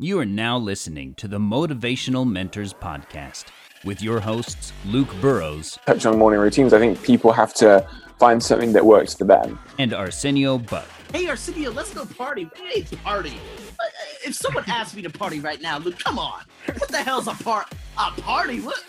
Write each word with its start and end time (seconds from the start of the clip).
You 0.00 0.20
are 0.20 0.24
now 0.24 0.56
listening 0.56 1.14
to 1.14 1.26
the 1.26 1.40
Motivational 1.40 2.24
Mentors 2.24 2.72
Podcast 2.72 3.46
with 3.84 4.00
your 4.00 4.20
hosts, 4.20 4.72
Luke 4.86 5.12
Burrows. 5.20 5.76
Touch 5.86 6.06
on 6.06 6.16
morning 6.16 6.38
routines. 6.38 6.72
I 6.72 6.78
think 6.78 7.02
people 7.02 7.32
have 7.32 7.52
to 7.54 7.84
find 8.16 8.40
something 8.40 8.72
that 8.74 8.86
works 8.86 9.14
for 9.14 9.24
them. 9.24 9.58
And 9.76 9.92
Arsenio 9.92 10.58
Buck. 10.58 10.86
Hey, 11.12 11.26
Arsenio, 11.26 11.72
let's 11.72 11.92
go 11.92 12.04
party. 12.06 12.48
Hey, 12.54 12.84
party. 13.02 13.40
Uh, 13.70 13.84
if 14.24 14.36
someone 14.36 14.62
asked 14.68 14.94
me 14.94 15.02
to 15.02 15.10
party 15.10 15.40
right 15.40 15.60
now, 15.60 15.78
Luke, 15.78 15.98
come 15.98 16.20
on. 16.20 16.42
What 16.66 16.90
the 16.90 16.98
hell's 16.98 17.26
a 17.26 17.32
part? 17.32 17.66
A 17.98 18.12
party? 18.12 18.60
What? 18.60 18.80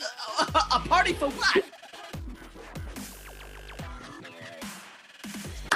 A 0.71 0.80
party 0.80 1.14
for 1.14 1.30
what? 1.30 1.64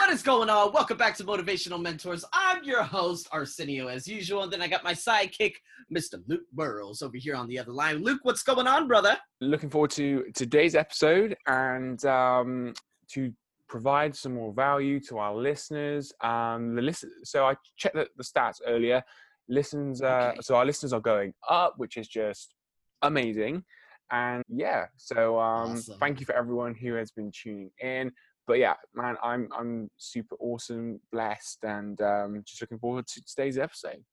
What 0.03 0.11
is 0.11 0.21
going 0.21 0.49
on? 0.49 0.73
Welcome 0.73 0.97
back 0.97 1.15
to 1.15 1.23
Motivational 1.23 1.81
Mentors. 1.81 2.25
I'm 2.33 2.61
your 2.65 2.83
host, 2.83 3.29
Arsenio, 3.31 3.87
as 3.87 4.05
usual. 4.05 4.43
And 4.43 4.51
then 4.51 4.61
I 4.61 4.67
got 4.67 4.83
my 4.83 4.91
sidekick, 4.91 5.53
Mr. 5.95 6.21
Luke 6.27 6.43
Burrows, 6.51 7.01
over 7.01 7.15
here 7.15 7.35
on 7.35 7.47
the 7.47 7.57
other 7.57 7.71
line. 7.71 8.03
Luke, 8.03 8.19
what's 8.23 8.43
going 8.43 8.67
on, 8.67 8.89
brother? 8.89 9.17
Looking 9.39 9.69
forward 9.69 9.91
to 9.91 10.25
today's 10.35 10.75
episode 10.75 11.37
and 11.47 12.03
um, 12.03 12.73
to 13.11 13.31
provide 13.69 14.13
some 14.13 14.33
more 14.33 14.51
value 14.51 14.99
to 15.07 15.19
our 15.19 15.33
listeners. 15.33 16.11
Um, 16.19 16.75
the 16.75 16.81
listen, 16.81 17.09
so 17.23 17.45
I 17.45 17.55
checked 17.77 17.95
the, 17.95 18.05
the 18.17 18.25
stats 18.25 18.57
earlier. 18.67 19.01
Listens, 19.47 20.01
uh, 20.01 20.31
okay. 20.33 20.39
so 20.41 20.55
our 20.55 20.65
listeners 20.65 20.91
are 20.91 20.99
going 20.99 21.33
up, 21.49 21.75
which 21.77 21.95
is 21.95 22.09
just 22.09 22.55
amazing. 23.03 23.63
And 24.11 24.43
yeah, 24.49 24.87
so 24.97 25.39
um, 25.39 25.71
awesome. 25.71 25.97
thank 25.97 26.19
you 26.19 26.25
for 26.25 26.35
everyone 26.35 26.75
who 26.75 26.93
has 26.95 27.11
been 27.11 27.31
tuning 27.31 27.71
in 27.81 28.11
but 28.47 28.59
yeah, 28.59 28.75
man, 28.93 29.15
I'm 29.23 29.49
I'm 29.57 29.89
super 29.97 30.35
awesome, 30.39 30.99
blessed, 31.11 31.59
and 31.63 31.99
um, 32.01 32.43
just 32.45 32.61
looking 32.61 32.79
forward 32.79 33.07
to 33.07 33.23
today's 33.23 33.57
episode. 33.57 34.03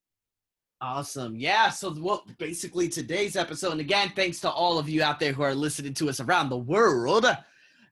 Awesome. 0.83 1.37
Yeah. 1.37 1.69
So, 1.69 1.95
well, 1.99 2.25
basically, 2.39 2.89
today's 2.89 3.37
episode, 3.37 3.73
and 3.73 3.81
again, 3.81 4.13
thanks 4.17 4.41
to 4.41 4.51
all 4.51 4.79
of 4.79 4.89
you 4.89 5.03
out 5.03 5.21
there 5.21 5.33
who 5.33 5.43
are 5.43 5.55
listening 5.55 5.93
to 5.95 6.09
us 6.09 6.21
around 6.21 6.49
the 6.49 6.57
world. 6.57 7.27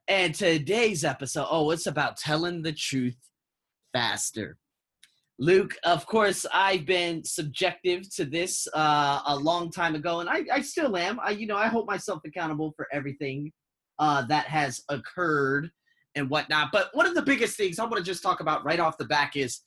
And 0.09 0.35
today's 0.35 1.05
episode, 1.05 1.47
oh, 1.51 1.71
it's 1.71 1.87
about 1.87 2.17
telling 2.17 2.63
the 2.63 2.73
truth 2.73 3.19
faster. 3.93 4.57
Luke, 5.39 5.77
of 5.85 6.07
course, 6.07 6.47
I've 6.53 6.87
been 6.87 7.23
subjective 7.25 8.09
to 8.17 8.25
this 8.25 8.67
uh, 8.75 9.21
a 9.27 9.37
long 9.37 9.71
time 9.71 9.95
ago, 9.95 10.21
and 10.21 10.29
I, 10.31 10.45
I 10.51 10.63
still 10.63 10.97
am. 10.97 11.21
I, 11.23 11.31
you 11.31 11.47
know, 11.47 11.57
I 11.57 11.69
hold 11.69 11.87
myself 11.87 12.23
accountable 12.25 12.73
for 12.75 12.89
everything 12.91 13.53
uh, 13.99 14.23
that 14.27 14.47
has 14.47 14.83
occurred 14.89 15.71
and 16.19 16.29
whatnot. 16.29 16.69
But 16.73 16.91
one 16.93 17.07
of 17.07 17.15
the 17.15 17.23
biggest 17.23 17.57
things 17.57 17.79
I 17.79 17.85
want 17.85 17.97
to 17.97 18.03
just 18.03 18.23
talk 18.23 18.41
about 18.41 18.65
right 18.65 18.81
off 18.81 18.99
the 18.99 19.05
back 19.05 19.37
is 19.37 19.61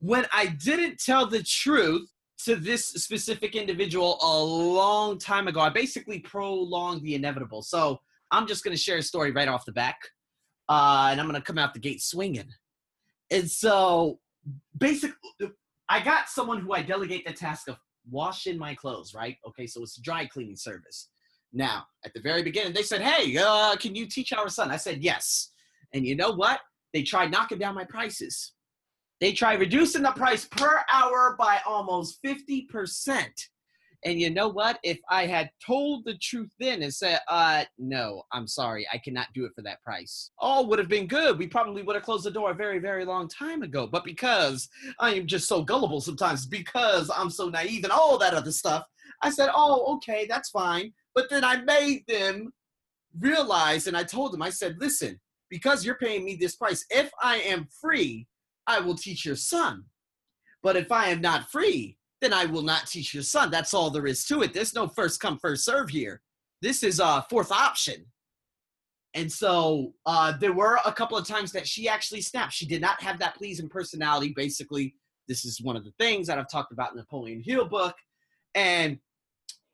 when 0.00 0.26
I 0.32 0.46
didn't 0.46 0.98
tell 0.98 1.26
the 1.26 1.42
truth 1.42 2.08
to 2.44 2.56
this 2.56 2.86
specific 2.86 3.56
individual 3.56 4.18
a 4.22 4.38
long 4.38 5.18
time 5.18 5.48
ago, 5.48 5.60
I 5.60 5.70
basically 5.70 6.20
prolonged 6.20 7.02
the 7.02 7.14
inevitable. 7.14 7.62
So 7.62 8.00
I'm 8.30 8.46
just 8.46 8.62
going 8.62 8.76
to 8.76 8.80
share 8.80 8.98
a 8.98 9.02
story 9.02 9.32
right 9.32 9.48
off 9.48 9.64
the 9.64 9.72
back, 9.72 9.98
uh, 10.68 11.08
and 11.10 11.20
I'm 11.20 11.26
going 11.26 11.40
to 11.40 11.44
come 11.44 11.58
out 11.58 11.74
the 11.74 11.80
gate 11.80 12.02
swinging. 12.02 12.48
And 13.30 13.50
so, 13.50 14.20
basically, 14.76 15.16
I 15.88 16.00
got 16.00 16.28
someone 16.28 16.60
who 16.60 16.72
I 16.72 16.82
delegate 16.82 17.26
the 17.26 17.32
task 17.32 17.68
of 17.68 17.76
washing 18.10 18.58
my 18.58 18.74
clothes, 18.74 19.14
right? 19.14 19.36
Okay, 19.46 19.66
so 19.66 19.82
it's 19.82 19.96
dry 19.96 20.26
cleaning 20.26 20.56
service. 20.56 21.08
Now, 21.52 21.86
at 22.04 22.12
the 22.14 22.20
very 22.20 22.42
beginning, 22.42 22.72
they 22.72 22.82
said, 22.82 23.00
Hey, 23.00 23.36
uh, 23.36 23.76
can 23.76 23.94
you 23.94 24.06
teach 24.06 24.32
our 24.32 24.48
son? 24.48 24.70
I 24.70 24.76
said, 24.76 25.02
Yes. 25.02 25.50
And 25.92 26.06
you 26.06 26.16
know 26.16 26.32
what? 26.32 26.60
They 26.92 27.02
tried 27.02 27.30
knocking 27.30 27.58
down 27.58 27.74
my 27.74 27.84
prices. 27.84 28.52
They 29.20 29.32
tried 29.32 29.60
reducing 29.60 30.02
the 30.02 30.12
price 30.12 30.44
per 30.44 30.82
hour 30.90 31.34
by 31.38 31.58
almost 31.66 32.18
50%. 32.24 33.26
And 34.04 34.20
you 34.20 34.30
know 34.30 34.48
what? 34.48 34.78
If 34.84 34.98
I 35.10 35.26
had 35.26 35.50
told 35.64 36.04
the 36.04 36.16
truth 36.18 36.50
then 36.60 36.82
and 36.82 36.94
said, 36.94 37.18
uh, 37.26 37.64
no, 37.78 38.22
I'm 38.32 38.46
sorry, 38.46 38.86
I 38.92 38.98
cannot 38.98 39.26
do 39.34 39.44
it 39.44 39.52
for 39.56 39.62
that 39.62 39.82
price, 39.82 40.30
all 40.38 40.66
would 40.66 40.78
have 40.78 40.88
been 40.88 41.08
good. 41.08 41.36
We 41.36 41.48
probably 41.48 41.82
would 41.82 41.96
have 41.96 42.04
closed 42.04 42.24
the 42.24 42.30
door 42.30 42.52
a 42.52 42.54
very, 42.54 42.78
very 42.78 43.04
long 43.04 43.28
time 43.28 43.62
ago. 43.62 43.88
But 43.88 44.04
because 44.04 44.68
I 45.00 45.14
am 45.14 45.26
just 45.26 45.48
so 45.48 45.62
gullible 45.62 46.00
sometimes, 46.00 46.46
because 46.46 47.10
I'm 47.14 47.30
so 47.30 47.48
naive 47.48 47.82
and 47.82 47.92
all 47.92 48.18
that 48.18 48.34
other 48.34 48.52
stuff, 48.52 48.84
I 49.22 49.30
said, 49.30 49.50
oh, 49.52 49.96
okay, 49.96 50.26
that's 50.28 50.50
fine. 50.50 50.92
But 51.16 51.28
then 51.28 51.42
I 51.42 51.62
made 51.62 52.04
them 52.06 52.52
realize, 53.18 53.88
and 53.88 53.96
I 53.96 54.04
told 54.04 54.32
them, 54.32 54.42
I 54.42 54.50
said, 54.50 54.76
listen, 54.78 55.18
because 55.50 55.84
you're 55.84 55.96
paying 55.96 56.24
me 56.24 56.36
this 56.36 56.56
price. 56.56 56.84
If 56.90 57.10
I 57.22 57.38
am 57.38 57.66
free, 57.80 58.26
I 58.66 58.80
will 58.80 58.96
teach 58.96 59.24
your 59.24 59.36
son. 59.36 59.84
But 60.62 60.76
if 60.76 60.90
I 60.92 61.08
am 61.08 61.20
not 61.20 61.50
free, 61.50 61.96
then 62.20 62.32
I 62.32 62.46
will 62.46 62.62
not 62.62 62.86
teach 62.86 63.14
your 63.14 63.22
son. 63.22 63.50
That's 63.50 63.74
all 63.74 63.90
there 63.90 64.06
is 64.06 64.24
to 64.26 64.42
it. 64.42 64.52
There's 64.52 64.74
no 64.74 64.88
first 64.88 65.20
come, 65.20 65.38
first 65.38 65.64
serve 65.64 65.88
here. 65.88 66.20
This 66.60 66.82
is 66.82 67.00
a 67.00 67.24
fourth 67.30 67.52
option. 67.52 68.04
And 69.14 69.30
so 69.32 69.94
uh, 70.04 70.36
there 70.38 70.52
were 70.52 70.78
a 70.84 70.92
couple 70.92 71.16
of 71.16 71.26
times 71.26 71.52
that 71.52 71.66
she 71.66 71.88
actually 71.88 72.20
snapped. 72.20 72.52
She 72.52 72.66
did 72.66 72.80
not 72.80 73.00
have 73.02 73.18
that 73.20 73.36
pleasing 73.36 73.68
personality. 73.68 74.32
Basically, 74.36 74.94
this 75.28 75.44
is 75.44 75.60
one 75.62 75.76
of 75.76 75.84
the 75.84 75.92
things 75.98 76.26
that 76.26 76.38
I've 76.38 76.50
talked 76.50 76.72
about 76.72 76.90
in 76.90 76.96
the 76.96 77.02
Napoleon 77.02 77.42
Hill 77.44 77.66
book. 77.66 77.94
And 78.54 78.98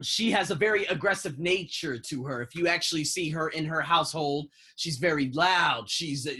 she 0.03 0.31
has 0.31 0.51
a 0.51 0.55
very 0.55 0.85
aggressive 0.87 1.39
nature 1.39 1.99
to 1.99 2.25
her. 2.25 2.43
If 2.43 2.55
you 2.55 2.67
actually 2.67 3.05
see 3.05 3.31
her 3.31 3.49
in 3.49 3.65
her 3.65 3.81
household, 3.81 4.49
she's 4.77 4.99
very 4.99 5.31
loud. 5.31 5.89
She's 5.89 6.27
uh, 6.27 6.33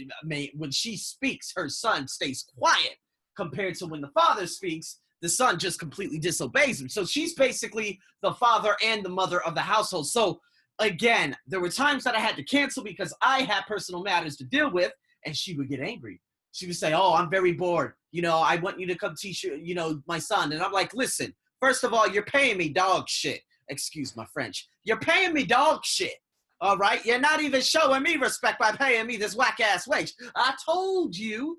when 0.55 0.71
she 0.71 0.97
speaks, 0.97 1.53
her 1.55 1.69
son 1.69 2.07
stays 2.07 2.45
quiet 2.57 2.97
compared 3.37 3.75
to 3.75 3.85
when 3.85 4.01
the 4.01 4.09
father 4.09 4.47
speaks, 4.47 4.99
the 5.21 5.29
son 5.29 5.57
just 5.57 5.79
completely 5.79 6.19
disobeys 6.19 6.79
him. 6.81 6.89
So 6.89 7.05
she's 7.05 7.33
basically 7.33 7.99
the 8.21 8.33
father 8.33 8.75
and 8.83 9.03
the 9.03 9.09
mother 9.09 9.41
of 9.41 9.55
the 9.55 9.61
household. 9.61 10.07
So 10.07 10.39
again, 10.79 11.35
there 11.47 11.59
were 11.59 11.69
times 11.69 12.03
that 12.03 12.15
I 12.15 12.19
had 12.19 12.35
to 12.35 12.43
cancel 12.43 12.83
because 12.83 13.13
I 13.21 13.43
had 13.43 13.65
personal 13.67 14.03
matters 14.03 14.35
to 14.37 14.43
deal 14.45 14.71
with, 14.71 14.91
and 15.25 15.35
she 15.35 15.55
would 15.55 15.69
get 15.69 15.79
angry. 15.79 16.21
She 16.51 16.67
would 16.67 16.75
say, 16.75 16.93
"Oh, 16.93 17.13
I'm 17.13 17.29
very 17.29 17.53
bored. 17.53 17.93
You 18.11 18.21
know, 18.21 18.37
I 18.37 18.57
want 18.57 18.79
you 18.79 18.87
to 18.87 18.95
come 18.95 19.15
teach 19.17 19.43
you, 19.43 19.55
you 19.55 19.75
know, 19.75 20.01
my 20.07 20.19
son." 20.19 20.53
And 20.53 20.61
I'm 20.61 20.71
like, 20.71 20.93
"Listen, 20.93 21.33
First 21.65 21.83
of 21.83 21.93
all, 21.93 22.07
you're 22.07 22.23
paying 22.23 22.57
me 22.57 22.69
dog 22.69 23.07
shit. 23.09 23.41
Excuse 23.69 24.15
my 24.15 24.25
French. 24.33 24.67
You're 24.83 24.99
paying 24.99 25.33
me 25.33 25.45
dog 25.45 25.83
shit. 25.83 26.15
All 26.61 26.77
right? 26.77 27.03
You're 27.05 27.19
not 27.19 27.41
even 27.41 27.61
showing 27.61 28.03
me 28.03 28.15
respect 28.15 28.59
by 28.59 28.71
paying 28.71 29.07
me 29.07 29.17
this 29.17 29.35
whack 29.35 29.59
ass 29.59 29.87
wage. 29.87 30.13
I 30.35 30.53
told 30.65 31.15
you 31.15 31.57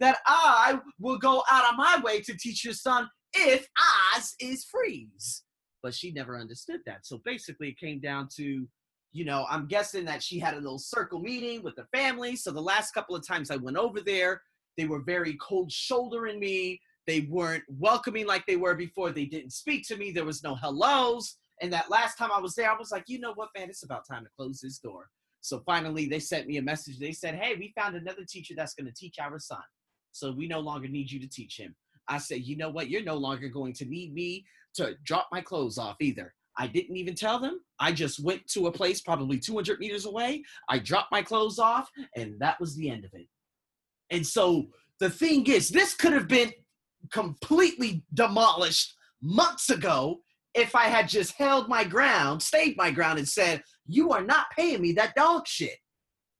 that 0.00 0.18
I 0.26 0.78
will 0.98 1.18
go 1.18 1.42
out 1.50 1.70
of 1.70 1.76
my 1.76 2.00
way 2.02 2.20
to 2.22 2.36
teach 2.36 2.64
your 2.64 2.74
son 2.74 3.08
if 3.34 3.68
Oz 4.16 4.34
is 4.40 4.64
freeze. 4.64 5.42
But 5.82 5.94
she 5.94 6.12
never 6.12 6.38
understood 6.38 6.80
that. 6.86 7.06
So 7.06 7.20
basically, 7.24 7.68
it 7.68 7.78
came 7.78 8.00
down 8.00 8.28
to, 8.36 8.66
you 9.12 9.24
know, 9.24 9.46
I'm 9.48 9.66
guessing 9.66 10.04
that 10.06 10.22
she 10.22 10.38
had 10.38 10.54
a 10.54 10.60
little 10.60 10.78
circle 10.78 11.20
meeting 11.20 11.62
with 11.62 11.76
the 11.76 11.86
family. 11.96 12.36
So 12.36 12.50
the 12.50 12.60
last 12.60 12.92
couple 12.92 13.14
of 13.14 13.26
times 13.26 13.50
I 13.50 13.56
went 13.56 13.76
over 13.76 14.00
there, 14.00 14.42
they 14.76 14.86
were 14.86 15.02
very 15.02 15.36
cold 15.40 15.70
shouldering 15.70 16.40
me. 16.40 16.80
They 17.06 17.20
weren't 17.30 17.64
welcoming 17.68 18.26
like 18.26 18.44
they 18.46 18.56
were 18.56 18.74
before. 18.74 19.10
They 19.10 19.24
didn't 19.24 19.52
speak 19.52 19.86
to 19.88 19.96
me. 19.96 20.10
There 20.10 20.24
was 20.24 20.42
no 20.42 20.54
hellos. 20.54 21.36
And 21.60 21.72
that 21.72 21.90
last 21.90 22.16
time 22.16 22.30
I 22.32 22.40
was 22.40 22.54
there, 22.54 22.70
I 22.70 22.76
was 22.76 22.90
like, 22.90 23.04
you 23.06 23.18
know 23.18 23.32
what, 23.34 23.48
man, 23.56 23.68
it's 23.68 23.84
about 23.84 24.06
time 24.06 24.24
to 24.24 24.30
close 24.36 24.60
this 24.60 24.78
door. 24.78 25.08
So 25.40 25.62
finally, 25.64 26.06
they 26.06 26.18
sent 26.18 26.46
me 26.46 26.56
a 26.56 26.62
message. 26.62 26.98
They 26.98 27.12
said, 27.12 27.34
hey, 27.34 27.54
we 27.56 27.72
found 27.76 27.96
another 27.96 28.24
teacher 28.28 28.54
that's 28.56 28.74
going 28.74 28.86
to 28.86 28.92
teach 28.92 29.16
our 29.20 29.38
son. 29.38 29.62
So 30.12 30.32
we 30.32 30.48
no 30.48 30.60
longer 30.60 30.88
need 30.88 31.10
you 31.10 31.20
to 31.20 31.28
teach 31.28 31.58
him. 31.58 31.74
I 32.08 32.18
said, 32.18 32.42
you 32.42 32.56
know 32.56 32.70
what? 32.70 32.88
You're 32.90 33.04
no 33.04 33.16
longer 33.16 33.48
going 33.48 33.72
to 33.74 33.84
need 33.84 34.14
me 34.14 34.44
to 34.74 34.94
drop 35.04 35.28
my 35.30 35.40
clothes 35.40 35.78
off 35.78 35.96
either. 36.00 36.34
I 36.56 36.66
didn't 36.66 36.96
even 36.96 37.14
tell 37.14 37.38
them. 37.38 37.60
I 37.78 37.92
just 37.92 38.22
went 38.22 38.46
to 38.48 38.66
a 38.66 38.72
place 38.72 39.00
probably 39.00 39.38
200 39.38 39.78
meters 39.78 40.06
away. 40.06 40.42
I 40.68 40.80
dropped 40.80 41.12
my 41.12 41.22
clothes 41.22 41.58
off, 41.58 41.88
and 42.16 42.34
that 42.40 42.58
was 42.60 42.74
the 42.74 42.90
end 42.90 43.04
of 43.04 43.12
it. 43.14 43.28
And 44.10 44.26
so 44.26 44.66
the 44.98 45.10
thing 45.10 45.46
is, 45.46 45.68
this 45.68 45.94
could 45.94 46.12
have 46.12 46.26
been 46.26 46.52
completely 47.12 48.02
demolished 48.12 48.94
months 49.22 49.70
ago 49.70 50.20
if 50.58 50.74
I 50.74 50.84
had 50.84 51.08
just 51.08 51.34
held 51.36 51.68
my 51.68 51.84
ground, 51.84 52.42
stayed 52.42 52.76
my 52.76 52.90
ground, 52.90 53.18
and 53.18 53.28
said, 53.28 53.62
You 53.86 54.10
are 54.10 54.22
not 54.22 54.46
paying 54.56 54.82
me 54.82 54.92
that 54.92 55.14
dog 55.14 55.46
shit. 55.46 55.78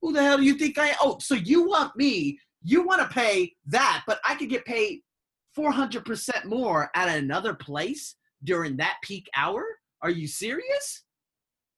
Who 0.01 0.13
the 0.13 0.21
hell 0.21 0.37
do 0.37 0.43
you 0.43 0.55
think 0.55 0.77
I 0.77 0.89
am? 0.89 0.95
Oh, 1.01 1.17
so 1.19 1.35
you 1.35 1.67
want 1.67 1.95
me, 1.95 2.39
you 2.61 2.83
want 2.83 3.01
to 3.01 3.07
pay 3.07 3.53
that, 3.67 4.03
but 4.05 4.19
I 4.27 4.35
could 4.35 4.49
get 4.49 4.65
paid 4.65 5.01
400% 5.57 6.45
more 6.45 6.89
at 6.95 7.17
another 7.17 7.53
place 7.53 8.15
during 8.43 8.77
that 8.77 8.97
peak 9.03 9.27
hour? 9.35 9.63
Are 10.01 10.09
you 10.09 10.27
serious? 10.27 11.03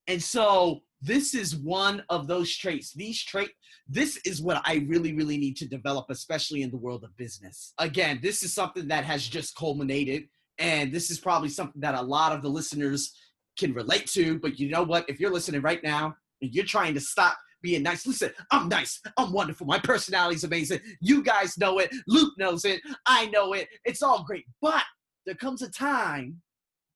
And 0.08 0.22
so 0.22 0.82
this 1.02 1.34
is 1.34 1.56
one 1.56 2.04
of 2.10 2.28
those 2.28 2.56
traits. 2.56 2.94
These 2.94 3.24
traits, 3.24 3.54
this 3.88 4.20
is 4.26 4.42
what 4.42 4.62
I 4.66 4.86
really, 4.88 5.14
really 5.14 5.38
need 5.38 5.58
to 5.58 5.68
develop, 5.68 6.08
especially 6.10 6.62
in 6.62 6.72
the 6.72 6.78
world 6.78 7.04
of 7.04 7.16
business. 7.18 7.74
Again, 7.78 8.20
this 8.22 8.44
is 8.44 8.54
something 8.54 8.88
that 8.90 9.06
has 9.06 9.28
just 9.28 9.56
culminated, 9.56 10.28
and 10.58 10.92
this 10.92 11.10
is 11.10 11.20
probably 11.20 11.50
something 11.50 11.82
that 11.82 11.96
a 11.96 12.02
lot 12.02 12.32
of 12.32 12.42
the 12.42 12.50
listeners 12.50 13.14
can 13.58 13.74
relate 13.74 14.08
to. 14.08 14.40
But 14.40 14.60
you 14.60 14.70
know 14.70 14.84
what? 14.84 15.10
If 15.10 15.20
you're 15.20 15.32
listening 15.32 15.62
right 15.62 15.84
now 15.84 16.16
and 16.42 16.54
you're 16.54 16.66
trying 16.66 16.94
to 16.94 17.02
stop 17.02 17.38
being 17.62 17.84
nice, 17.84 18.08
listen, 18.08 18.32
I'm 18.52 18.70
nice, 18.70 19.00
I'm 19.18 19.32
wonderful, 19.32 19.68
my 19.68 19.80
personality 19.80 20.36
is 20.36 20.44
amazing. 20.44 20.80
You 21.00 21.24
guys 21.24 21.58
know 21.58 21.80
it, 21.80 21.94
Luke 22.08 22.34
knows 22.38 22.66
it, 22.66 22.82
I 23.06 23.28
know 23.28 23.54
it, 23.54 23.68
it's 23.86 24.02
all 24.02 24.24
great. 24.24 24.46
But 24.62 24.84
there 25.26 25.36
comes 25.36 25.62
a 25.62 25.70
time 25.70 26.42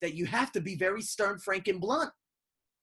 that 0.02 0.16
you 0.16 0.25
have 0.25 0.52
to 0.54 0.62
be 0.62 0.75
very 0.75 1.02
stern, 1.02 1.38
frank, 1.38 1.68
and 1.68 1.80
blunt 1.80 2.10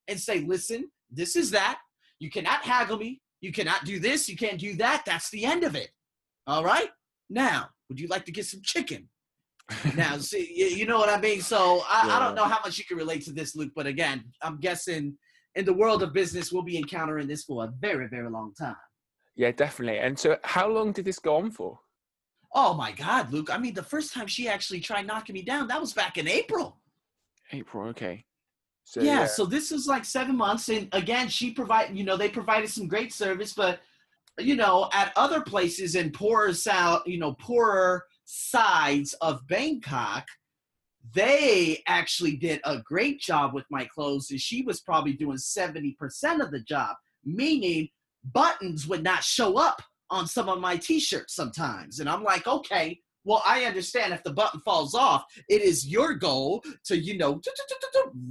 and 0.09 0.19
say, 0.19 0.41
listen, 0.41 0.91
this 1.11 1.37
is 1.37 1.51
that. 1.51 1.79
You 2.19 2.31
cannot 2.31 2.63
haggle 2.63 2.99
me. 2.99 3.21
You 3.41 3.53
cannot 3.53 3.85
do 3.85 3.99
this. 3.99 4.29
You 4.29 4.37
can't 4.37 4.59
do 4.59 4.75
that. 4.77 5.03
That's 5.05 5.31
the 5.31 5.45
end 5.45 5.65
of 5.65 5.75
it. 5.75 5.91
All 6.47 6.65
right? 6.65 6.89
Now, 7.29 7.69
would 7.89 7.99
you 7.99 8.07
like 8.09 8.25
to 8.27 8.33
get 8.33 8.47
some 8.47 8.61
chicken? 8.63 9.09
Now, 9.97 10.17
see, 10.19 10.53
you, 10.55 10.67
you 10.67 10.87
know 10.87 10.99
what 10.99 11.09
I 11.09 11.21
mean? 11.21 11.41
So 11.41 11.83
I, 11.89 12.09
I 12.11 12.19
don't 12.19 12.35
know 12.35 12.45
how 12.45 12.61
much 12.65 12.79
you 12.79 12.85
can 12.85 12.97
relate 12.97 13.25
to 13.25 13.33
this, 13.33 13.55
Luke, 13.57 13.73
but 13.75 13.87
again, 13.87 14.25
I'm 14.43 14.59
guessing 14.59 15.17
in 15.55 15.65
the 15.65 15.73
world 15.73 16.03
of 16.03 16.13
business, 16.13 16.53
we'll 16.53 16.63
be 16.63 16.79
encountering 16.79 17.29
this 17.29 17.45
for 17.45 17.65
a 17.65 17.73
very, 17.81 18.09
very 18.09 18.31
long 18.31 18.53
time. 18.59 18.77
Yeah, 19.37 19.53
definitely. 19.53 19.99
And 19.99 20.19
so, 20.19 20.37
how 20.45 20.69
long 20.69 20.93
did 20.93 21.05
this 21.05 21.19
go 21.19 21.37
on 21.37 21.51
for? 21.51 21.79
Oh 22.55 22.75
my 22.75 22.93
God, 22.93 23.33
Luke. 23.33 23.49
I 23.51 23.59
mean, 23.59 23.73
the 23.73 23.83
first 23.83 24.13
time 24.13 24.27
she 24.27 24.47
actually 24.47 24.81
tried 24.81 25.07
knocking 25.07 25.35
me 25.35 25.43
down, 25.43 25.69
that 25.69 25.81
was 25.81 25.95
back 25.95 26.19
in 26.19 26.29
April. 26.29 26.79
April. 27.51 27.89
Okay. 27.89 28.25
So 28.85 29.01
yeah, 29.01 29.27
so 29.27 29.47
this 29.47 29.73
is 29.73 29.87
like 29.87 30.05
seven 30.05 30.37
months. 30.37 30.69
And 30.69 30.89
again, 30.93 31.29
she 31.29 31.53
provided. 31.53 31.97
you 31.97 32.05
know, 32.05 32.17
they 32.17 32.29
provided 32.29 32.69
some 32.69 32.89
great 32.89 33.13
service, 33.13 33.55
but 33.55 33.81
you 34.39 34.57
know, 34.57 34.89
at 34.93 35.13
other 35.17 35.41
places 35.41 35.95
in 35.95 36.11
poorer 36.11 36.53
south, 36.53 37.03
you 37.07 37.19
know, 37.19 37.35
poorer 37.35 38.05
sides 38.33 39.15
of 39.21 39.47
Bangkok, 39.47 40.27
they 41.15 41.83
actually 41.87 42.37
did 42.37 42.61
a 42.65 42.79
great 42.79 43.21
job 43.21 43.53
with 43.53 43.65
my 43.71 43.85
clothes, 43.85 44.31
and 44.31 44.41
she 44.41 44.63
was 44.63 44.81
probably 44.81 45.13
doing 45.13 45.37
70% 45.37 45.95
of 46.41 46.51
the 46.51 46.61
job, 46.61 46.97
meaning 47.25 47.89
buttons 48.33 48.87
would 48.87 49.03
not 49.03 49.23
show 49.23 49.59
up 49.59 49.83
on 50.09 50.27
some 50.27 50.49
of 50.49 50.61
my 50.61 50.77
t-shirts 50.77 51.35
sometimes. 51.35 52.01
And 52.01 52.09
I'm 52.09 52.23
like, 52.23 52.47
okay, 52.47 52.99
well, 53.25 53.43
I 53.45 53.65
understand 53.65 54.15
if 54.15 54.23
the 54.23 54.33
button 54.33 54.61
falls 54.61 54.95
off, 54.95 55.25
it 55.49 55.61
is 55.61 55.87
your 55.87 56.15
goal 56.15 56.65
to, 56.87 56.97
you 56.97 57.19
know, 57.19 57.41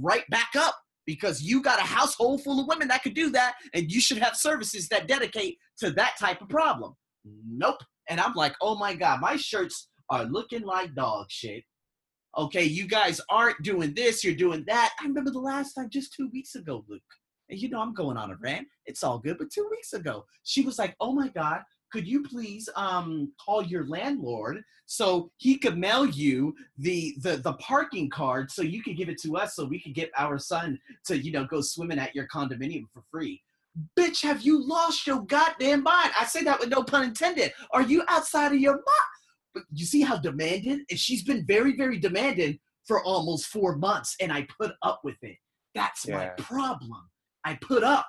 right 0.00 0.28
back 0.30 0.50
up 0.56 0.76
because 1.06 1.42
you 1.42 1.62
got 1.62 1.78
a 1.78 1.82
household 1.82 2.42
full 2.42 2.60
of 2.60 2.66
women 2.66 2.88
that 2.88 3.02
could 3.02 3.14
do 3.14 3.30
that, 3.30 3.54
and 3.74 3.90
you 3.90 4.00
should 4.00 4.18
have 4.18 4.36
services 4.36 4.88
that 4.88 5.06
dedicate 5.06 5.58
to 5.78 5.90
that 5.92 6.14
type 6.18 6.40
of 6.42 6.48
problem. 6.48 6.94
Nope. 7.24 7.82
And 8.08 8.20
I'm 8.20 8.34
like, 8.34 8.54
oh 8.60 8.76
my 8.76 8.94
God, 8.94 9.20
my 9.20 9.36
shirts 9.36 9.88
are 10.12 10.24
looking 10.24 10.62
like 10.62 10.94
dog 10.94 11.26
shit. 11.30 11.64
Okay, 12.36 12.64
you 12.64 12.86
guys 12.86 13.20
aren't 13.30 13.62
doing 13.62 13.94
this, 13.94 14.22
you're 14.22 14.34
doing 14.34 14.64
that. 14.66 14.92
I 15.00 15.06
remember 15.06 15.30
the 15.30 15.38
last 15.38 15.74
time, 15.74 15.90
just 15.90 16.14
two 16.14 16.28
weeks 16.32 16.54
ago, 16.54 16.84
Luke. 16.86 17.02
And 17.48 17.58
you 17.58 17.68
know, 17.68 17.80
I'm 17.80 17.94
going 17.94 18.16
on 18.16 18.30
a 18.30 18.36
rant. 18.36 18.68
It's 18.86 19.02
all 19.02 19.18
good. 19.18 19.38
But 19.38 19.50
two 19.50 19.66
weeks 19.70 19.92
ago, 19.94 20.24
she 20.44 20.62
was 20.62 20.78
like, 20.78 20.94
oh 21.00 21.12
my 21.12 21.28
God, 21.28 21.62
could 21.90 22.06
you 22.06 22.22
please 22.22 22.68
um 22.74 23.32
call 23.44 23.62
your 23.62 23.86
landlord 23.86 24.62
so 24.86 25.30
he 25.36 25.58
could 25.58 25.78
mail 25.78 26.06
you 26.06 26.54
the 26.78 27.14
the 27.20 27.36
the 27.36 27.52
parking 27.54 28.08
card 28.08 28.50
so 28.50 28.62
you 28.62 28.82
could 28.82 28.96
give 28.96 29.10
it 29.10 29.20
to 29.20 29.36
us 29.36 29.54
so 29.54 29.64
we 29.64 29.78
could 29.78 29.94
get 29.94 30.10
our 30.16 30.38
son 30.38 30.78
to 31.04 31.18
you 31.18 31.30
know 31.30 31.44
go 31.44 31.60
swimming 31.60 31.98
at 31.98 32.14
your 32.14 32.26
condominium 32.28 32.84
for 32.94 33.02
free 33.10 33.42
bitch 33.98 34.22
have 34.22 34.40
you 34.42 34.66
lost 34.66 35.06
your 35.06 35.20
goddamn 35.22 35.82
mind 35.82 36.10
i 36.18 36.24
say 36.24 36.42
that 36.42 36.58
with 36.58 36.70
no 36.70 36.82
pun 36.82 37.04
intended 37.04 37.52
are 37.72 37.82
you 37.82 38.02
outside 38.08 38.52
of 38.52 38.58
your 38.58 38.74
mind 38.74 39.11
but 39.54 39.64
you 39.72 39.84
see 39.84 40.00
how 40.00 40.16
demanding 40.16 40.84
and 40.90 40.98
she's 40.98 41.22
been 41.22 41.44
very 41.46 41.76
very 41.76 41.98
demanding 41.98 42.58
for 42.86 43.02
almost 43.04 43.46
four 43.46 43.76
months 43.76 44.16
and 44.20 44.32
i 44.32 44.46
put 44.60 44.72
up 44.82 45.00
with 45.04 45.16
it. 45.22 45.36
That's 45.74 46.06
my 46.06 46.26
problem. 46.36 47.08
I 47.44 47.58
put 47.62 47.82
up 47.82 48.08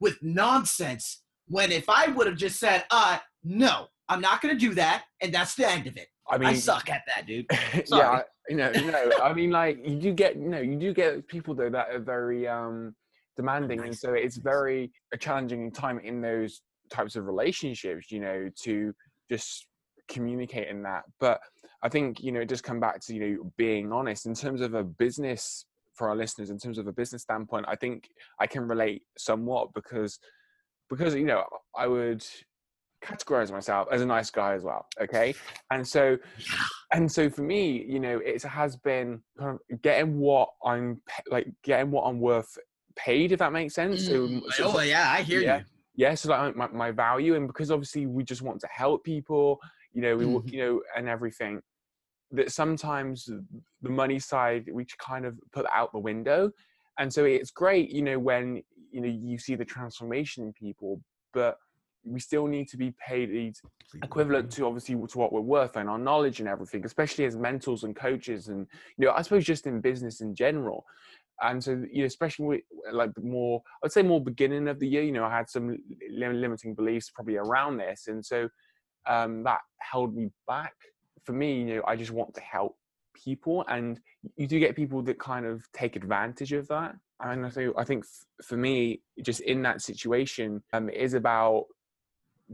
with 0.00 0.18
nonsense 0.22 1.22
when 1.46 1.72
if 1.72 1.88
i 1.88 2.08
would 2.08 2.26
have 2.26 2.36
just 2.36 2.60
said 2.60 2.84
uh 2.90 3.18
no 3.42 3.86
i'm 4.08 4.20
not 4.20 4.40
gonna 4.42 4.54
do 4.54 4.74
that 4.74 5.04
and 5.20 5.32
that's 5.32 5.54
the 5.54 5.68
end 5.68 5.86
of 5.86 5.96
it. 5.96 6.08
I 6.30 6.38
mean, 6.38 6.48
i, 6.48 6.54
suck 6.54 6.90
at 6.90 7.02
that 7.06 7.26
dude. 7.26 7.46
Yeah, 7.90 8.22
you 8.48 8.56
know, 8.56 8.70
you 8.72 8.90
know, 8.90 9.10
I 9.22 9.32
mean, 9.32 9.50
like 9.50 9.78
you 9.86 9.98
do 9.98 10.12
get, 10.12 10.36
you 10.36 10.48
know, 10.48 10.60
you 10.60 10.76
do 10.76 10.92
get 10.92 11.26
people 11.26 11.54
though 11.54 11.70
that 11.70 11.88
are 11.90 12.00
very 12.00 12.46
um 12.46 12.94
demanding, 13.36 13.80
and 13.80 13.96
so 13.96 14.12
it's 14.12 14.36
very 14.36 14.92
a 15.12 15.16
challenging 15.16 15.70
time 15.70 15.98
in 16.00 16.20
those 16.20 16.60
types 16.90 17.16
of 17.16 17.26
relationships, 17.26 18.10
you 18.10 18.20
know, 18.20 18.50
to 18.62 18.94
just 19.30 19.66
communicate 20.08 20.68
in 20.68 20.82
that. 20.82 21.04
But 21.20 21.40
I 21.82 21.88
think 21.88 22.20
you 22.22 22.32
know, 22.32 22.40
it 22.40 22.48
does 22.48 22.62
come 22.62 22.80
back 22.80 23.00
to 23.06 23.14
you 23.14 23.20
know 23.20 23.52
being 23.56 23.92
honest 23.92 24.26
in 24.26 24.34
terms 24.34 24.60
of 24.60 24.74
a 24.74 24.84
business 24.84 25.64
for 25.94 26.08
our 26.08 26.16
listeners. 26.16 26.50
In 26.50 26.58
terms 26.58 26.78
of 26.78 26.86
a 26.86 26.92
business 26.92 27.22
standpoint, 27.22 27.66
I 27.68 27.76
think 27.76 28.08
I 28.40 28.46
can 28.46 28.66
relate 28.68 29.02
somewhat 29.16 29.68
because 29.74 30.18
because 30.90 31.14
you 31.14 31.24
know 31.24 31.44
I 31.76 31.86
would 31.86 32.24
categorize 33.04 33.52
myself 33.52 33.86
as 33.92 34.00
a 34.02 34.06
nice 34.06 34.28
guy 34.28 34.54
as 34.54 34.64
well 34.64 34.84
okay 35.00 35.32
and 35.70 35.86
so 35.86 36.18
and 36.92 37.10
so 37.10 37.30
for 37.30 37.42
me 37.42 37.84
you 37.88 38.00
know 38.00 38.18
it 38.24 38.42
has 38.42 38.74
been 38.76 39.22
kind 39.38 39.56
of 39.70 39.82
getting 39.82 40.18
what 40.18 40.48
i'm 40.64 41.00
like 41.30 41.46
getting 41.62 41.92
what 41.92 42.02
i'm 42.02 42.18
worth 42.18 42.58
paid 42.96 43.30
if 43.30 43.38
that 43.38 43.52
makes 43.52 43.72
sense 43.74 44.04
so, 44.04 44.26
Mm, 44.26 44.42
so- 44.50 44.72
so- 44.72 44.78
oh 44.78 44.80
yeah 44.80 45.12
i 45.12 45.22
hear 45.22 45.40
yeah. 45.40 45.58
you 45.58 45.64
yeah 45.94 46.14
so 46.14 46.28
like 46.30 46.56
my, 46.56 46.66
my 46.68 46.90
value 46.90 47.36
and 47.36 47.46
because 47.46 47.70
obviously 47.70 48.06
we 48.06 48.24
just 48.24 48.42
want 48.42 48.60
to 48.62 48.66
help 48.66 49.04
people 49.04 49.60
you 49.92 50.02
know 50.02 50.16
we 50.16 50.24
w 50.24 50.42
Mhm. 50.42 50.52
you 50.52 50.58
know 50.64 50.82
and 50.96 51.08
everything 51.08 51.60
that 52.30 52.52
sometimes 52.52 53.24
the 53.82 53.90
money 53.90 54.18
side 54.18 54.68
we 54.72 54.84
kind 54.98 55.24
of 55.24 55.38
put 55.52 55.66
out 55.72 55.90
the 55.92 55.98
window 55.98 56.50
and 56.98 57.12
so 57.12 57.24
it's 57.24 57.50
great 57.50 57.90
you 57.90 58.02
know 58.02 58.18
when 58.18 58.62
you 58.90 59.00
know 59.00 59.08
you 59.08 59.38
see 59.38 59.54
the 59.54 59.64
transformation 59.64 60.44
in 60.44 60.52
people 60.52 61.00
but 61.32 61.56
we 62.04 62.20
still 62.20 62.46
need 62.46 62.68
to 62.68 62.76
be 62.76 62.94
paid 63.06 63.54
equivalent 64.02 64.50
to 64.52 64.66
obviously 64.66 64.94
to 64.94 65.18
what 65.18 65.32
we're 65.32 65.40
worth 65.40 65.76
and 65.76 65.88
our 65.88 65.98
knowledge 65.98 66.40
and 66.40 66.48
everything 66.48 66.84
especially 66.84 67.24
as 67.24 67.36
mentors 67.36 67.84
and 67.84 67.96
coaches 67.96 68.48
and 68.48 68.66
you 68.96 69.06
know 69.06 69.12
i 69.12 69.22
suppose 69.22 69.44
just 69.44 69.66
in 69.66 69.80
business 69.80 70.20
in 70.20 70.34
general 70.34 70.84
and 71.42 71.62
so 71.62 71.70
you 71.90 72.00
know 72.00 72.06
especially 72.06 72.44
with 72.46 72.60
like 72.92 73.10
more 73.22 73.62
i'd 73.84 73.92
say 73.92 74.02
more 74.02 74.22
beginning 74.22 74.68
of 74.68 74.78
the 74.78 74.86
year 74.88 75.02
you 75.02 75.12
know 75.12 75.24
i 75.24 75.34
had 75.34 75.48
some 75.48 75.76
limiting 76.10 76.74
beliefs 76.74 77.10
probably 77.10 77.36
around 77.36 77.76
this 77.78 78.06
and 78.08 78.24
so 78.24 78.48
um 79.08 79.42
that 79.42 79.60
held 79.80 80.14
me 80.14 80.30
back. 80.46 80.74
For 81.24 81.32
me 81.32 81.60
you 81.60 81.66
know 81.76 81.82
i 81.86 81.94
just 81.94 82.10
want 82.10 82.32
to 82.34 82.40
help 82.40 82.76
people 83.14 83.64
and 83.68 84.00
you 84.36 84.46
do 84.46 84.58
get 84.58 84.76
people 84.76 85.02
that 85.02 85.18
kind 85.18 85.44
of 85.44 85.62
take 85.72 85.96
advantage 85.96 86.52
of 86.52 86.68
that. 86.68 86.94
And 87.20 87.44
i 87.44 87.50
think 87.50 87.74
i 87.76 87.84
think 87.84 88.04
for 88.42 88.56
me 88.56 89.00
just 89.22 89.40
in 89.40 89.62
that 89.62 89.82
situation 89.82 90.62
um 90.72 90.88
it 90.88 90.96
is 90.96 91.14
about 91.14 91.64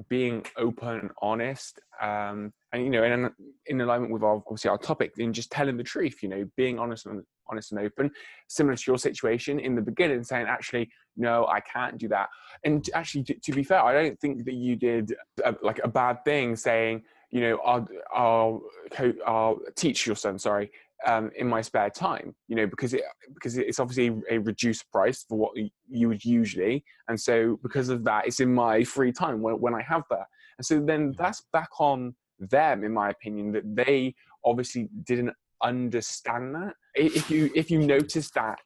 being 0.09 0.45
open 0.57 0.89
and 0.89 1.11
honest 1.23 1.79
um 2.03 2.53
and 2.73 2.83
you 2.83 2.91
know 2.91 3.05
in, 3.05 3.31
in 3.67 3.81
alignment 3.81 4.13
with 4.13 4.25
our 4.25 4.37
obviously 4.49 4.71
our 4.71 4.79
topic 4.79 5.13
in 5.19 5.33
just 5.33 5.53
telling 5.53 5.77
the 5.77 5.85
truth 5.85 6.23
you 6.23 6.29
know 6.29 6.45
being 6.57 6.79
honest 6.79 7.07
and 7.07 7.23
honest 7.49 7.73
and 7.73 7.81
open 7.81 8.11
similar 8.49 8.77
to 8.77 8.85
your 8.87 8.99
situation 8.99 9.59
in 9.59 9.75
the 9.75 9.83
beginning 9.83 10.23
saying 10.23 10.47
actually 10.49 10.89
no 11.17 11.47
i 11.47 11.61
can't 11.61 11.99
do 11.99 12.09
that. 12.09 12.29
And 12.65 12.89
actually 12.95 13.25
to, 13.25 13.35
to 13.35 13.53
be 13.53 13.63
fair 13.63 13.83
i 13.83 13.93
don't 13.93 14.19
think 14.21 14.45
that 14.45 14.55
you 14.55 14.77
did 14.77 15.15
a, 15.45 15.55
like 15.63 15.81
a 15.85 15.89
bad 15.89 16.25
thing 16.25 16.57
saying 16.57 17.03
you 17.31 17.41
know 17.41 17.59
i'll 17.65 17.89
i'll, 18.15 18.63
co- 18.93 19.15
I'll 19.27 19.59
teach 19.77 20.07
your 20.07 20.17
son 20.17 20.39
sorry 20.39 20.71
um, 21.07 21.31
in 21.37 21.47
my 21.47 21.61
spare 21.61 21.91
time, 21.91 22.35
you 22.49 22.57
know, 22.57 22.67
because 22.67 22.95
it 22.95 23.03
because 23.35 23.57
it's 23.59 23.79
obviously 23.79 24.23
a 24.31 24.39
reduced 24.39 24.91
price 24.91 25.25
for 25.29 25.37
what 25.37 25.53
you 25.89 26.09
would 26.09 26.25
usually, 26.25 26.85
and 27.09 27.21
so 27.21 27.59
because 27.63 27.89
of 27.89 28.05
that, 28.05 28.27
it's 28.27 28.41
in 28.41 28.55
my 28.55 28.85
free 28.85 29.13
time 29.13 29.43
when, 29.43 29.57
when 29.57 29.75
I 29.75 29.83
have 29.83 30.05
that, 30.11 30.27
and 30.59 30.65
so 30.65 30.81
then 30.81 31.15
that's 31.19 31.43
back 31.53 31.69
on 31.79 32.15
them, 32.39 32.85
in 32.85 32.93
my 32.93 33.11
opinion, 33.11 33.53
that 33.53 33.63
they 33.75 34.15
obviously 34.45 34.89
didn't 35.05 35.33
understand 35.65 36.55
that. 36.55 36.75
If 36.95 37.31
you 37.31 37.51
if 37.55 37.71
you 37.71 37.79
noticed 37.79 38.35
that 38.35 38.59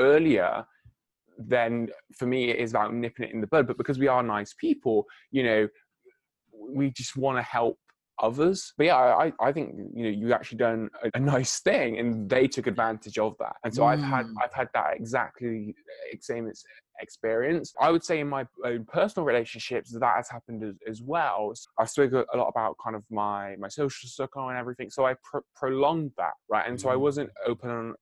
earlier, 0.00 0.64
then 1.38 1.88
for 2.16 2.26
me 2.26 2.50
it 2.50 2.56
is 2.56 2.70
about 2.70 2.94
nipping 2.94 3.26
it 3.26 3.34
in 3.34 3.40
the 3.40 3.46
bud. 3.46 3.66
But 3.66 3.76
because 3.76 3.98
we 3.98 4.08
are 4.08 4.22
nice 4.22 4.54
people, 4.58 5.04
you 5.30 5.42
know, 5.42 5.68
we 6.52 6.90
just 6.90 7.16
want 7.16 7.36
to 7.38 7.42
help 7.42 7.78
others. 8.20 8.72
But 8.76 8.86
yeah, 8.86 8.96
I, 8.96 9.32
I 9.40 9.52
think 9.52 9.74
you 9.94 10.04
know 10.04 10.10
you 10.10 10.32
actually 10.32 10.58
done 10.58 10.88
a, 11.02 11.10
a 11.14 11.20
nice 11.34 11.60
thing, 11.60 11.98
and 11.98 12.28
they 12.28 12.46
took 12.46 12.66
advantage 12.66 13.18
of 13.18 13.34
that. 13.38 13.56
And 13.64 13.74
so 13.74 13.84
I've 13.84 14.02
had 14.02 14.26
Mm. 14.26 14.34
I've 14.42 14.52
had 14.52 14.68
that 14.74 14.94
exactly 14.96 15.74
same 16.20 16.50
experience. 17.00 17.74
I 17.80 17.90
would 17.90 18.04
say 18.04 18.20
in 18.20 18.28
my 18.28 18.46
own 18.64 18.84
personal 18.84 19.26
relationships 19.26 19.90
that 19.92 20.16
has 20.16 20.28
happened 20.28 20.62
as, 20.62 20.74
as 20.88 21.02
well. 21.02 21.52
I've 21.78 21.90
spoken 21.90 22.24
a 22.32 22.36
lot 22.36 22.48
about 22.48 22.76
kind 22.82 22.96
of 22.96 23.02
my 23.10 23.56
my 23.56 23.68
social 23.68 24.08
circle 24.08 24.48
and 24.48 24.58
everything. 24.58 24.90
So 24.90 25.04
I 25.04 25.14
pro- 25.22 25.42
prolonged 25.54 26.12
that 26.16 26.34
right, 26.48 26.66
and 26.68 26.80
so 26.80 26.88
I 26.90 26.94
Mm. 26.94 27.00
wasn't 27.00 27.30
open 27.46 27.70
on. 27.70 27.94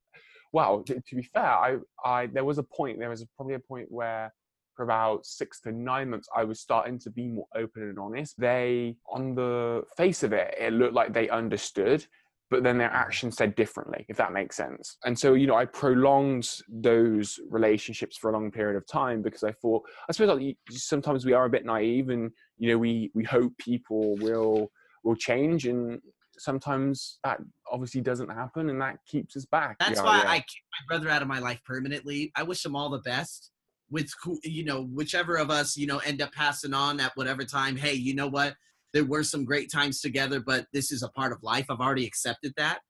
Well, 0.52 0.82
to, 0.82 0.94
to 1.00 1.16
be 1.16 1.22
fair, 1.22 1.44
I 1.44 1.78
I 2.04 2.26
there 2.26 2.44
was 2.44 2.58
a 2.58 2.62
point. 2.62 2.98
There 2.98 3.08
was 3.08 3.24
probably 3.36 3.54
a 3.54 3.58
point 3.60 3.90
where 3.90 4.32
for 4.74 4.84
about 4.84 5.26
six 5.26 5.60
to 5.60 5.72
nine 5.72 6.10
months, 6.10 6.28
I 6.34 6.44
was 6.44 6.60
starting 6.60 6.98
to 7.00 7.10
be 7.10 7.28
more 7.28 7.46
open 7.54 7.82
and 7.82 7.98
honest. 7.98 8.34
They, 8.38 8.96
on 9.10 9.34
the 9.34 9.82
face 9.96 10.22
of 10.22 10.32
it, 10.32 10.54
it 10.58 10.72
looked 10.72 10.94
like 10.94 11.12
they 11.12 11.28
understood, 11.28 12.06
but 12.50 12.62
then 12.62 12.78
their 12.78 12.88
mm-hmm. 12.88 12.96
actions 12.96 13.36
said 13.36 13.54
differently, 13.54 14.04
if 14.08 14.16
that 14.16 14.32
makes 14.32 14.56
sense. 14.56 14.98
And 15.04 15.18
so, 15.18 15.34
you 15.34 15.46
know, 15.46 15.56
I 15.56 15.64
prolonged 15.64 16.48
those 16.68 17.38
relationships 17.50 18.16
for 18.16 18.30
a 18.30 18.32
long 18.32 18.50
period 18.50 18.76
of 18.76 18.86
time 18.86 19.22
because 19.22 19.42
I 19.42 19.52
thought, 19.52 19.82
I 20.08 20.12
suppose 20.12 20.38
like, 20.40 20.56
sometimes 20.70 21.24
we 21.24 21.32
are 21.32 21.44
a 21.44 21.50
bit 21.50 21.64
naive 21.64 22.10
and, 22.10 22.30
you 22.58 22.70
know, 22.70 22.78
we, 22.78 23.10
we 23.14 23.24
hope 23.24 23.52
people 23.58 24.16
will, 24.16 24.70
will 25.04 25.16
change 25.16 25.66
and, 25.66 26.00
sometimes 26.38 27.18
that 27.24 27.38
obviously 27.70 28.00
doesn't 28.00 28.28
happen 28.28 28.70
and 28.70 28.80
that 28.80 28.96
keeps 29.06 29.36
us 29.36 29.44
back. 29.44 29.76
That's 29.78 29.98
Yeah, 29.98 30.04
why 30.04 30.22
yeah. 30.22 30.30
I 30.30 30.38
kicked 30.38 30.64
my 30.80 30.86
brother 30.88 31.08
out 31.08 31.22
of 31.22 31.28
my 31.28 31.38
life 31.38 31.60
permanently. 31.64 32.32
I 32.34 32.42
wish 32.42 32.64
him 32.64 32.74
all 32.74 32.90
the 32.90 32.98
best 33.00 33.51
with 33.92 34.10
who, 34.22 34.40
you 34.42 34.64
know, 34.64 34.84
whichever 34.84 35.36
of 35.36 35.50
us, 35.50 35.76
you 35.76 35.86
know, 35.86 35.98
end 35.98 36.22
up 36.22 36.32
passing 36.32 36.72
on 36.72 36.98
at 36.98 37.12
whatever 37.14 37.44
time. 37.44 37.76
Hey, 37.76 37.92
you 37.92 38.14
know 38.14 38.26
what? 38.26 38.54
There 38.94 39.04
were 39.04 39.22
some 39.22 39.44
great 39.44 39.70
times 39.70 40.00
together, 40.00 40.40
but 40.40 40.66
this 40.72 40.90
is 40.90 41.02
a 41.02 41.10
part 41.10 41.30
of 41.30 41.42
life. 41.42 41.66
I've 41.68 41.80
already 41.80 42.06
accepted 42.06 42.54
that. 42.56 42.80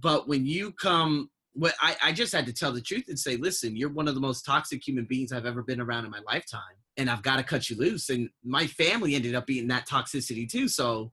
But 0.00 0.28
when 0.28 0.44
you 0.44 0.72
come, 0.72 1.30
what 1.52 1.74
I, 1.80 1.96
I 2.02 2.12
just 2.12 2.32
had 2.32 2.44
to 2.46 2.52
tell 2.52 2.72
the 2.72 2.80
truth 2.80 3.04
and 3.08 3.18
say, 3.18 3.36
listen, 3.36 3.76
you're 3.76 3.92
one 3.92 4.08
of 4.08 4.16
the 4.16 4.20
most 4.20 4.42
toxic 4.42 4.86
human 4.86 5.06
beings 5.08 5.32
I've 5.32 5.46
ever 5.46 5.62
been 5.62 5.80
around 5.80 6.04
in 6.04 6.10
my 6.10 6.20
lifetime. 6.26 6.60
And 6.96 7.08
I've 7.08 7.22
got 7.22 7.36
to 7.36 7.44
cut 7.44 7.70
you 7.70 7.76
loose. 7.76 8.10
And 8.10 8.28
my 8.44 8.66
family 8.66 9.14
ended 9.14 9.36
up 9.36 9.46
being 9.46 9.68
that 9.68 9.88
toxicity 9.88 10.48
too. 10.50 10.66
So 10.66 11.12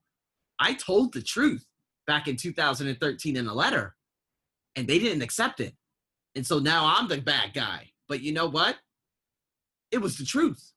I 0.58 0.74
told 0.74 1.14
the 1.14 1.22
truth 1.22 1.64
back 2.08 2.26
in 2.26 2.36
2013 2.36 3.36
in 3.36 3.46
a 3.46 3.54
letter, 3.54 3.94
and 4.74 4.88
they 4.88 4.98
didn't 4.98 5.22
accept 5.22 5.60
it. 5.60 5.74
And 6.34 6.44
so 6.44 6.58
now 6.58 6.92
I'm 6.96 7.08
the 7.08 7.20
bad 7.20 7.54
guy. 7.54 7.90
But 8.08 8.22
you 8.22 8.32
know 8.32 8.48
what? 8.48 8.76
It 9.96 10.02
was 10.02 10.18
the 10.18 10.26
truth. 10.26 10.72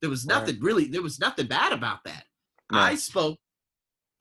There 0.00 0.08
was 0.08 0.24
Right. 0.24 0.38
nothing 0.38 0.60
really, 0.60 0.86
there 0.86 1.02
was 1.02 1.20
nothing 1.20 1.46
bad 1.46 1.72
about 1.72 2.04
that. 2.04 2.24
No. 2.70 2.78
I 2.78 2.94
spoke 2.94 3.38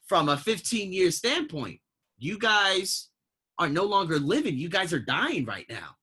from 0.08 0.28
a 0.28 0.38
15 0.38 0.92
year 0.92 1.10
standpoint. 1.10 1.80
You 2.18 2.38
guys 2.38 3.10
are 3.58 3.70
no 3.70 3.86
longer 3.86 4.20
living. 4.20 4.58
You 4.58 4.68
guys 4.68 4.92
are 4.92 5.00
dying 5.00 5.46
right 5.46 5.66
now. 5.70 5.96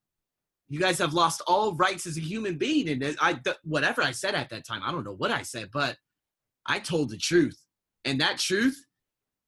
You 0.68 0.80
guys 0.80 0.98
have 0.98 1.12
lost 1.12 1.42
all 1.46 1.74
rights 1.74 2.06
as 2.06 2.16
a 2.16 2.20
human 2.20 2.56
being. 2.56 2.88
And 2.88 3.16
I, 3.20 3.40
whatever 3.64 4.02
I 4.02 4.12
said 4.12 4.34
at 4.34 4.48
that 4.48 4.66
time, 4.66 4.82
I 4.82 4.92
don't 4.92 5.04
know 5.04 5.12
what 5.12 5.30
I 5.30 5.42
said, 5.42 5.68
but 5.72 5.98
I 6.64 6.78
told 6.78 7.10
the 7.10 7.18
truth. 7.18 7.62
And 8.06 8.18
that 8.22 8.38
truth, 8.38 8.82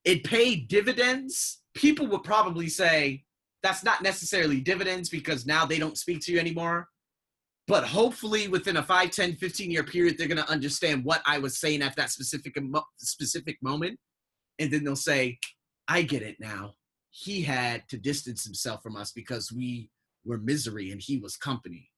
it 0.05 0.25
paid 0.25 0.69
dividends. 0.69 1.63
People 1.75 2.07
would 2.09 2.23
probably 2.23 2.69
say 2.69 3.25
that's 3.63 3.83
not 3.83 4.03
necessarily 4.03 4.61
dividends 4.61 5.09
because 5.09 5.47
now 5.47 5.65
they 5.65 5.79
don't 5.79 5.97
speak 5.97 6.21
to 6.23 6.33
you 6.33 6.39
anymore. 6.39 6.89
But 7.71 7.85
hopefully, 7.85 8.49
within 8.49 8.79
a 8.79 8.83
5, 8.83 9.13
10, 9.13 9.37
15 9.37 9.71
year 9.71 9.85
period, 9.85 10.19
they're 10.19 10.27
going 10.27 10.43
to 10.43 10.51
understand 10.51 11.05
what 11.05 11.23
I 11.25 11.39
was 11.39 11.61
saying 11.61 11.83
at 11.83 11.95
that 11.95 12.11
specific, 12.11 12.57
specific 12.97 13.59
moment. 13.63 13.97
And 14.59 14.73
then 14.73 14.83
they'll 14.83 14.97
say, 14.97 15.39
I 15.87 16.03
get 16.03 16.23
it 16.23 16.35
now. 16.41 16.73
He 17.11 17.43
had 17.43 17.89
to 17.91 17.97
distance 17.97 18.45
himself 18.45 18.83
from 18.83 18.97
us 18.97 19.13
because 19.13 19.53
we 19.53 19.89
were 20.25 20.39
misery 20.39 20.91
and 20.91 21.01
he 21.01 21.19
was 21.19 21.37
company. 21.37 21.89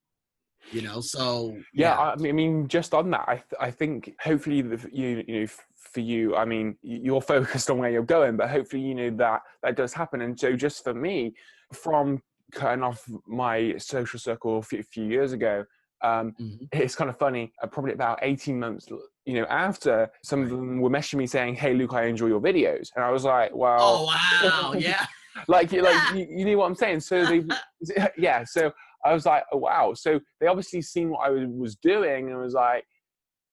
You 0.72 0.82
know, 0.82 1.00
so 1.00 1.56
yeah, 1.72 1.98
I 1.98 2.16
mean- 2.16 2.28
I 2.28 2.32
mean, 2.32 2.68
just 2.68 2.92
on 2.92 3.10
that, 3.10 3.24
I 3.26 3.34
th- 3.36 3.46
I 3.58 3.70
think 3.70 4.14
hopefully 4.22 4.62
the, 4.62 4.88
you 4.92 5.24
you 5.26 5.40
know 5.40 5.46
for 5.74 6.00
you, 6.00 6.36
I 6.36 6.44
mean, 6.44 6.76
you're 6.82 7.20
focused 7.34 7.68
on 7.68 7.78
where 7.78 7.90
you're 7.90 8.04
going, 8.04 8.36
but 8.36 8.48
hopefully 8.48 8.82
you 8.82 8.94
know 8.94 9.10
that 9.16 9.40
that 9.64 9.74
does 9.74 9.92
happen. 9.92 10.20
And 10.20 10.38
so, 10.38 10.54
just 10.54 10.84
for 10.84 10.94
me, 10.94 11.34
from 11.72 12.22
cutting 12.52 12.82
off 12.82 13.04
my 13.26 13.76
social 13.78 14.18
circle 14.18 14.58
a 14.58 14.62
few, 14.62 14.82
few 14.82 15.04
years 15.04 15.32
ago, 15.32 15.64
um, 16.02 16.32
Mhm. 16.40 16.68
it's 16.72 16.94
kind 16.96 17.08
of 17.10 17.18
funny. 17.18 17.52
Uh, 17.62 17.66
probably 17.68 17.92
about 17.92 18.18
18 18.22 18.58
months, 18.58 18.88
you 19.24 19.34
know, 19.34 19.44
after 19.48 20.10
some 20.24 20.42
of 20.42 20.50
them 20.50 20.80
were 20.80 20.90
messaging 20.90 21.16
me 21.18 21.26
saying, 21.26 21.54
"Hey, 21.54 21.74
Luke, 21.74 21.94
I 21.94 22.04
enjoy 22.04 22.26
your 22.26 22.40
videos," 22.40 22.88
and 22.96 23.04
I 23.04 23.10
was 23.10 23.24
like, 23.24 23.54
"Well." 23.54 23.78
Oh 23.80 24.04
wow, 24.06 24.72
yeah. 24.78 25.06
like 25.48 25.72
you 25.72 25.80
like 25.82 25.96
you, 26.14 26.26
you 26.28 26.44
know 26.44 26.58
what 26.58 26.66
i'm 26.66 26.74
saying 26.74 27.00
so 27.00 27.24
they 27.24 27.42
yeah 28.18 28.44
so 28.44 28.70
i 29.02 29.14
was 29.14 29.24
like 29.24 29.42
oh, 29.50 29.56
wow 29.56 29.94
so 29.94 30.20
they 30.38 30.46
obviously 30.46 30.82
seen 30.82 31.08
what 31.08 31.26
i 31.26 31.30
was- 31.30 31.48
was 31.48 31.74
doing 31.76 32.28
and 32.28 32.38
was 32.38 32.52
like 32.52 32.84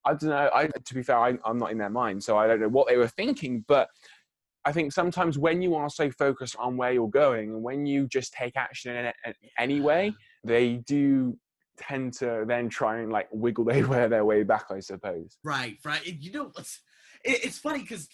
i 0.04 0.10
don't 0.10 0.24
know 0.28 0.50
i 0.54 0.66
to 0.66 0.94
be 0.94 1.02
fair 1.02 1.18
I, 1.18 1.38
i'm 1.46 1.56
not 1.56 1.72
in 1.72 1.78
their 1.78 1.88
mind 1.88 2.22
so 2.22 2.36
i 2.36 2.46
don't 2.46 2.60
know 2.60 2.68
what 2.68 2.86
they 2.86 2.98
were 2.98 3.08
thinking 3.08 3.64
but 3.66 3.88
i 4.64 4.72
think 4.72 4.92
sometimes 4.92 5.38
when 5.38 5.62
you 5.62 5.74
are 5.74 5.90
so 5.90 6.10
focused 6.10 6.56
on 6.58 6.76
where 6.76 6.92
you're 6.92 7.08
going 7.08 7.50
and 7.50 7.62
when 7.62 7.86
you 7.86 8.06
just 8.06 8.32
take 8.32 8.56
action 8.56 8.94
in 8.96 9.04
it 9.06 9.16
anyway 9.58 10.12
they 10.44 10.76
do 10.86 11.36
tend 11.76 12.12
to 12.12 12.44
then 12.46 12.68
try 12.68 12.98
and 12.98 13.10
like 13.10 13.28
wiggle 13.32 13.64
their 13.64 13.86
way 13.88 14.06
their 14.08 14.24
way 14.24 14.42
back 14.42 14.66
i 14.70 14.80
suppose 14.80 15.38
Right, 15.44 15.78
right. 15.84 16.06
You 16.06 16.32
know, 16.32 16.44
what's 16.52 16.80
it, 17.24 17.44
it's 17.44 17.58
funny 17.58 17.80
because 17.80 18.08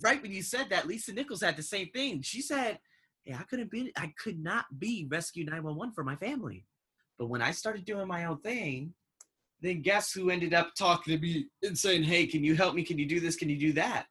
right 0.00 0.20
when 0.22 0.32
you 0.32 0.42
said 0.42 0.68
that, 0.70 0.86
Lisa 0.86 1.12
Nichols 1.12 1.42
had 1.42 1.56
the 1.56 1.62
same 1.62 1.88
thing. 1.88 2.22
She 2.22 2.42
said, 2.42 2.78
"Yeah, 3.24 3.38
I 3.38 3.44
couldn't 3.44 3.70
be, 3.70 3.92
I 3.96 4.12
could 4.22 4.42
not 4.42 4.66
be 4.78 5.06
Rescue 5.10 5.44
911 5.44 5.94
for 5.94 6.04
my 6.04 6.16
family, 6.16 6.66
but 7.18 7.28
when 7.28 7.42
I 7.42 7.52
started 7.52 7.84
doing 7.84 8.06
my 8.08 8.24
own 8.24 8.40
thing, 8.40 8.94
then 9.60 9.82
guess 9.82 10.12
who 10.12 10.30
ended 10.30 10.54
up 10.54 10.72
talking 10.78 11.14
to 11.14 11.20
me 11.20 11.46
and 11.62 11.78
saying, 11.78 12.02
"Hey, 12.02 12.26
can 12.26 12.44
you 12.44 12.54
help 12.54 12.74
me? 12.74 12.84
Can 12.84 12.98
you 12.98 13.06
do 13.06 13.20
this? 13.20 13.36
Can 13.36 13.48
you 13.48 13.58
do 13.58 13.72
that?" 13.74 14.06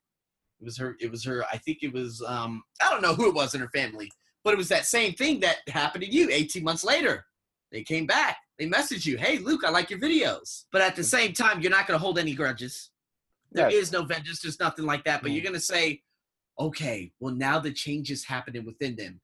It 0.62 0.66
was 0.66 0.78
her. 0.78 0.96
It 1.00 1.10
was 1.12 1.24
her. 1.26 1.44
I 1.52 1.58
think 1.58 1.80
it 1.84 1.94
was. 1.94 2.22
um 2.22 2.64
I 2.82 2.90
don't 2.90 3.02
know 3.02 3.14
who 3.14 3.30
it 3.30 3.36
was 3.36 3.54
in 3.56 3.62
her 3.62 3.70
family, 3.70 4.12
but 4.44 4.54
it 4.54 4.58
was 4.58 4.70
that 4.70 4.86
same 4.86 5.14
thing 5.14 5.40
that 5.42 5.58
happened 5.70 6.04
to 6.04 6.10
you 6.12 6.30
18 6.30 6.64
months 6.64 6.84
later. 6.84 7.26
They 7.72 7.84
came 7.84 8.06
back. 8.06 8.38
They 8.58 8.68
messaged 8.68 9.06
you, 9.06 9.18
"Hey, 9.18 9.38
Luke, 9.38 9.62
I 9.66 9.70
like 9.70 9.90
your 9.90 10.00
videos." 10.00 10.66
But 10.72 10.82
at 10.82 10.96
the 10.96 11.04
same 11.04 11.34
time, 11.34 11.62
you're 11.62 11.72
not 11.72 11.88
going 11.88 11.98
to 11.98 12.04
hold 12.04 12.20
any 12.20 12.34
grudges. 12.34 12.90
There 13.52 13.70
is 13.70 13.92
Yeah. 13.92 14.00
no 14.00 14.06
vengeance. 14.06 14.42
There's 14.42 14.60
nothing 14.60 14.86
like 14.86 15.04
that. 15.06 15.22
But 15.22 15.32
Mm. 15.32 15.36
you're 15.36 15.44
going 15.44 15.54
to 15.56 15.60
say, 15.62 16.04
"Okay, 16.60 17.14
well, 17.20 17.34
now 17.34 17.60
the 17.60 17.72
change 17.72 18.12
is 18.12 18.26
happening 18.26 18.66
within 18.66 18.96
them." 18.96 19.22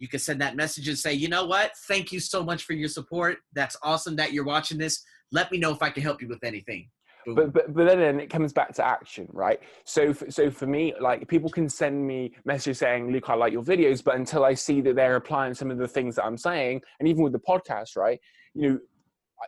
You 0.00 0.08
can 0.08 0.18
send 0.18 0.40
that 0.40 0.56
message 0.56 0.88
and 0.88 0.98
say, 0.98 1.12
"You 1.14 1.28
know 1.28 1.44
what? 1.44 1.76
Thank 1.86 2.10
you 2.10 2.18
so 2.18 2.42
much 2.42 2.64
for 2.64 2.72
your 2.72 2.88
support. 2.88 3.38
That's 3.52 3.76
awesome 3.84 4.16
that 4.16 4.32
you're 4.32 4.44
watching 4.44 4.78
this. 4.78 5.04
Let 5.30 5.52
me 5.52 5.58
know 5.58 5.70
if 5.72 5.80
I 5.80 5.90
can 5.90 6.02
help 6.02 6.20
you 6.20 6.28
with 6.28 6.42
anything." 6.42 6.90
But 7.26 7.52
but 7.52 7.74
but 7.74 7.86
then 7.86 8.20
it 8.20 8.30
comes 8.30 8.52
back 8.52 8.74
to 8.74 8.86
action 8.86 9.28
right? 9.32 9.60
So 9.84 10.12
so 10.12 10.50
for 10.50 10.66
me 10.66 10.94
like 11.00 11.28
people 11.28 11.50
can 11.50 11.68
send 11.68 12.06
me 12.06 12.32
messages 12.44 12.78
saying 12.78 13.10
luke 13.12 13.28
i 13.28 13.34
like 13.34 13.52
your 13.52 13.62
videos 13.62 14.02
but 14.02 14.14
until 14.16 14.44
i 14.44 14.54
see 14.54 14.80
that 14.80 14.96
they're 14.96 15.16
applying 15.16 15.54
some 15.54 15.70
of 15.70 15.78
the 15.78 15.88
things 15.88 16.16
that 16.16 16.24
i'm 16.24 16.36
saying 16.36 16.80
and 16.98 17.08
even 17.08 17.22
with 17.22 17.32
the 17.32 17.38
podcast 17.40 17.96
right 17.96 18.18
you 18.54 18.68
know 18.68 18.78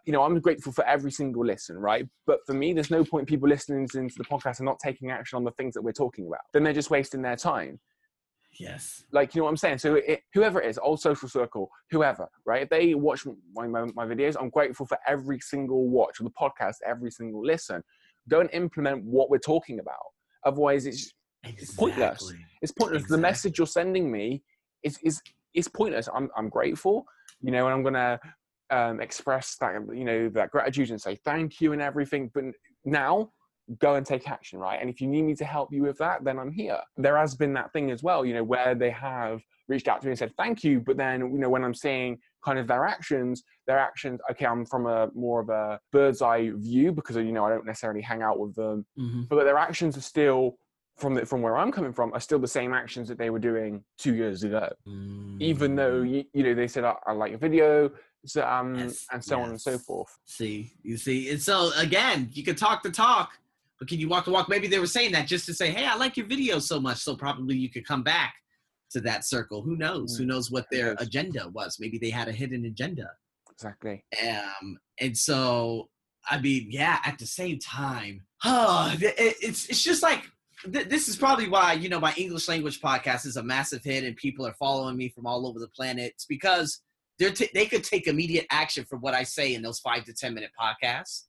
you 0.04 0.12
know 0.12 0.22
i'm 0.22 0.40
grateful 0.40 0.72
for 0.72 0.84
every 0.86 1.10
single 1.10 1.44
listen 1.44 1.76
right? 1.76 2.06
But 2.26 2.40
for 2.46 2.54
me 2.54 2.72
there's 2.72 2.90
no 2.90 3.04
point 3.04 3.28
people 3.28 3.48
listening 3.48 3.88
to 3.88 4.08
the 4.16 4.24
podcast 4.24 4.58
and 4.58 4.66
not 4.66 4.78
taking 4.82 5.10
action 5.10 5.36
on 5.36 5.44
the 5.44 5.52
things 5.52 5.74
that 5.74 5.82
we're 5.82 5.92
talking 5.92 6.26
about. 6.26 6.40
Then 6.52 6.64
they're 6.64 6.72
just 6.72 6.90
wasting 6.90 7.22
their 7.22 7.36
time 7.36 7.78
yes. 8.58 9.04
like 9.12 9.34
you 9.34 9.40
know 9.40 9.44
what 9.44 9.50
i'm 9.50 9.56
saying 9.56 9.78
so 9.78 9.94
it, 9.94 10.20
whoever 10.32 10.60
it 10.60 10.68
is 10.68 10.78
old 10.78 11.00
social 11.00 11.28
circle 11.28 11.68
whoever 11.90 12.28
right 12.46 12.62
if 12.62 12.68
they 12.68 12.94
watch 12.94 13.26
my, 13.54 13.66
my, 13.66 13.84
my 13.94 14.06
videos 14.06 14.36
i'm 14.40 14.50
grateful 14.50 14.86
for 14.86 14.98
every 15.06 15.40
single 15.40 15.88
watch 15.88 16.20
of 16.20 16.24
the 16.24 16.32
podcast 16.32 16.76
every 16.86 17.10
single 17.10 17.44
listen 17.44 17.82
go 18.28 18.40
and 18.40 18.50
implement 18.52 19.04
what 19.04 19.30
we're 19.30 19.38
talking 19.38 19.80
about 19.80 19.96
otherwise 20.44 20.86
it's 20.86 21.12
pointless. 21.76 22.22
Exactly. 22.22 22.36
it's 22.62 22.72
pointless 22.72 23.02
the 23.02 23.14
Exactly. 23.14 23.22
message 23.22 23.58
you're 23.58 23.66
sending 23.66 24.10
me 24.10 24.42
is 24.82 24.98
is 25.02 25.20
is 25.54 25.68
pointless 25.68 26.08
i'm, 26.14 26.30
I'm 26.36 26.48
grateful 26.48 27.04
you 27.42 27.50
know 27.50 27.66
and 27.66 27.74
i'm 27.74 27.82
gonna 27.82 28.18
um, 28.70 29.00
express 29.00 29.56
that 29.60 29.74
you 29.92 30.04
know 30.04 30.28
that 30.30 30.50
gratitude 30.50 30.90
and 30.90 31.00
say 31.00 31.16
thank 31.24 31.60
you 31.60 31.74
and 31.74 31.82
everything 31.82 32.30
but 32.32 32.44
now 32.84 33.30
go 33.78 33.94
and 33.94 34.04
take 34.04 34.28
action 34.30 34.58
right? 34.58 34.78
And 34.80 34.90
if 34.90 35.00
you 35.00 35.06
need 35.08 35.22
me 35.22 35.34
to 35.36 35.44
help 35.44 35.72
you 35.72 35.82
with 35.82 35.98
that 35.98 36.22
then 36.24 36.38
i'm 36.38 36.52
here. 36.52 36.78
There 36.96 37.16
has 37.16 37.34
been 37.34 37.54
that 37.54 37.72
thing 37.72 37.90
as 37.90 38.02
well 38.02 38.24
you 38.24 38.34
know 38.34 38.44
where 38.44 38.74
they 38.74 38.90
have 38.90 39.40
reached 39.68 39.88
out 39.88 40.00
to 40.02 40.06
me 40.06 40.10
and 40.12 40.18
said 40.18 40.32
thank 40.36 40.62
you 40.62 40.80
but 40.80 40.96
then 40.98 41.20
you 41.32 41.38
know 41.38 41.48
when 41.48 41.64
i'm 41.64 41.74
seeing 41.74 42.18
kind 42.44 42.58
of 42.58 42.66
their 42.66 42.84
actions 42.84 43.42
their 43.66 43.78
actions 43.78 44.20
okay 44.30 44.44
i'm 44.44 44.66
from 44.66 44.84
a 44.86 45.08
more 45.14 45.40
of 45.40 45.48
a 45.48 45.80
bird's 45.92 46.20
eye 46.20 46.50
view 46.56 46.92
because 46.92 47.16
you 47.16 47.32
know 47.32 47.46
i 47.46 47.48
don't 47.48 47.64
necessarily 47.64 48.02
hang 48.02 48.20
out 48.22 48.38
with 48.38 48.54
them 48.54 48.84
Mhm. 48.98 49.26
but 49.28 49.42
their 49.44 49.56
actions 49.56 49.96
are 49.96 50.02
still 50.02 50.58
from 50.98 51.14
the, 51.14 51.24
from 51.24 51.40
where 51.40 51.56
i'm 51.56 51.72
coming 51.72 51.94
from 51.94 52.12
are 52.12 52.20
still 52.20 52.38
the 52.38 52.46
same 52.46 52.74
actions 52.74 53.08
that 53.08 53.16
they 53.16 53.30
were 53.30 53.38
doing 53.38 53.82
two 53.98 54.14
years 54.14 54.42
ago. 54.44 54.68
Even 55.40 55.74
though 55.74 56.02
Mm. 56.02 56.10
you, 56.12 56.24
you 56.34 56.42
know 56.44 56.54
they 56.54 56.68
said 56.68 56.84
I, 56.84 56.94
I 57.06 57.12
like 57.12 57.30
your 57.30 57.38
video 57.40 57.90
so, 58.26 58.42
um, 58.46 58.74
Yes, 58.78 59.06
and 59.12 59.22
so 59.22 59.38
on 59.40 59.50
and 59.50 59.60
so 59.60 59.76
forth. 59.78 60.08
See, 60.24 60.72
you 60.82 60.96
see, 60.96 61.30
and 61.30 61.40
so 61.42 61.72
again, 61.76 62.30
you 62.32 62.42
can 62.42 62.54
talk 62.56 62.82
the 62.82 62.90
talk, 62.90 63.32
but 63.78 63.88
can 63.88 63.98
you 63.98 64.08
walk 64.08 64.24
the 64.24 64.30
walk? 64.30 64.48
Maybe 64.48 64.66
they 64.68 64.78
were 64.78 64.86
saying 64.86 65.12
that 65.12 65.26
just 65.26 65.46
to 65.46 65.54
say, 65.54 65.70
"Hey, 65.70 65.86
I 65.86 65.96
like 65.96 66.16
your 66.16 66.26
video 66.26 66.58
so 66.58 66.80
much," 66.80 66.98
so 66.98 67.16
probably 67.16 67.56
you 67.56 67.68
could 67.70 67.86
come 67.86 68.02
back 68.02 68.34
to 68.92 69.00
that 69.02 69.24
circle. 69.24 69.62
Who 69.62 69.76
knows? 69.76 70.16
Who 70.16 70.24
Mm, 70.24 70.28
knows 70.28 70.50
what 70.50 70.66
their 70.70 70.94
agenda 70.98 71.48
was? 71.48 71.78
Maybe 71.80 71.98
they 71.98 72.10
had 72.10 72.28
a 72.28 72.32
hidden 72.32 72.64
agenda. 72.66 73.10
exactly 73.50 74.04
Um, 74.28 74.78
and 75.00 75.16
so, 75.16 75.88
I 76.28 76.40
mean, 76.40 76.68
yeah. 76.70 76.98
At 77.04 77.18
the 77.18 77.26
same 77.26 77.58
time, 77.58 78.26
oh, 78.44 78.92
it, 79.00 79.14
it's 79.42 79.66
it's 79.68 79.82
just 79.82 80.02
like 80.02 80.24
th- 80.72 80.88
this 80.88 81.08
is 81.08 81.16
probably 81.16 81.48
why 81.48 81.72
you 81.74 81.88
know 81.88 82.00
my 82.00 82.14
English 82.16 82.48
language 82.48 82.80
podcast 82.80 83.26
is 83.26 83.36
a 83.36 83.42
massive 83.42 83.82
hit, 83.82 84.04
and 84.04 84.16
people 84.16 84.46
are 84.46 84.54
following 84.54 84.96
me 84.96 85.08
from 85.08 85.26
all 85.26 85.46
over 85.46 85.58
the 85.58 85.68
planet. 85.68 86.12
It's 86.14 86.26
because 86.26 86.80
they're 87.18 87.30
t- 87.32 87.50
they 87.54 87.66
could 87.66 87.84
take 87.84 88.06
immediate 88.06 88.46
action 88.50 88.84
from 88.84 89.00
what 89.00 89.14
I 89.14 89.22
say 89.24 89.54
in 89.54 89.62
those 89.62 89.80
five 89.80 90.04
to 90.04 90.12
ten 90.12 90.34
minute 90.34 90.50
podcasts, 90.60 91.24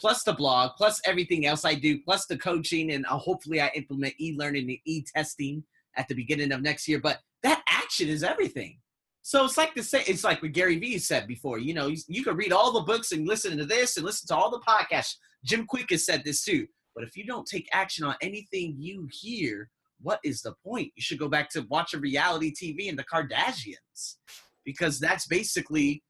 plus 0.00 0.22
the 0.22 0.32
blog, 0.32 0.72
plus 0.76 1.00
everything 1.04 1.46
else 1.46 1.64
I 1.64 1.74
do, 1.74 2.00
plus 2.00 2.26
the 2.26 2.38
coaching, 2.38 2.92
and 2.92 3.04
uh, 3.06 3.18
hopefully 3.18 3.60
I 3.60 3.70
implement 3.74 4.14
e 4.18 4.34
learning 4.36 4.68
and 4.68 4.78
e 4.84 5.04
testing 5.14 5.62
at 5.96 6.08
the 6.08 6.14
beginning 6.14 6.52
of 6.52 6.62
next 6.62 6.88
year. 6.88 7.00
But 7.00 7.20
that 7.42 7.62
action 7.68 8.08
is 8.08 8.24
everything. 8.24 8.78
So 9.22 9.44
it's 9.44 9.58
like 9.58 9.74
the 9.74 9.82
same. 9.82 10.04
It's 10.06 10.24
like 10.24 10.42
what 10.42 10.52
Gary 10.52 10.78
Vee 10.78 10.98
said 10.98 11.26
before. 11.26 11.58
You 11.58 11.74
know, 11.74 11.88
you, 11.88 11.98
you 12.08 12.24
can 12.24 12.36
read 12.36 12.52
all 12.52 12.72
the 12.72 12.80
books 12.80 13.12
and 13.12 13.28
listen 13.28 13.58
to 13.58 13.66
this 13.66 13.96
and 13.96 14.06
listen 14.06 14.26
to 14.28 14.36
all 14.36 14.50
the 14.50 14.60
podcasts. 14.60 15.16
Jim 15.44 15.66
Kwik 15.66 15.90
has 15.90 16.06
said 16.06 16.22
this 16.24 16.42
too. 16.42 16.66
But 16.94 17.04
if 17.04 17.16
you 17.16 17.24
don't 17.24 17.46
take 17.46 17.68
action 17.72 18.04
on 18.04 18.16
anything 18.22 18.74
you 18.78 19.08
hear, 19.12 19.70
what 20.00 20.20
is 20.24 20.40
the 20.42 20.54
point? 20.64 20.90
You 20.96 21.02
should 21.02 21.18
go 21.18 21.28
back 21.28 21.50
to 21.50 21.66
watching 21.68 22.00
reality 22.00 22.52
TV 22.52 22.88
and 22.88 22.98
the 22.98 23.04
Kardashians 23.04 24.16
because 24.64 24.98
that's 24.98 25.26
basically 25.26 26.02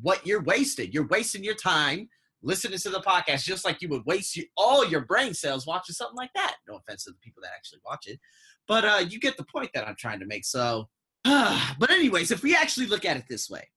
what 0.00 0.24
you're 0.26 0.42
wasting. 0.42 0.90
You're 0.92 1.08
wasting 1.08 1.44
your 1.44 1.54
time 1.54 2.08
listening 2.42 2.78
to 2.78 2.90
the 2.90 3.00
podcast 3.00 3.44
just 3.44 3.64
like 3.64 3.80
you 3.80 3.88
would 3.88 4.04
waste 4.06 4.38
all 4.56 4.86
your 4.86 5.02
brain 5.02 5.34
cells 5.34 5.66
watching 5.66 5.94
something 5.94 6.16
like 6.16 6.32
that. 6.34 6.56
No 6.68 6.76
offense 6.76 7.04
to 7.04 7.10
the 7.10 7.18
people 7.22 7.42
that 7.42 7.52
actually 7.54 7.80
watch 7.84 8.06
it, 8.06 8.18
but 8.66 8.84
uh, 8.84 9.04
you 9.08 9.20
get 9.20 9.36
the 9.36 9.44
point 9.44 9.70
that 9.74 9.86
I'm 9.86 9.96
trying 9.96 10.20
to 10.20 10.26
make. 10.26 10.44
So, 10.44 10.88
but 11.24 11.90
anyways, 11.90 12.30
if 12.30 12.42
we 12.42 12.56
actually 12.56 12.86
look 12.86 13.04
at 13.04 13.16
it 13.16 13.24
this 13.28 13.48
way, 13.48 13.68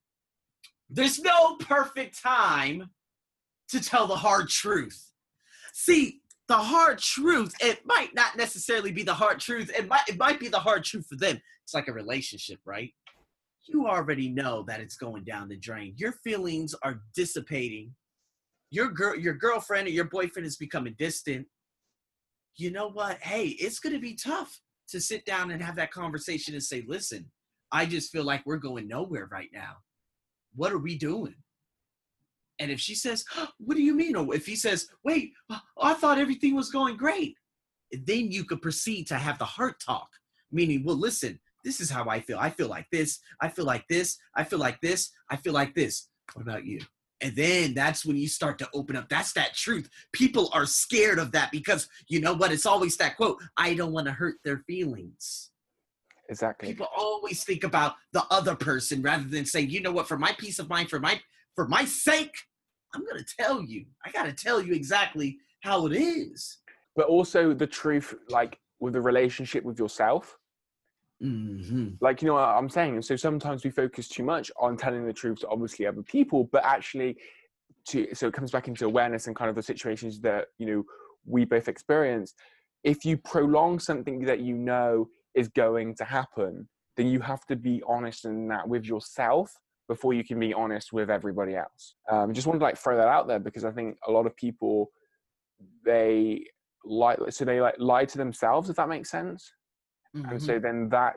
there's 0.89 1.19
no 1.19 1.55
perfect 1.57 2.21
time 2.21 2.89
to 3.69 3.81
tell 3.81 4.07
the 4.07 4.15
hard 4.15 4.49
truth. 4.49 5.11
See, 5.73 6.21
the 6.47 6.57
hard 6.57 6.99
truth, 6.99 7.53
it 7.59 7.81
might 7.85 8.13
not 8.13 8.37
necessarily 8.37 8.91
be 8.91 9.03
the 9.03 9.13
hard 9.13 9.39
truth. 9.39 9.71
It 9.75 9.87
might 9.87 10.07
it 10.07 10.17
might 10.17 10.39
be 10.39 10.47
the 10.47 10.59
hard 10.59 10.83
truth 10.83 11.07
for 11.09 11.15
them. 11.15 11.41
It's 11.63 11.73
like 11.73 11.87
a 11.87 11.93
relationship, 11.93 12.59
right? 12.65 12.93
You 13.67 13.87
already 13.87 14.29
know 14.29 14.63
that 14.67 14.79
it's 14.79 14.95
going 14.95 15.23
down 15.23 15.49
the 15.49 15.57
drain. 15.57 15.95
Your 15.97 16.11
feelings 16.23 16.75
are 16.83 17.01
dissipating. 17.15 17.95
Your 18.71 18.89
girl, 18.89 19.15
your 19.15 19.33
girlfriend 19.33 19.87
or 19.87 19.91
your 19.91 20.05
boyfriend 20.05 20.45
is 20.45 20.57
becoming 20.57 20.95
distant. 20.97 21.47
You 22.57 22.71
know 22.71 22.89
what? 22.89 23.19
Hey, 23.21 23.47
it's 23.47 23.79
gonna 23.79 23.99
be 23.99 24.15
tough 24.15 24.59
to 24.89 24.99
sit 24.99 25.25
down 25.25 25.51
and 25.51 25.61
have 25.61 25.75
that 25.75 25.91
conversation 25.91 26.53
and 26.53 26.63
say, 26.63 26.83
listen, 26.87 27.29
I 27.71 27.85
just 27.85 28.11
feel 28.11 28.23
like 28.23 28.45
we're 28.45 28.57
going 28.57 28.87
nowhere 28.87 29.27
right 29.31 29.49
now. 29.53 29.77
What 30.55 30.71
are 30.71 30.77
we 30.77 30.97
doing? 30.97 31.35
And 32.59 32.71
if 32.71 32.79
she 32.79 32.95
says, 32.95 33.25
What 33.57 33.75
do 33.75 33.83
you 33.83 33.93
mean? 33.93 34.15
Or 34.15 34.33
if 34.33 34.45
he 34.45 34.55
says, 34.55 34.87
Wait, 35.03 35.33
I 35.81 35.93
thought 35.95 36.17
everything 36.17 36.55
was 36.55 36.69
going 36.71 36.97
great, 36.97 37.35
then 37.91 38.31
you 38.31 38.45
could 38.45 38.61
proceed 38.61 39.07
to 39.07 39.15
have 39.15 39.37
the 39.37 39.45
heart 39.45 39.81
talk, 39.85 40.09
meaning, 40.51 40.83
Well, 40.83 40.95
listen, 40.95 41.39
this 41.63 41.81
is 41.81 41.89
how 41.89 42.07
I 42.07 42.19
feel. 42.19 42.39
I 42.39 42.49
feel 42.49 42.67
like 42.67 42.87
this. 42.91 43.19
I 43.41 43.49
feel 43.49 43.65
like 43.65 43.85
this. 43.89 44.17
I 44.35 44.43
feel 44.43 44.59
like 44.59 44.79
this. 44.81 45.11
I 45.29 45.35
feel 45.35 45.53
like 45.53 45.73
this. 45.75 46.07
What 46.33 46.43
about 46.43 46.65
you? 46.65 46.79
And 47.25 47.35
then 47.35 47.73
that's 47.73 48.05
when 48.05 48.17
you 48.17 48.27
start 48.27 48.59
to 48.59 48.69
open 48.71 48.95
up. 48.95 49.09
That's 49.09 49.33
that 49.33 49.55
truth. 49.55 49.89
People 50.13 50.47
are 50.53 50.67
scared 50.67 51.17
of 51.17 51.31
that 51.31 51.51
because 51.51 51.89
you 52.07 52.21
know 52.21 52.35
what? 52.35 52.51
It's 52.51 52.67
always 52.67 52.97
that 52.97 53.17
quote 53.17 53.41
I 53.57 53.73
don't 53.73 53.93
want 53.93 54.05
to 54.05 54.13
hurt 54.13 54.35
their 54.43 54.59
feelings. 54.67 55.49
Exactly. 56.29 56.69
People 56.69 56.87
always 56.95 57.43
think 57.43 57.63
about 57.63 57.95
the 58.13 58.23
other 58.29 58.53
person 58.53 59.01
rather 59.01 59.23
than 59.23 59.43
saying, 59.43 59.71
you 59.71 59.81
know 59.81 59.91
what, 59.91 60.07
for 60.07 60.19
my 60.19 60.33
peace 60.37 60.59
of 60.59 60.69
mind, 60.69 60.91
for 60.91 60.99
my 60.99 61.19
for 61.55 61.67
my 61.67 61.83
sake, 61.83 62.35
I'm 62.93 63.03
going 63.03 63.17
to 63.17 63.35
tell 63.39 63.59
you. 63.63 63.85
I 64.05 64.11
got 64.11 64.25
to 64.25 64.33
tell 64.33 64.61
you 64.61 64.73
exactly 64.73 65.39
how 65.61 65.87
it 65.87 65.93
is. 65.93 66.59
But 66.95 67.07
also 67.07 67.55
the 67.55 67.65
truth, 67.65 68.13
like 68.29 68.59
with 68.79 68.93
the 68.93 69.01
relationship 69.01 69.63
with 69.63 69.79
yourself. 69.79 70.37
Mm-hmm. 71.23 71.89
Like, 72.01 72.21
you 72.21 72.27
know 72.27 72.35
what 72.35 72.41
I'm 72.41 72.69
saying? 72.69 72.95
And 72.95 73.05
So 73.05 73.15
sometimes 73.15 73.63
we 73.63 73.71
focus 73.71 74.07
too 74.07 74.23
much 74.23 74.51
on 74.59 74.77
telling 74.77 75.05
the 75.05 75.13
truth 75.13 75.39
to 75.39 75.47
obviously 75.47 75.85
other 75.85 76.03
people, 76.03 76.49
but 76.51 76.63
actually, 76.65 77.17
to 77.89 78.07
so 78.13 78.27
it 78.27 78.33
comes 78.33 78.51
back 78.51 78.67
into 78.67 78.85
awareness 78.85 79.27
and 79.27 79.35
kind 79.35 79.49
of 79.49 79.55
the 79.55 79.63
situations 79.63 80.19
that, 80.21 80.47
you 80.57 80.65
know, 80.65 80.83
we 81.25 81.45
both 81.45 81.67
experienced. 81.67 82.35
If 82.83 83.05
you 83.05 83.17
prolong 83.17 83.79
something 83.79 84.19
that 84.25 84.39
you 84.39 84.55
know 84.55 85.07
is 85.33 85.47
going 85.47 85.95
to 85.95 86.03
happen, 86.03 86.67
then 86.97 87.07
you 87.07 87.19
have 87.19 87.45
to 87.45 87.55
be 87.55 87.81
honest 87.87 88.25
in 88.25 88.47
that 88.49 88.67
with 88.67 88.85
yourself 88.85 89.51
before 89.87 90.13
you 90.13 90.23
can 90.23 90.39
be 90.39 90.53
honest 90.53 90.93
with 90.93 91.09
everybody 91.09 91.55
else. 91.55 91.95
Um, 92.09 92.33
just 92.33 92.47
wanted 92.47 92.59
to 92.59 92.65
like 92.65 92.77
throw 92.77 92.97
that 92.97 93.07
out 93.07 93.27
there 93.27 93.39
because 93.39 93.65
I 93.65 93.71
think 93.71 93.97
a 94.07 94.11
lot 94.11 94.25
of 94.25 94.35
people 94.35 94.91
they 95.85 96.45
lie 96.83 97.15
so 97.29 97.45
they 97.45 97.61
like 97.61 97.75
lie 97.79 98.05
to 98.05 98.17
themselves 98.17 98.69
if 98.69 98.75
that 98.77 98.89
makes 98.89 99.09
sense. 99.09 99.51
Mm-hmm. 100.15 100.29
And 100.29 100.41
so 100.41 100.59
then 100.59 100.89
that 100.89 101.15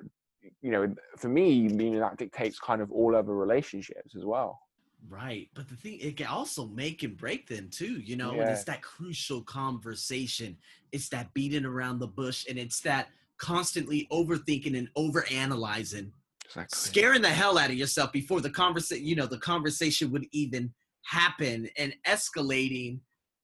you 0.62 0.70
know 0.70 0.94
for 1.16 1.28
me 1.28 1.52
you 1.52 1.68
know 1.68 2.00
that 2.00 2.16
dictates 2.16 2.58
kind 2.58 2.80
of 2.80 2.90
all 2.90 3.14
other 3.14 3.34
relationships 3.34 4.14
as 4.16 4.24
well. 4.24 4.60
Right. 5.08 5.48
But 5.54 5.68
the 5.68 5.76
thing, 5.76 5.98
it 6.00 6.16
can 6.16 6.26
also 6.26 6.66
make 6.66 7.04
and 7.04 7.16
break 7.16 7.46
them 7.46 7.68
too, 7.70 8.00
you 8.00 8.16
know, 8.16 8.34
Yeah. 8.34 8.42
and 8.42 8.50
it's 8.50 8.64
that 8.64 8.82
crucial 8.82 9.42
conversation. 9.42 10.58
It's 10.90 11.08
that 11.10 11.32
beating 11.34 11.64
around 11.64 12.00
the 12.00 12.08
bush 12.08 12.46
and 12.48 12.58
it's 12.58 12.80
that 12.80 13.08
constantly 13.38 14.08
overthinking 14.10 14.76
and 14.76 14.92
overanalyzing 14.94 16.10
Exactly. 16.44 16.76
scaring 16.76 17.22
the 17.22 17.28
hell 17.28 17.58
out 17.58 17.70
of 17.70 17.76
yourself 17.76 18.10
before 18.12 18.40
the 18.40 18.50
conversation 18.50 19.04
you 19.04 19.14
know 19.14 19.26
the 19.26 19.38
conversation 19.38 20.10
would 20.10 20.26
even 20.32 20.72
happen 21.02 21.68
and 21.76 21.94
escalating 22.06 22.98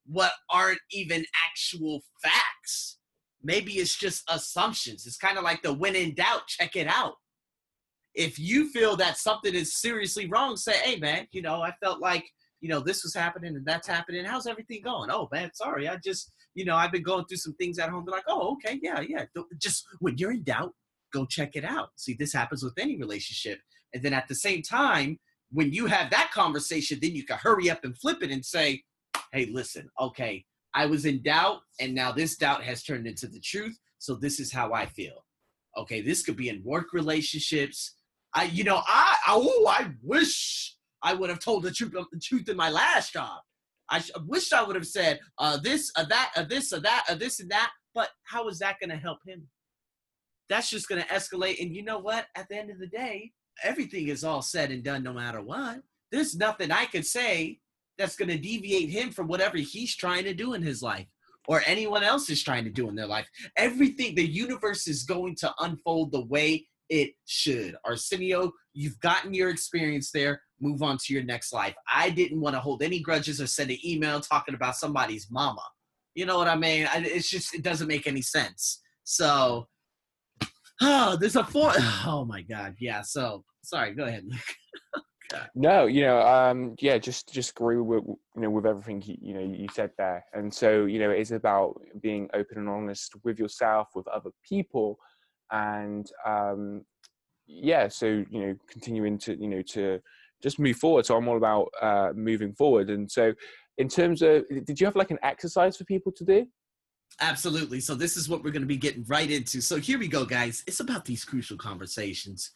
what 0.06 0.32
aren't 0.50 0.80
even 0.90 1.24
actual 1.48 2.02
facts 2.22 2.98
maybe 3.44 3.74
it's 3.74 3.96
just 3.96 4.24
assumptions. 4.28 5.06
It's 5.06 5.16
kind 5.16 5.38
of 5.38 5.44
like 5.44 5.62
the 5.62 5.72
when 5.72 5.94
in 5.94 6.14
doubt 6.14 6.46
check 6.48 6.76
it 6.76 6.88
out. 6.88 7.14
If 8.14 8.38
you 8.38 8.70
feel 8.70 8.96
that 8.96 9.18
something 9.18 9.54
is 9.54 9.80
seriously 9.80 10.26
wrong 10.28 10.56
say 10.56 10.74
hey 10.78 10.98
man 11.00 11.26
you 11.32 11.42
know 11.42 11.62
i 11.62 11.72
felt 11.82 12.00
like 12.00 12.24
you 12.60 12.68
know 12.68 12.78
this 12.80 13.02
was 13.02 13.14
happening 13.14 13.56
and 13.56 13.66
that's 13.66 13.86
happening. 13.86 14.24
How's 14.24 14.46
everything 14.46 14.80
going? 14.82 15.10
Oh 15.10 15.28
man 15.32 15.50
sorry. 15.54 15.88
I 15.88 15.96
just 15.96 16.32
you 16.54 16.64
know 16.64 16.76
i've 16.76 16.92
been 16.92 17.02
going 17.02 17.24
through 17.26 17.38
some 17.38 17.54
things 17.54 17.78
at 17.78 17.90
home. 17.90 18.04
Be 18.04 18.12
like 18.12 18.24
oh 18.28 18.52
okay. 18.54 18.80
Yeah 18.82 19.00
yeah. 19.00 19.24
Just 19.60 19.84
when 20.00 20.16
you're 20.18 20.32
in 20.32 20.42
doubt 20.42 20.72
go 21.14 21.24
check 21.24 21.56
it 21.56 21.64
out. 21.64 21.90
See, 21.96 22.14
this 22.18 22.32
happens 22.32 22.62
with 22.62 22.74
any 22.78 22.96
relationship. 22.96 23.60
And 23.94 24.02
then 24.02 24.12
at 24.12 24.28
the 24.28 24.34
same 24.34 24.60
time, 24.60 25.18
when 25.50 25.72
you 25.72 25.86
have 25.86 26.10
that 26.10 26.32
conversation, 26.32 26.98
then 27.00 27.14
you 27.14 27.24
can 27.24 27.38
hurry 27.38 27.70
up 27.70 27.84
and 27.84 27.96
flip 27.96 28.22
it 28.22 28.30
and 28.30 28.44
say, 28.44 28.82
hey, 29.32 29.48
listen, 29.52 29.88
okay, 30.00 30.44
I 30.74 30.86
was 30.86 31.04
in 31.04 31.22
doubt, 31.22 31.60
and 31.80 31.94
now 31.94 32.12
this 32.12 32.36
doubt 32.36 32.64
has 32.64 32.82
turned 32.82 33.06
into 33.06 33.26
the 33.26 33.40
truth. 33.40 33.78
So 33.98 34.14
this 34.14 34.40
is 34.40 34.52
how 34.52 34.72
I 34.72 34.86
feel. 34.86 35.24
Okay, 35.76 36.00
this 36.00 36.22
could 36.22 36.36
be 36.36 36.48
in 36.48 36.62
work 36.64 36.92
relationships. 36.92 37.94
I, 38.34 38.44
you 38.44 38.64
know, 38.64 38.80
I, 38.86 39.16
oh, 39.28 39.66
I 39.68 39.90
wish 40.02 40.76
I 41.02 41.14
would 41.14 41.30
have 41.30 41.40
told 41.40 41.62
the 41.62 41.70
truth, 41.70 41.92
the 41.92 42.20
truth 42.20 42.48
in 42.48 42.56
my 42.56 42.70
last 42.70 43.12
job. 43.12 43.40
I 43.90 44.00
sh- 44.00 44.10
wish 44.26 44.52
I 44.52 44.62
would 44.62 44.76
have 44.76 44.86
said 44.86 45.20
uh, 45.38 45.58
this, 45.58 45.90
uh, 45.96 46.04
that, 46.04 46.32
uh, 46.36 46.44
this, 46.44 46.72
or 46.72 46.80
that, 46.80 47.04
uh, 47.08 47.14
this, 47.14 47.40
and 47.40 47.50
that. 47.50 47.70
But 47.94 48.10
how 48.24 48.48
is 48.48 48.58
that 48.58 48.76
going 48.80 48.90
to 48.90 48.96
help 48.96 49.18
him? 49.26 49.46
that's 50.48 50.70
just 50.70 50.88
going 50.88 51.02
to 51.02 51.08
escalate. 51.08 51.60
And 51.60 51.74
you 51.74 51.82
know 51.82 51.98
what? 51.98 52.26
At 52.36 52.48
the 52.48 52.56
end 52.56 52.70
of 52.70 52.78
the 52.78 52.86
day, 52.86 53.32
everything 53.62 54.08
is 54.08 54.24
all 54.24 54.42
said 54.42 54.70
and 54.70 54.82
done 54.82 55.02
no 55.02 55.12
matter 55.12 55.40
what. 55.40 55.80
There's 56.10 56.36
nothing 56.36 56.70
I 56.70 56.86
could 56.86 57.06
say 57.06 57.58
that's 57.98 58.16
going 58.16 58.28
to 58.28 58.38
deviate 58.38 58.90
him 58.90 59.10
from 59.10 59.28
whatever 59.28 59.56
he's 59.56 59.96
trying 59.96 60.24
to 60.24 60.34
do 60.34 60.54
in 60.54 60.62
his 60.62 60.82
life 60.82 61.06
or 61.46 61.62
anyone 61.66 62.02
else 62.02 62.30
is 62.30 62.42
trying 62.42 62.64
to 62.64 62.70
do 62.70 62.88
in 62.88 62.94
their 62.94 63.06
life. 63.06 63.28
Everything, 63.56 64.14
the 64.14 64.26
universe 64.26 64.86
is 64.88 65.02
going 65.02 65.36
to 65.36 65.52
unfold 65.60 66.12
the 66.12 66.24
way 66.24 66.66
it 66.88 67.10
should. 67.26 67.76
Arsenio, 67.84 68.52
you've 68.72 68.98
gotten 69.00 69.34
your 69.34 69.50
experience 69.50 70.10
there. 70.10 70.40
Move 70.60 70.82
on 70.82 70.96
to 70.98 71.12
your 71.12 71.22
next 71.22 71.52
life. 71.52 71.74
I 71.92 72.10
didn't 72.10 72.40
want 72.40 72.54
to 72.54 72.60
hold 72.60 72.82
any 72.82 73.00
grudges 73.00 73.40
or 73.40 73.46
send 73.46 73.70
an 73.70 73.78
email 73.84 74.20
talking 74.20 74.54
about 74.54 74.76
somebody's 74.76 75.28
mama. 75.30 75.62
You 76.14 76.26
know 76.26 76.38
what 76.38 76.48
I 76.48 76.56
mean? 76.56 76.88
It's 76.94 77.28
just, 77.28 77.54
it 77.54 77.62
doesn't 77.62 77.88
make 77.88 78.06
any 78.06 78.22
sense. 78.22 78.80
So, 79.02 79.68
Oh, 80.80 81.16
there's 81.20 81.36
a 81.36 81.44
four 81.44 81.72
oh 82.06 82.24
my 82.28 82.42
god. 82.42 82.76
Yeah. 82.78 83.02
So 83.02 83.44
sorry. 83.62 83.94
Go 83.94 84.04
ahead. 84.04 84.24
Luke. 84.26 84.40
No, 85.54 85.86
you 85.86 86.02
know, 86.02 86.20
um, 86.20 86.74
yeah, 86.80 86.98
just 86.98 87.32
just 87.32 87.50
agree 87.50 87.76
with 87.76 88.04
you 88.04 88.42
know 88.42 88.50
with 88.50 88.66
everything 88.66 89.02
you, 89.04 89.16
you 89.20 89.34
know 89.34 89.40
you 89.40 89.66
said 89.72 89.90
there, 89.98 90.24
and 90.32 90.52
so 90.52 90.84
you 90.84 90.98
know 90.98 91.10
it's 91.10 91.30
about 91.30 91.80
being 92.00 92.28
open 92.34 92.58
and 92.58 92.68
honest 92.68 93.14
with 93.24 93.38
yourself, 93.38 93.88
with 93.94 94.06
other 94.08 94.30
people, 94.46 94.98
and 95.50 96.10
um, 96.26 96.84
yeah, 97.46 97.88
so 97.88 98.06
you 98.06 98.40
know 98.40 98.54
continuing 98.68 99.18
to 99.18 99.34
you 99.40 99.48
know 99.48 99.62
to 99.62 100.00
just 100.42 100.58
move 100.58 100.76
forward. 100.76 101.06
So 101.06 101.16
I'm 101.16 101.28
all 101.28 101.36
about 101.36 101.70
uh, 101.80 102.10
moving 102.14 102.52
forward, 102.52 102.90
and 102.90 103.10
so 103.10 103.32
in 103.78 103.88
terms 103.88 104.22
of, 104.22 104.44
did 104.64 104.80
you 104.80 104.86
have 104.86 104.96
like 104.96 105.10
an 105.10 105.18
exercise 105.22 105.76
for 105.76 105.84
people 105.84 106.12
to 106.12 106.24
do? 106.24 106.46
Absolutely. 107.20 107.80
So 107.80 107.94
this 107.94 108.16
is 108.16 108.28
what 108.28 108.42
we're 108.42 108.50
going 108.50 108.62
to 108.62 108.66
be 108.66 108.76
getting 108.76 109.04
right 109.04 109.30
into. 109.30 109.60
So 109.60 109.76
here 109.78 109.98
we 109.98 110.08
go, 110.08 110.24
guys. 110.24 110.64
It's 110.66 110.80
about 110.80 111.04
these 111.04 111.24
crucial 111.24 111.56
conversations. 111.56 112.50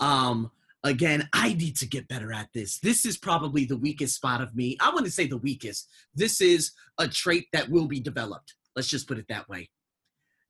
Um, 0.00 0.50
again, 0.84 1.28
I 1.32 1.54
need 1.54 1.76
to 1.76 1.86
get 1.86 2.08
better 2.08 2.32
at 2.32 2.48
this. 2.52 2.78
This 2.78 3.06
is 3.06 3.16
probably 3.16 3.64
the 3.64 3.76
weakest 3.76 4.16
spot 4.16 4.40
of 4.40 4.54
me. 4.54 4.76
I 4.80 4.90
wouldn't 4.90 5.12
say 5.12 5.26
the 5.26 5.38
weakest. 5.38 5.88
This 6.14 6.40
is 6.40 6.72
a 6.98 7.08
trait 7.08 7.46
that 7.52 7.68
will 7.68 7.86
be 7.86 8.00
developed. 8.00 8.54
Let's 8.74 8.88
just 8.88 9.06
put 9.06 9.18
it 9.18 9.26
that 9.28 9.48
way. 9.48 9.70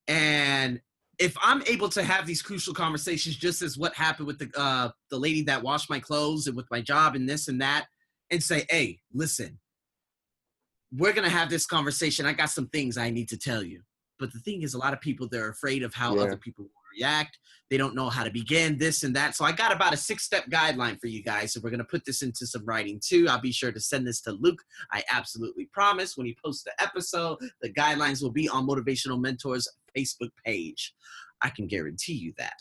And 0.09 0.81
if 1.19 1.37
I'm 1.43 1.63
able 1.67 1.89
to 1.91 2.03
have 2.03 2.27
these 2.27 2.43
crucial 2.43 2.75
conversations, 2.75 3.37
just 3.37 3.63
as 3.63 3.77
what 3.77 3.95
happened 3.95 4.27
with 4.27 4.39
the 4.39 4.51
uh, 4.59 4.91
the 5.11 5.19
lady 5.19 5.43
that 5.43 5.63
washed 5.63 5.91
my 5.91 6.01
clothes 6.01 6.47
and 6.47 6.57
with 6.57 6.67
my 6.71 6.81
job 6.81 7.15
and 7.15 7.29
this 7.29 7.49
and 7.49 7.61
that, 7.61 7.87
and 8.31 8.43
say, 8.43 8.67
"Hey, 8.71 9.01
listen, 9.13 9.59
we're 10.93 11.13
gonna 11.13 11.29
have 11.29 11.51
this 11.51 11.67
conversation. 11.67 12.27
I 12.27 12.33
got 12.33 12.51
some 12.51 12.69
things 12.69 12.97
I 12.97 13.11
need 13.11 13.29
to 13.29 13.37
tell 13.37 13.63
you." 13.63 13.83
But 14.19 14.33
the 14.33 14.41
thing 14.41 14.63
is, 14.63 14.75
a 14.75 14.79
lot 14.79 14.93
of 14.93 15.01
people 15.01 15.29
they're 15.29 15.51
afraid 15.51 15.83
of 15.83 15.95
how 15.95 16.17
Yeah. 16.17 16.23
other 16.23 16.37
people 16.37 16.71
react. 16.97 17.39
They 17.71 17.77
don't 17.77 17.95
know 17.95 18.11
how 18.11 18.25
to 18.25 18.31
begin 18.31 18.77
this 18.77 19.03
and 19.03 19.17
that. 19.17 19.35
So 19.35 19.45
I 19.45 19.53
got 19.53 19.73
about 19.73 19.95
a 19.95 19.97
six 19.97 20.25
step 20.25 20.45
guideline 20.51 21.01
for 21.01 21.07
you 21.07 21.23
guys. 21.23 21.53
So 21.53 21.61
we're 21.63 21.71
gonna 21.71 21.85
put 21.85 22.05
this 22.05 22.23
into 22.23 22.47
some 22.47 22.65
writing 22.67 23.01
too. 23.03 23.27
I'll 23.29 23.41
be 23.41 23.53
sure 23.53 23.73
to 23.73 23.81
send 23.81 24.07
this 24.07 24.21
to 24.23 24.33
Luke. 24.33 24.61
I 24.93 25.03
absolutely 25.11 25.71
promise. 25.73 26.17
When 26.17 26.27
he 26.27 26.37
posts 26.45 26.65
the 26.65 26.73
episode, 26.83 27.39
the 27.63 27.73
guidelines 27.73 28.23
will 28.23 28.33
be 28.33 28.49
on 28.49 28.67
Motivational 28.67 29.21
Mentors 29.21 29.69
Facebook 29.97 30.31
page. 30.45 30.95
I 31.41 31.51
can 31.51 31.67
guarantee 31.67 32.15
you 32.15 32.33
that. 32.39 32.55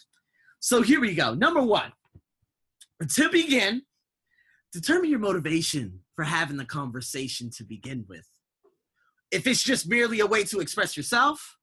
So 0.59 0.81
here 0.81 1.01
we 1.01 1.13
go. 1.13 1.33
Number 1.33 1.61
one, 1.61 1.91
to 3.15 3.29
begin, 3.29 3.81
determine 4.71 5.09
your 5.09 5.19
motivation 5.19 5.99
for 6.15 6.23
having 6.23 6.57
the 6.57 6.65
conversation 6.65 7.49
to 7.57 7.63
begin 7.63 8.05
with. 8.07 8.27
If 9.31 9.47
it's 9.47 9.63
just 9.63 9.89
merely 9.89 10.19
a 10.19 10.27
way 10.27 10.43
to 10.45 10.59
express 10.59 10.95
yourself, 10.95 11.57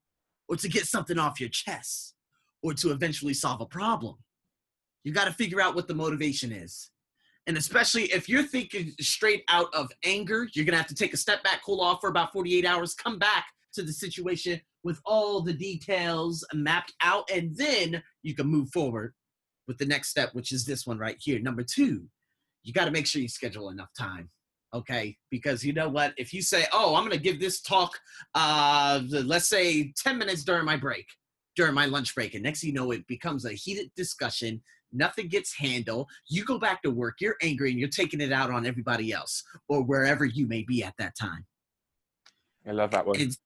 or 0.48 0.56
to 0.56 0.68
get 0.68 0.86
something 0.86 1.18
off 1.18 1.40
your 1.40 1.50
chest, 1.50 2.14
or 2.62 2.74
to 2.74 2.90
eventually 2.90 3.34
solve 3.34 3.60
a 3.60 3.66
problem, 3.66 4.16
you 5.04 5.12
got 5.12 5.26
to 5.26 5.32
figure 5.32 5.60
out 5.60 5.74
what 5.74 5.88
the 5.88 5.94
motivation 5.94 6.52
is. 6.52 6.90
And 7.46 7.56
especially 7.56 8.04
if 8.04 8.28
you're 8.28 8.42
thinking 8.42 8.92
straight 9.00 9.42
out 9.48 9.72
of 9.72 9.90
anger, 10.04 10.48
you're 10.52 10.66
going 10.66 10.74
to 10.74 10.78
have 10.78 10.86
to 10.88 10.94
take 10.94 11.14
a 11.14 11.18
step 11.18 11.42
back, 11.42 11.62
cool 11.64 11.80
off 11.80 12.00
for 12.00 12.10
about 12.10 12.32
48 12.32 12.66
hours, 12.66 12.94
come 12.94 13.18
back 13.18 13.46
to 13.72 13.82
the 13.82 13.92
situation 13.92 14.60
with 14.84 15.00
all 15.04 15.40
the 15.40 15.52
details 15.52 16.44
mapped 16.52 16.92
out, 17.02 17.28
and 17.32 17.56
then 17.56 18.02
you 18.22 18.34
can 18.34 18.46
move 18.46 18.70
forward 18.70 19.14
with 19.66 19.78
the 19.78 19.86
next 19.86 20.08
step, 20.08 20.30
which 20.34 20.52
is 20.52 20.64
this 20.64 20.86
one 20.86 20.98
right 20.98 21.16
here. 21.18 21.38
Number 21.40 21.62
two, 21.62 22.06
you 22.62 22.72
got 22.72 22.84
to 22.84 22.90
make 22.90 23.06
sure 23.06 23.22
you 23.22 23.28
schedule 23.28 23.70
enough 23.70 23.90
time. 23.98 24.30
Okay, 24.74 25.16
because 25.30 25.64
you 25.64 25.72
know 25.72 25.88
what? 25.88 26.12
If 26.18 26.34
you 26.34 26.42
say, 26.42 26.66
"Oh, 26.74 26.94
I'm 26.94 27.02
going 27.02 27.16
to 27.16 27.22
give 27.22 27.40
this 27.40 27.62
talk," 27.62 27.98
uh, 28.34 29.00
let's 29.10 29.48
say 29.48 29.94
10 29.96 30.18
minutes 30.18 30.44
during 30.44 30.66
my 30.66 30.76
break, 30.76 31.06
during 31.58 31.74
my 31.74 31.86
lunch 31.86 32.14
break, 32.14 32.34
and 32.34 32.44
next 32.44 32.60
thing 32.60 32.68
you 32.68 32.74
know, 32.74 32.92
it 32.92 33.04
becomes 33.08 33.44
a 33.44 33.52
heated 33.52 33.90
discussion. 33.96 34.62
Nothing 34.92 35.26
gets 35.26 35.52
handled. 35.52 36.08
You 36.28 36.44
go 36.44 36.56
back 36.56 36.82
to 36.82 36.90
work. 36.90 37.16
You're 37.20 37.34
angry, 37.42 37.70
and 37.70 37.80
you're 37.80 37.88
taking 37.88 38.20
it 38.20 38.32
out 38.32 38.52
on 38.52 38.64
everybody 38.64 39.12
else 39.12 39.42
or 39.68 39.82
wherever 39.82 40.24
you 40.24 40.46
may 40.46 40.62
be 40.62 40.84
at 40.84 40.94
that 40.98 41.16
time. 41.16 41.44
I 42.64 42.70
love 42.70 42.92
that 42.92 43.04
one. 43.04 43.20
And, 43.20 43.36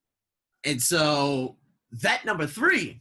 and 0.62 0.82
so 0.82 1.56
that 2.02 2.26
number 2.26 2.46
three, 2.46 3.00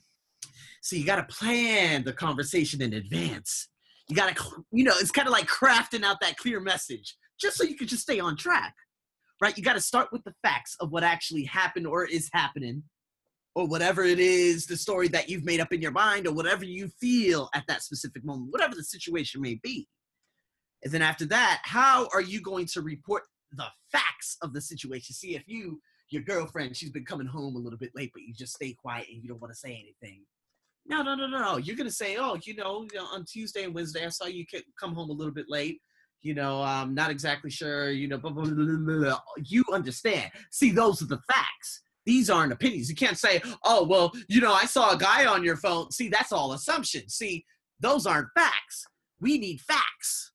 so 0.82 0.96
you 0.96 1.06
got 1.06 1.18
to 1.18 1.36
plan 1.36 2.06
the 2.06 2.14
conversation 2.14 2.82
in 2.82 2.94
advance. 2.94 3.68
You 4.08 4.16
got 4.16 4.34
to, 4.34 4.64
you 4.72 4.86
know, 4.86 4.94
it's 4.98 5.12
kind 5.12 5.28
of 5.28 5.34
like 5.34 5.48
crafting 5.48 6.06
out 6.06 6.22
that 6.22 6.38
clear 6.38 6.62
message 6.62 7.18
just 7.38 7.58
so 7.58 7.66
you 7.66 7.76
can 7.76 7.88
just 7.88 8.04
stay 8.04 8.22
on 8.22 8.38
track, 8.38 8.76
right? 9.42 9.58
You 9.58 9.64
got 9.64 9.74
to 9.74 9.82
start 9.82 10.08
with 10.14 10.24
the 10.24 10.34
facts 10.42 10.78
of 10.80 10.90
what 10.92 11.04
actually 11.04 11.44
happened 11.44 11.86
or 11.86 12.06
is 12.06 12.30
happening, 12.32 12.84
or 13.56 13.68
whatever 13.68 14.04
it 14.04 14.20
is, 14.20 14.66
the 14.66 14.78
story 14.78 15.08
that 15.10 15.30
you've 15.30 15.44
made 15.44 15.60
up 15.60 15.74
in 15.74 15.82
your 15.82 15.92
mind, 15.92 16.28
or 16.28 16.34
whatever 16.34 16.66
you 16.66 16.88
feel 16.88 17.50
at 17.54 17.64
that 17.68 17.84
specific 17.84 18.24
moment, 18.24 18.52
whatever 18.52 18.76
the 18.76 18.84
situation 18.84 19.42
may 19.42 19.60
be. 19.62 19.88
And 20.84 20.92
then 20.92 21.02
after 21.02 21.26
that, 21.26 21.62
how 21.64 22.08
are 22.14 22.22
you 22.22 22.42
going 22.42 22.66
to 22.68 22.82
report 22.82 23.24
the 23.52 23.68
facts 23.92 24.38
of 24.42 24.54
the 24.54 24.62
situation? 24.62 25.14
See, 25.14 25.36
if 25.36 25.44
you 25.48 25.82
your 26.12 26.24
girlfriend, 26.24 26.76
she's 26.76 26.92
been 26.92 27.06
coming 27.06 27.28
home 27.28 27.56
a 27.56 27.60
little 27.60 27.80
bit 27.80 27.92
late, 27.96 28.12
but 28.14 28.24
you 28.24 28.34
just 28.34 28.54
stay 28.54 28.74
quiet 28.74 29.08
and 29.10 29.24
you 29.24 29.30
don't 29.30 29.42
want 29.42 29.54
to 29.54 29.60
say 29.60 29.70
anything. 29.70 30.24
No, 30.86 31.02
no, 31.02 31.16
no, 31.16 31.28
no. 31.28 31.40
no. 31.40 31.58
You're 31.58 31.78
gonna 31.78 31.92
say, 31.92 32.18
oh, 32.18 32.38
you 32.44 32.56
know, 32.56 32.88
on 33.14 33.26
Tuesday 33.26 33.64
and 33.64 33.74
Wednesday, 33.74 34.06
I 34.06 34.10
saw 34.10 34.26
you 34.26 34.46
come 34.80 34.94
home 34.94 35.10
a 35.10 35.14
little 35.14 35.34
bit 35.34 35.46
late. 35.48 35.82
You 36.22 36.34
know, 36.34 36.62
I'm 36.62 36.94
not 36.94 37.10
exactly 37.10 37.50
sure. 37.50 37.92
You 37.92 38.08
know, 38.08 38.18
blah, 38.18 38.32
blah, 38.32 38.46
blah, 38.46 39.20
you 39.46 39.64
understand. 39.72 40.32
See, 40.52 40.72
those 40.72 41.02
are 41.02 41.08
the 41.08 41.22
facts. 41.34 41.82
These 42.12 42.30
aren't 42.30 42.52
opinions. 42.52 42.90
You 42.90 42.96
can't 42.96 43.18
say, 43.18 43.42
oh, 43.64 43.86
well, 43.86 44.12
you 44.28 44.42
know, 44.42 44.52
I 44.54 44.66
saw 44.66 44.92
a 44.94 44.98
guy 44.98 45.26
on 45.26 45.46
your 45.46 45.56
phone. 45.56 45.90
See, 45.92 46.10
that's 46.10 46.34
all 46.34 46.52
assumptions. 46.52 47.14
See, 47.14 47.46
those 47.80 48.06
aren't 48.06 48.28
facts. 48.36 48.86
We 49.22 49.38
need 49.38 49.62
facts. 49.62 50.34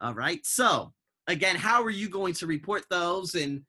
All 0.00 0.14
right. 0.14 0.40
So, 0.44 0.92
again, 1.28 1.54
how 1.54 1.84
are 1.84 1.90
you 2.00 2.08
going 2.08 2.34
to 2.34 2.46
report 2.48 2.82
those? 2.90 3.36
And 3.36 3.62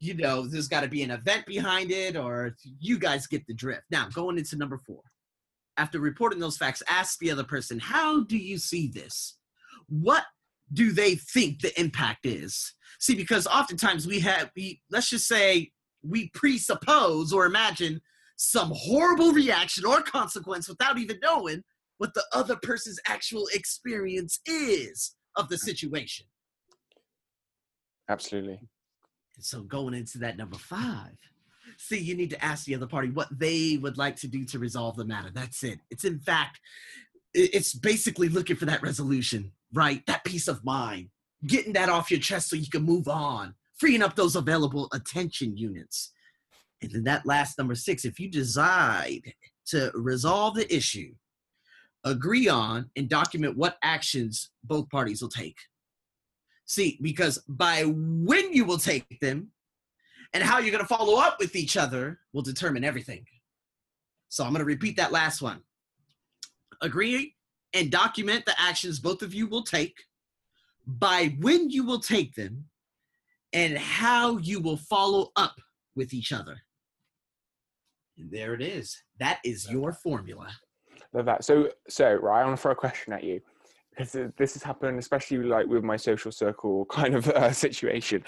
you 0.00 0.14
know, 0.14 0.48
there's 0.48 0.66
got 0.66 0.80
to 0.80 0.88
be 0.88 1.04
an 1.04 1.12
event 1.12 1.46
behind 1.46 1.92
it, 1.92 2.16
or 2.16 2.56
you 2.80 2.98
guys 2.98 3.28
get 3.28 3.46
the 3.46 3.54
drift. 3.54 3.84
Now, 3.90 4.08
going 4.08 4.38
into 4.38 4.56
number 4.56 4.78
four, 4.78 5.02
after 5.76 6.00
reporting 6.00 6.40
those 6.40 6.56
facts, 6.56 6.82
ask 6.88 7.18
the 7.18 7.30
other 7.30 7.44
person, 7.44 7.78
how 7.78 8.24
do 8.24 8.36
you 8.36 8.58
see 8.58 8.88
this? 8.88 9.38
What 9.88 10.24
do 10.72 10.92
they 10.92 11.14
think 11.14 11.60
the 11.60 11.78
impact 11.80 12.26
is? 12.26 12.74
See, 12.98 13.14
because 13.14 13.46
oftentimes 13.46 14.06
we 14.08 14.20
have, 14.20 14.50
we, 14.56 14.80
let's 14.90 15.10
just 15.10 15.28
say, 15.28 15.70
we 16.08 16.30
presuppose 16.30 17.32
or 17.32 17.46
imagine 17.46 18.00
some 18.36 18.72
horrible 18.74 19.32
reaction 19.32 19.84
or 19.84 20.00
consequence 20.02 20.68
without 20.68 20.98
even 20.98 21.18
knowing 21.22 21.62
what 21.98 22.14
the 22.14 22.24
other 22.32 22.56
person's 22.62 23.00
actual 23.06 23.48
experience 23.52 24.40
is 24.46 25.14
of 25.36 25.48
the 25.48 25.58
situation. 25.58 26.26
Absolutely. 28.08 28.60
And 29.36 29.44
so 29.44 29.62
going 29.62 29.94
into 29.94 30.18
that 30.18 30.36
number 30.36 30.56
five, 30.56 31.16
see, 31.76 31.98
you 31.98 32.14
need 32.14 32.30
to 32.30 32.44
ask 32.44 32.64
the 32.64 32.74
other 32.74 32.86
party 32.86 33.10
what 33.10 33.28
they 33.36 33.78
would 33.80 33.98
like 33.98 34.16
to 34.16 34.28
do 34.28 34.44
to 34.46 34.58
resolve 34.58 34.96
the 34.96 35.04
matter. 35.04 35.30
That's 35.32 35.62
it. 35.62 35.80
It's 35.90 36.04
in 36.04 36.18
fact, 36.20 36.60
it's 37.34 37.74
basically 37.74 38.28
looking 38.28 38.56
for 38.56 38.64
that 38.66 38.82
resolution, 38.82 39.52
right? 39.72 40.04
That 40.06 40.24
peace 40.24 40.48
of 40.48 40.64
mind, 40.64 41.10
getting 41.46 41.74
that 41.74 41.88
off 41.88 42.10
your 42.10 42.20
chest 42.20 42.48
so 42.48 42.56
you 42.56 42.70
can 42.70 42.82
move 42.82 43.06
on, 43.08 43.54
freeing 43.78 44.02
up 44.02 44.16
those 44.16 44.36
available 44.36 44.88
attention 44.92 45.56
units. 45.56 46.12
And 46.82 46.90
then 46.90 47.04
that 47.04 47.26
last 47.26 47.58
number 47.58 47.74
six, 47.74 48.04
if 48.04 48.20
you 48.20 48.30
decide 48.30 49.22
to 49.66 49.90
resolve 49.94 50.54
the 50.54 50.72
issue, 50.74 51.14
agree 52.04 52.48
on 52.48 52.90
and 52.96 53.08
document 53.08 53.56
what 53.56 53.78
actions 53.82 54.50
both 54.64 54.88
parties 54.88 55.20
will 55.20 55.28
take. 55.28 55.56
See, 56.66 56.98
because 57.02 57.38
by 57.48 57.84
when 57.84 58.52
you 58.52 58.64
will 58.64 58.78
take 58.78 59.20
them 59.20 59.48
and 60.32 60.42
how 60.42 60.58
you're 60.58 60.72
going 60.72 60.84
to 60.84 60.88
follow 60.88 61.18
up 61.18 61.38
with 61.38 61.56
each 61.56 61.76
other 61.76 62.20
will 62.32 62.42
determine 62.42 62.84
everything. 62.84 63.24
So 64.28 64.44
I'm 64.44 64.50
going 64.50 64.60
to 64.60 64.66
repeat 64.66 64.96
that 64.98 65.12
last 65.12 65.40
one. 65.40 65.62
Agree 66.82 67.34
and 67.74 67.90
document 67.90 68.44
the 68.46 68.60
actions 68.60 69.00
both 69.00 69.22
of 69.22 69.34
you 69.34 69.46
will 69.46 69.62
take, 69.62 69.94
by 70.86 71.36
when 71.40 71.70
you 71.70 71.84
will 71.84 72.00
take 72.00 72.34
them, 72.34 72.66
and 73.52 73.78
how 73.78 74.38
you 74.38 74.60
will 74.60 74.76
follow 74.76 75.30
up 75.36 75.54
with 75.96 76.12
each 76.12 76.32
other. 76.32 76.56
And 78.16 78.30
there 78.30 78.54
it 78.54 78.62
is. 78.62 78.96
That 79.20 79.38
is 79.44 79.70
your 79.70 79.92
formula. 79.92 80.48
Love 81.12 81.26
that. 81.26 81.44
So, 81.44 81.70
so 81.88 82.14
right, 82.14 82.42
I 82.42 82.44
want 82.44 82.56
to 82.56 82.62
throw 82.62 82.72
a 82.72 82.76
question 82.76 83.12
at 83.12 83.24
you 83.24 83.40
because 83.90 84.12
this 84.36 84.54
has 84.54 84.62
happened, 84.62 84.98
especially 84.98 85.38
like 85.38 85.66
with 85.66 85.84
my 85.84 85.96
social 85.96 86.30
circle 86.30 86.84
kind 86.90 87.14
of 87.14 87.28
uh, 87.28 87.52
situation. 87.52 88.22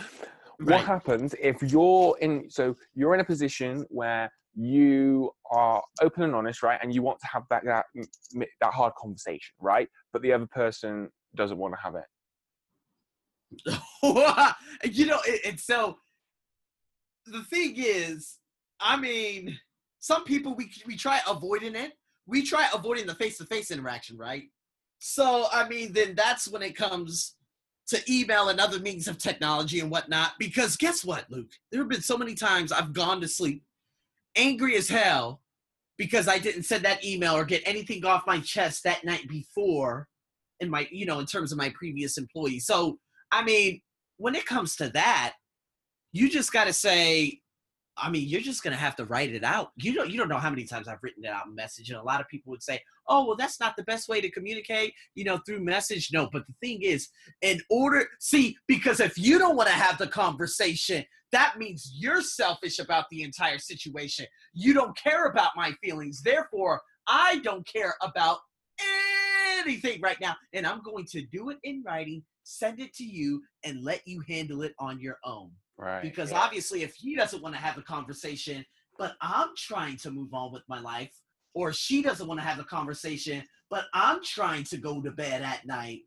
Right. 0.58 0.76
What 0.76 0.84
happens 0.84 1.34
if 1.40 1.62
you're 1.62 2.16
in? 2.20 2.50
So 2.50 2.76
you're 2.94 3.14
in 3.14 3.20
a 3.20 3.24
position 3.24 3.86
where 3.88 4.30
you 4.54 5.30
are 5.50 5.82
open 6.02 6.24
and 6.24 6.34
honest, 6.34 6.62
right, 6.62 6.78
and 6.82 6.94
you 6.94 7.02
want 7.02 7.18
to 7.20 7.26
have 7.28 7.44
that 7.50 7.64
that 7.64 7.86
that 8.60 8.72
hard 8.72 8.92
conversation, 8.98 9.54
right? 9.58 9.88
But 10.12 10.22
the 10.22 10.32
other 10.32 10.46
person 10.46 11.08
doesn't 11.34 11.56
want 11.56 11.74
to 11.74 11.80
have 11.82 11.94
it. 11.94 12.04
you 14.84 15.06
know, 15.06 15.20
and 15.46 15.58
so. 15.58 15.98
The 17.26 17.44
thing 17.44 17.74
is, 17.76 18.38
I 18.80 18.96
mean, 18.96 19.56
some 20.00 20.24
people 20.24 20.54
we 20.54 20.70
we 20.86 20.96
try 20.96 21.20
avoiding 21.28 21.76
it. 21.76 21.92
We 22.26 22.42
try 22.42 22.68
avoiding 22.74 23.06
the 23.06 23.14
face 23.14 23.38
to 23.38 23.44
face 23.44 23.70
interaction, 23.70 24.16
right? 24.16 24.44
So, 24.98 25.46
I 25.52 25.68
mean, 25.68 25.92
then 25.92 26.14
that's 26.14 26.48
when 26.48 26.62
it 26.62 26.76
comes 26.76 27.36
to 27.88 28.00
email 28.08 28.48
and 28.48 28.60
other 28.60 28.78
means 28.78 29.08
of 29.08 29.18
technology 29.18 29.80
and 29.80 29.90
whatnot. 29.90 30.32
Because 30.38 30.76
guess 30.76 31.04
what, 31.04 31.24
Luke? 31.30 31.50
There 31.70 31.80
have 31.80 31.88
been 31.88 32.02
so 32.02 32.16
many 32.16 32.34
times 32.34 32.70
I've 32.70 32.92
gone 32.92 33.20
to 33.20 33.28
sleep 33.28 33.64
angry 34.36 34.76
as 34.76 34.88
hell 34.88 35.40
because 35.96 36.28
I 36.28 36.38
didn't 36.38 36.62
send 36.62 36.84
that 36.84 37.04
email 37.04 37.34
or 37.34 37.44
get 37.44 37.62
anything 37.66 38.04
off 38.04 38.26
my 38.26 38.40
chest 38.40 38.84
that 38.84 39.04
night 39.04 39.28
before 39.28 40.06
in 40.60 40.70
my, 40.70 40.86
you 40.90 41.04
know, 41.04 41.18
in 41.18 41.26
terms 41.26 41.50
of 41.50 41.58
my 41.58 41.70
previous 41.70 42.16
employee. 42.16 42.60
So, 42.60 42.98
I 43.32 43.42
mean, 43.44 43.80
when 44.16 44.34
it 44.34 44.46
comes 44.46 44.76
to 44.76 44.88
that, 44.90 45.34
you 46.12 46.28
just 46.28 46.52
got 46.52 46.64
to 46.64 46.72
say, 46.72 47.40
I 47.96 48.10
mean, 48.10 48.26
you're 48.28 48.40
just 48.40 48.62
gonna 48.62 48.76
have 48.76 48.96
to 48.96 49.04
write 49.04 49.32
it 49.32 49.44
out. 49.44 49.72
You 49.76 49.92
don't 49.92 50.10
you 50.10 50.16
don't 50.16 50.28
know 50.28 50.38
how 50.38 50.50
many 50.50 50.64
times 50.64 50.88
I've 50.88 51.02
written 51.02 51.24
it 51.24 51.30
out 51.30 51.52
message, 51.52 51.90
and 51.90 51.98
a 51.98 52.02
lot 52.02 52.20
of 52.20 52.28
people 52.28 52.50
would 52.50 52.62
say, 52.62 52.80
"Oh, 53.08 53.26
well, 53.26 53.36
that's 53.36 53.60
not 53.60 53.76
the 53.76 53.82
best 53.82 54.08
way 54.08 54.20
to 54.20 54.30
communicate," 54.30 54.94
you 55.14 55.24
know, 55.24 55.38
through 55.46 55.60
message. 55.60 56.08
No, 56.12 56.28
but 56.32 56.46
the 56.46 56.54
thing 56.66 56.82
is, 56.82 57.08
in 57.42 57.60
order, 57.68 58.08
see, 58.18 58.56
because 58.66 59.00
if 59.00 59.18
you 59.18 59.38
don't 59.38 59.56
want 59.56 59.68
to 59.68 59.74
have 59.74 59.98
the 59.98 60.06
conversation, 60.06 61.04
that 61.32 61.58
means 61.58 61.92
you're 61.94 62.22
selfish 62.22 62.78
about 62.78 63.04
the 63.10 63.22
entire 63.22 63.58
situation. 63.58 64.26
You 64.54 64.72
don't 64.72 64.96
care 64.96 65.26
about 65.26 65.50
my 65.56 65.72
feelings. 65.84 66.22
Therefore, 66.22 66.80
I 67.06 67.40
don't 67.40 67.66
care 67.66 67.94
about 68.02 68.38
anything 69.58 70.00
right 70.00 70.20
now, 70.20 70.36
and 70.52 70.66
I'm 70.66 70.82
going 70.82 71.04
to 71.06 71.22
do 71.22 71.50
it 71.50 71.58
in 71.64 71.82
writing, 71.84 72.22
send 72.50 72.80
it 72.80 72.92
to 72.94 73.04
you, 73.04 73.42
and 73.64 73.82
let 73.82 74.06
you 74.06 74.22
handle 74.26 74.62
it 74.62 74.74
on 74.78 75.00
your 75.00 75.18
own. 75.24 75.50
Right. 75.78 76.02
Because 76.02 76.32
yeah. 76.32 76.40
obviously, 76.40 76.82
if 76.82 76.94
he 76.94 77.14
doesn't 77.14 77.42
want 77.42 77.54
to 77.54 77.60
have 77.60 77.78
a 77.78 77.82
conversation, 77.82 78.64
but 78.98 79.14
I'm 79.20 79.48
trying 79.56 79.96
to 79.98 80.10
move 80.10 80.34
on 80.34 80.52
with 80.52 80.62
my 80.68 80.80
life, 80.80 81.12
or 81.54 81.72
she 81.72 82.02
doesn't 82.02 82.26
want 82.26 82.38
to 82.40 82.46
have 82.46 82.58
a 82.58 82.64
conversation, 82.64 83.42
but 83.70 83.84
I'm 83.94 84.22
trying 84.22 84.64
to 84.64 84.76
go 84.76 85.00
to 85.00 85.10
bed 85.10 85.42
at 85.42 85.66
night. 85.66 86.00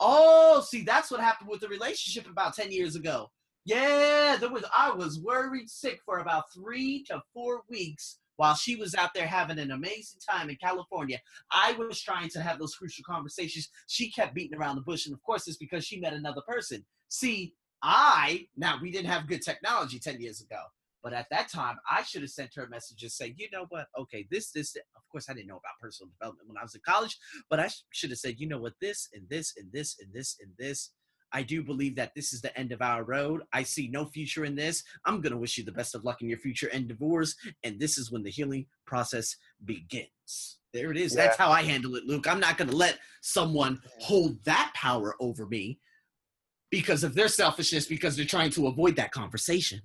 Oh, 0.00 0.64
see, 0.66 0.82
that's 0.82 1.10
what 1.10 1.20
happened 1.20 1.50
with 1.50 1.60
the 1.60 1.68
relationship 1.68 2.28
about 2.28 2.56
10 2.56 2.72
years 2.72 2.96
ago. 2.96 3.30
Yeah, 3.66 4.38
there 4.40 4.50
was 4.50 4.64
I 4.76 4.90
was 4.90 5.20
worried 5.20 5.68
sick 5.68 6.00
for 6.04 6.18
about 6.18 6.44
three 6.52 7.04
to 7.04 7.22
four 7.34 7.62
weeks 7.68 8.18
while 8.40 8.54
she 8.54 8.74
was 8.74 8.94
out 8.94 9.12
there 9.12 9.26
having 9.26 9.58
an 9.58 9.70
amazing 9.70 10.18
time 10.26 10.48
in 10.48 10.56
California, 10.56 11.18
I 11.52 11.74
was 11.74 12.00
trying 12.00 12.30
to 12.30 12.40
have 12.40 12.58
those 12.58 12.74
crucial 12.74 13.04
conversations. 13.06 13.68
She 13.86 14.10
kept 14.10 14.34
beating 14.34 14.58
around 14.58 14.76
the 14.76 14.80
bush. 14.80 15.04
And 15.04 15.14
of 15.14 15.22
course, 15.22 15.46
it's 15.46 15.58
because 15.58 15.84
she 15.84 16.00
met 16.00 16.14
another 16.14 16.40
person. 16.48 16.82
See, 17.10 17.52
I, 17.82 18.46
now 18.56 18.78
we 18.80 18.90
didn't 18.90 19.10
have 19.10 19.28
good 19.28 19.42
technology 19.42 19.98
10 19.98 20.22
years 20.22 20.40
ago. 20.40 20.56
But 21.02 21.12
at 21.12 21.26
that 21.30 21.50
time, 21.50 21.76
I 21.90 22.02
should 22.02 22.22
have 22.22 22.30
sent 22.30 22.54
her 22.56 22.64
a 22.64 22.70
message 22.70 23.02
and 23.02 23.12
say, 23.12 23.34
you 23.36 23.48
know 23.52 23.66
what? 23.68 23.88
Okay, 23.98 24.26
this, 24.30 24.52
this, 24.52 24.74
of 24.74 25.02
course, 25.12 25.28
I 25.28 25.34
didn't 25.34 25.48
know 25.48 25.58
about 25.58 25.78
personal 25.78 26.10
development 26.10 26.48
when 26.48 26.56
I 26.56 26.62
was 26.62 26.74
in 26.74 26.80
college, 26.86 27.18
but 27.50 27.60
I 27.60 27.68
sh- 27.68 27.84
should 27.92 28.08
have 28.08 28.20
said, 28.20 28.36
you 28.38 28.48
know 28.48 28.58
what? 28.58 28.72
This 28.80 29.10
and 29.12 29.28
this 29.28 29.52
and 29.58 29.70
this 29.70 29.96
and 30.00 30.10
this 30.14 30.38
and 30.40 30.52
this. 30.58 30.92
I 31.32 31.42
do 31.42 31.62
believe 31.62 31.96
that 31.96 32.14
this 32.14 32.32
is 32.32 32.40
the 32.40 32.56
end 32.58 32.72
of 32.72 32.82
our 32.82 33.04
road. 33.04 33.42
I 33.52 33.62
see 33.62 33.88
no 33.88 34.06
future 34.06 34.44
in 34.44 34.56
this. 34.56 34.82
I'm 35.04 35.20
going 35.20 35.32
to 35.32 35.38
wish 35.38 35.58
you 35.58 35.64
the 35.64 35.72
best 35.72 35.94
of 35.94 36.04
luck 36.04 36.22
in 36.22 36.28
your 36.28 36.38
future 36.38 36.68
and 36.72 36.88
divorce. 36.88 37.36
And 37.62 37.78
this 37.78 37.98
is 37.98 38.10
when 38.10 38.22
the 38.22 38.30
healing 38.30 38.66
process 38.86 39.36
begins. 39.64 40.58
There 40.72 40.90
it 40.90 40.96
is. 40.96 41.14
Yeah. 41.14 41.24
That's 41.24 41.36
how 41.36 41.50
I 41.50 41.62
handle 41.62 41.96
it, 41.96 42.04
Luke. 42.04 42.28
I'm 42.28 42.40
not 42.40 42.56
going 42.56 42.70
to 42.70 42.76
let 42.76 42.98
someone 43.22 43.80
hold 43.98 44.44
that 44.44 44.72
power 44.74 45.14
over 45.20 45.46
me 45.46 45.80
because 46.70 47.02
of 47.02 47.14
their 47.14 47.28
selfishness, 47.28 47.86
because 47.86 48.16
they're 48.16 48.24
trying 48.24 48.50
to 48.50 48.68
avoid 48.68 48.96
that 48.96 49.10
conversation. 49.10 49.80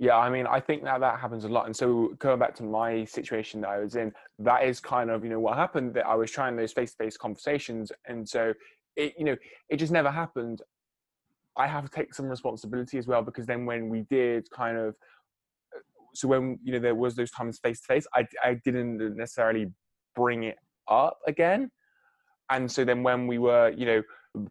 Yeah, 0.00 0.16
I 0.16 0.28
mean, 0.28 0.48
I 0.48 0.58
think 0.58 0.82
that 0.82 0.98
that 1.00 1.20
happens 1.20 1.44
a 1.44 1.48
lot. 1.48 1.66
And 1.66 1.76
so 1.76 2.14
going 2.18 2.40
back 2.40 2.52
to 2.56 2.64
my 2.64 3.04
situation 3.04 3.60
that 3.60 3.68
I 3.68 3.78
was 3.78 3.94
in, 3.94 4.12
that 4.40 4.64
is 4.64 4.80
kind 4.80 5.08
of, 5.08 5.22
you 5.22 5.30
know, 5.30 5.38
what 5.38 5.56
happened 5.56 5.94
that 5.94 6.04
I 6.06 6.16
was 6.16 6.32
trying 6.32 6.56
those 6.56 6.72
face-to-face 6.72 7.16
conversations. 7.16 7.92
And 8.06 8.28
so 8.28 8.52
it, 8.96 9.14
you 9.16 9.24
know, 9.24 9.36
it 9.68 9.76
just 9.76 9.92
never 9.92 10.10
happened. 10.10 10.62
I 11.56 11.66
have 11.66 11.84
to 11.84 11.90
take 11.90 12.14
some 12.14 12.26
responsibility 12.26 12.98
as 12.98 13.06
well, 13.06 13.22
because 13.22 13.46
then 13.46 13.66
when 13.66 13.88
we 13.88 14.02
did 14.02 14.50
kind 14.50 14.76
of, 14.76 14.94
so 16.14 16.28
when, 16.28 16.58
you 16.62 16.72
know, 16.72 16.78
there 16.78 16.94
was 16.94 17.14
those 17.14 17.30
times 17.30 17.58
face-to-face, 17.58 18.06
I, 18.14 18.26
I 18.42 18.54
didn't 18.64 19.16
necessarily 19.16 19.72
bring 20.14 20.44
it 20.44 20.56
up 20.88 21.18
again. 21.26 21.70
And 22.50 22.70
so 22.70 22.84
then 22.84 23.02
when 23.02 23.26
we 23.26 23.38
were, 23.38 23.72
you 23.76 23.86
know, 23.86 24.02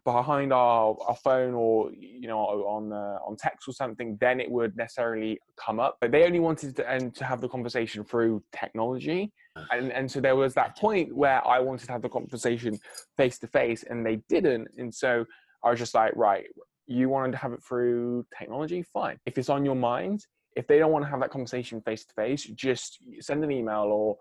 behind 0.04 0.52
our, 0.52 0.96
our 1.06 1.16
phone 1.16 1.52
or 1.52 1.92
you 1.92 2.26
know 2.26 2.38
on 2.38 2.92
uh, 2.92 3.18
on 3.26 3.36
text 3.36 3.68
or 3.68 3.72
something 3.72 4.16
then 4.18 4.40
it 4.40 4.50
would 4.50 4.76
necessarily 4.76 5.38
come 5.56 5.78
up. 5.78 5.98
But 6.00 6.10
they 6.10 6.24
only 6.24 6.40
wanted 6.40 6.76
to 6.76 6.90
and 6.90 7.14
to 7.16 7.24
have 7.24 7.40
the 7.40 7.48
conversation 7.48 8.02
through 8.04 8.42
technology. 8.58 9.32
And 9.70 9.92
and 9.92 10.10
so 10.10 10.20
there 10.20 10.36
was 10.36 10.54
that 10.54 10.76
point 10.76 11.14
where 11.14 11.46
i 11.46 11.60
wanted 11.60 11.86
to 11.86 11.92
have 11.92 12.02
the 12.02 12.08
conversation 12.08 12.78
face 13.16 13.38
to 13.40 13.46
face 13.46 13.84
and 13.88 14.04
they 14.04 14.16
didn't. 14.28 14.68
And 14.78 14.94
so 14.94 15.26
i 15.62 15.70
was 15.70 15.78
just 15.78 15.94
like 15.94 16.12
right 16.16 16.46
you 16.86 17.08
wanted 17.08 17.32
to 17.32 17.38
have 17.38 17.52
it 17.52 17.62
through 17.62 18.24
technology 18.36 18.82
fine 18.82 19.18
if 19.26 19.38
it's 19.38 19.48
on 19.48 19.64
your 19.64 19.74
mind 19.74 20.26
if 20.56 20.66
they 20.66 20.78
don't 20.78 20.92
want 20.92 21.04
to 21.04 21.10
have 21.10 21.20
that 21.20 21.30
conversation 21.30 21.80
face 21.80 22.04
to 22.04 22.14
face 22.14 22.44
just 22.54 22.98
send 23.20 23.42
an 23.42 23.50
email 23.50 23.84
or 23.84 24.16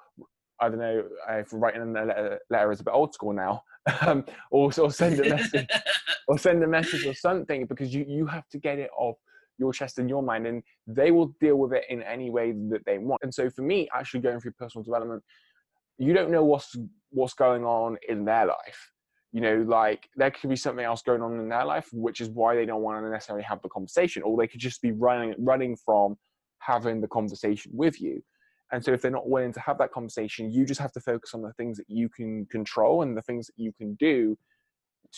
I 0.63 0.69
don't 0.69 0.80
know 0.80 1.04
if 1.30 1.47
writing 1.52 1.82
a 1.82 1.86
letter, 1.86 2.39
letter 2.49 2.71
is 2.71 2.80
a 2.80 2.84
bit 2.84 2.93
old 2.93 3.13
school 3.13 3.34
now, 3.34 3.63
um, 4.02 4.26
or, 4.52 4.71
or 4.80 4.91
send 4.91 5.19
a 5.19 5.30
message, 5.30 5.67
or 6.28 6.38
send 6.38 6.63
a 6.63 6.67
message 6.67 7.06
or 7.06 7.13
something, 7.13 7.65
because 7.65 7.93
you 7.93 8.06
you 8.08 8.26
have 8.28 8.47
to 8.49 8.60
get 8.60 8.80
it 8.80 8.89
off 8.97 9.17
your 9.58 9.73
chest 9.73 9.99
and 9.99 10.10
your 10.10 10.23
mind, 10.23 10.47
and 10.47 10.63
they 10.88 11.12
will 11.12 11.36
deal 11.41 11.58
with 11.58 11.73
it 11.73 11.84
in 11.89 12.02
any 12.04 12.30
way 12.30 12.54
that 12.69 12.86
they 12.86 12.97
want. 12.97 13.21
And 13.23 13.34
so 13.34 13.49
for 13.49 13.62
me, 13.62 13.89
actually 13.93 14.21
going 14.21 14.39
through 14.39 14.54
personal 14.54 14.84
development, 14.84 15.21
you 15.97 16.13
don't 16.13 16.32
know 16.32 16.45
what's 16.45 16.76
what's 17.10 17.34
going 17.34 17.65
on 17.65 17.97
in 18.08 18.23
their 18.23 18.45
life. 18.45 18.91
You 19.33 19.41
know, 19.41 19.65
like 19.67 20.07
there 20.15 20.31
could 20.31 20.49
be 20.49 20.55
something 20.55 20.85
else 20.85 21.01
going 21.01 21.21
on 21.21 21.39
in 21.39 21.49
their 21.49 21.65
life, 21.65 21.89
which 21.91 22.21
is 22.21 22.29
why 22.29 22.55
they 22.55 22.65
don't 22.65 22.83
want 22.83 23.03
to 23.03 23.09
necessarily 23.09 23.43
have 23.43 23.61
the 23.61 23.69
conversation, 23.69 24.23
or 24.23 24.37
they 24.37 24.47
could 24.47 24.61
just 24.61 24.81
be 24.81 24.91
running 24.91 25.33
running 25.37 25.75
from 25.75 26.15
having 26.59 27.01
the 27.01 27.07
conversation 27.07 27.71
with 27.73 27.99
you. 27.99 28.21
And 28.71 28.83
so 28.83 28.93
if 28.93 29.01
they're 29.01 29.11
not 29.11 29.29
willing 29.29 29.53
to 29.53 29.59
have 29.59 29.77
that 29.79 29.91
conversation, 29.91 30.51
you 30.51 30.65
just 30.65 30.79
have 30.79 30.91
to 30.93 30.99
focus 30.99 31.33
on 31.33 31.41
the 31.41 31.53
things 31.53 31.77
that 31.77 31.89
you 31.89 32.09
can 32.09 32.45
control 32.47 33.01
and 33.01 33.17
the 33.17 33.21
things 33.21 33.47
that 33.47 33.57
you 33.57 33.71
can 33.73 33.95
do 33.95 34.37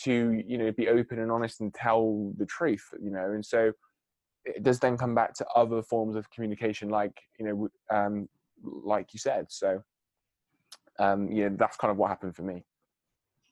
to, 0.02 0.42
you 0.46 0.58
know, 0.58 0.72
be 0.72 0.88
open 0.88 1.18
and 1.18 1.32
honest 1.32 1.60
and 1.60 1.72
tell 1.72 2.32
the 2.36 2.46
truth, 2.46 2.84
you 3.00 3.10
know. 3.10 3.32
And 3.32 3.44
so 3.44 3.72
it 4.44 4.62
does 4.62 4.78
then 4.78 4.96
come 4.96 5.14
back 5.14 5.34
to 5.34 5.46
other 5.54 5.82
forms 5.82 6.16
of 6.16 6.30
communication, 6.30 6.88
like, 6.90 7.18
you 7.38 7.46
know, 7.46 7.68
um, 7.90 8.28
like 8.62 9.12
you 9.12 9.18
said. 9.18 9.46
So, 9.48 9.82
um, 10.98 11.30
yeah, 11.30 11.48
that's 11.52 11.76
kind 11.76 11.90
of 11.90 11.96
what 11.96 12.08
happened 12.08 12.36
for 12.36 12.42
me. 12.42 12.64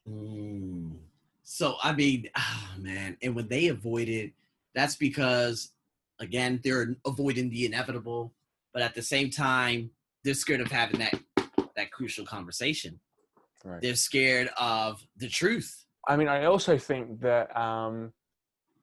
Mm. 0.09 0.97
So 1.43 1.77
I 1.83 1.93
mean, 1.93 2.29
oh, 2.37 2.69
man, 2.79 3.17
and 3.23 3.35
when 3.35 3.49
they 3.49 3.69
avoided, 3.69 4.33
that's 4.75 4.97
because 4.97 5.73
again 6.21 6.61
they're 6.62 6.97
avoiding 7.07 7.51
the 7.51 7.67
inevitable, 7.67 8.33
but 8.73 8.83
at 8.83 8.95
the 8.95 9.03
same 9.03 9.31
time 9.31 9.90
they're 10.25 10.35
scared 10.35 10.61
of 10.61 10.71
having 10.71 11.01
that 11.01 11.19
that 11.77 11.90
crucial 11.90 12.25
conversation. 12.25 12.99
Right. 13.64 13.81
They're 13.81 13.95
scared 13.95 14.51
of 14.59 15.07
the 15.17 15.29
truth. 15.29 15.85
I 16.07 16.17
mean, 16.17 16.29
I 16.29 16.45
also 16.45 16.77
think 16.77 17.21
that 17.21 17.57
um, 17.57 18.12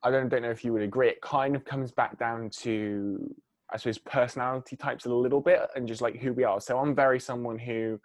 I 0.03 0.09
don't 0.09 0.29
don't 0.29 0.41
know 0.41 0.49
if 0.49 0.65
you 0.65 0.73
would 0.73 0.81
agree. 0.81 1.09
It 1.09 1.21
kind 1.21 1.55
of 1.55 1.65
comes 1.65 1.91
back 1.91 2.17
down 2.17 2.49
to 2.61 3.35
I 3.71 3.77
suppose 3.77 3.97
personality 3.99 4.75
types 4.75 5.05
a 5.05 5.13
little 5.13 5.41
bit 5.41 5.61
and 5.75 5.87
just 5.87 6.01
like 6.01 6.19
who 6.19 6.33
we 6.33 6.43
are. 6.43 6.59
So 6.59 6.77
I'm 6.79 6.95
very 6.95 7.19
someone 7.19 7.57
who 7.57 7.99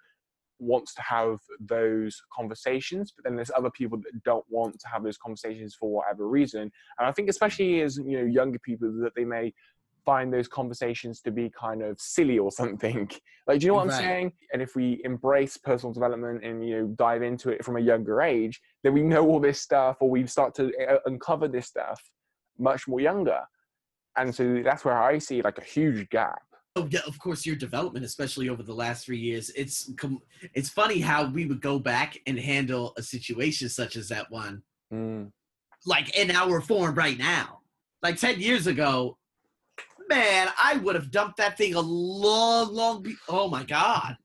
wants 0.58 0.94
to 0.94 1.02
have 1.02 1.38
those 1.60 2.20
conversations, 2.32 3.12
but 3.14 3.24
then 3.24 3.36
there's 3.36 3.50
other 3.56 3.70
people 3.70 3.98
that 3.98 4.22
don't 4.24 4.44
want 4.48 4.78
to 4.80 4.88
have 4.88 5.02
those 5.04 5.18
conversations 5.18 5.74
for 5.78 5.90
whatever 5.90 6.28
reason. 6.28 6.62
And 6.62 6.72
I 7.00 7.12
think 7.12 7.28
especially 7.28 7.80
as 7.82 7.96
you 7.98 8.18
know 8.18 8.24
younger 8.24 8.58
people 8.58 8.92
that 9.02 9.14
they 9.14 9.24
may 9.24 9.52
find 10.06 10.32
those 10.32 10.46
conversations 10.46 11.20
to 11.20 11.32
be 11.32 11.50
kind 11.50 11.82
of 11.82 12.00
silly 12.00 12.38
or 12.38 12.50
something. 12.50 13.10
Like, 13.48 13.60
do 13.60 13.66
you 13.66 13.70
know 13.72 13.76
what 13.78 13.86
Right. 13.86 13.94
I'm 13.98 14.02
saying? 14.02 14.32
And 14.52 14.60
if 14.60 14.74
we 14.74 15.00
embrace 15.04 15.56
personal 15.56 15.92
development 15.92 16.42
and 16.44 16.68
you 16.68 16.80
know 16.80 16.86
dive 16.98 17.22
into 17.22 17.50
it 17.50 17.64
from 17.64 17.76
a 17.76 17.80
younger 17.80 18.20
age, 18.20 18.60
then 18.82 18.92
we 18.92 19.02
know 19.04 19.24
all 19.24 19.38
this 19.38 19.60
stuff, 19.60 19.98
or 20.00 20.10
we 20.10 20.26
start 20.26 20.52
to 20.56 20.72
uh, 20.84 20.98
uncover 21.06 21.46
this 21.46 21.68
stuff 21.68 22.00
much 22.58 22.88
more 22.88 22.98
younger. 23.00 23.38
And 24.16 24.34
so 24.34 24.62
that's 24.64 24.84
where 24.84 25.00
I 25.00 25.18
see 25.18 25.42
like 25.42 25.58
a 25.58 25.64
huge 25.64 26.08
gap. 26.10 26.42
Oh 26.78 26.86
yeah, 26.90 27.00
of 27.06 27.18
course, 27.18 27.46
your 27.46 27.56
development, 27.56 28.04
especially 28.04 28.50
over 28.50 28.62
the 28.62 28.74
last 28.74 29.06
three 29.06 29.18
years, 29.18 29.50
it's 29.56 29.90
it's 30.52 30.68
funny 30.68 31.00
how 31.00 31.26
we 31.30 31.46
would 31.46 31.62
go 31.62 31.78
back 31.78 32.18
and 32.26 32.38
handle 32.38 32.92
a 32.98 33.02
situation 33.02 33.70
such 33.70 33.96
as 33.96 34.08
that 34.10 34.30
one, 34.30 34.62
Mm. 34.92 35.32
like 35.86 36.14
in 36.16 36.30
our 36.30 36.60
form 36.60 36.94
right 36.94 37.16
now. 37.18 37.60
Like 38.02 38.18
ten 38.18 38.38
years 38.38 38.66
ago, 38.66 39.16
man, 40.10 40.48
I 40.62 40.76
would 40.76 40.94
have 40.96 41.10
dumped 41.10 41.38
that 41.38 41.56
thing 41.56 41.74
a 41.74 41.80
long, 41.80 42.74
long. 42.74 43.02
Be- 43.02 43.16
oh 43.26 43.48
my 43.48 43.64
god! 43.64 44.16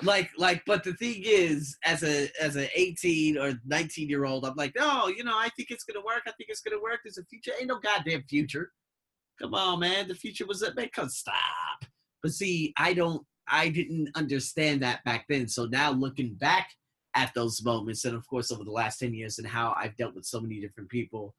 Like, 0.00 0.30
like, 0.38 0.62
but 0.66 0.84
the 0.84 0.94
thing 0.94 1.22
is, 1.24 1.76
as 1.84 2.04
a 2.04 2.28
as 2.40 2.56
a 2.56 2.68
18 2.78 3.36
or 3.38 3.54
19 3.66 4.08
year 4.08 4.24
old, 4.24 4.44
I'm 4.46 4.54
like, 4.54 4.72
no, 4.76 5.08
you 5.08 5.24
know, 5.24 5.36
I 5.36 5.48
think 5.56 5.72
it's 5.72 5.82
gonna 5.82 6.04
work. 6.04 6.22
I 6.28 6.32
think 6.38 6.48
it's 6.48 6.60
gonna 6.60 6.80
work. 6.80 7.00
There's 7.04 7.18
a 7.18 7.24
future. 7.24 7.52
Ain't 7.58 7.66
no 7.68 7.80
goddamn 7.80 8.22
future. 8.28 8.70
Come 9.40 9.54
on, 9.54 9.80
man. 9.80 10.08
The 10.08 10.14
future 10.14 10.46
was 10.46 10.62
a 10.62 10.74
man. 10.74 10.88
Come 10.92 11.08
stop. 11.08 11.36
But 12.22 12.32
see, 12.32 12.72
I 12.76 12.92
don't. 12.94 13.24
I 13.50 13.70
didn't 13.70 14.10
understand 14.14 14.82
that 14.82 15.02
back 15.04 15.24
then. 15.28 15.48
So 15.48 15.64
now 15.66 15.90
looking 15.90 16.34
back 16.34 16.70
at 17.14 17.32
those 17.34 17.64
moments, 17.64 18.04
and 18.04 18.14
of 18.14 18.26
course 18.26 18.52
over 18.52 18.64
the 18.64 18.70
last 18.70 18.98
10 18.98 19.14
years, 19.14 19.38
and 19.38 19.46
how 19.46 19.74
I've 19.76 19.96
dealt 19.96 20.14
with 20.14 20.26
so 20.26 20.40
many 20.40 20.60
different 20.60 20.90
people, 20.90 21.34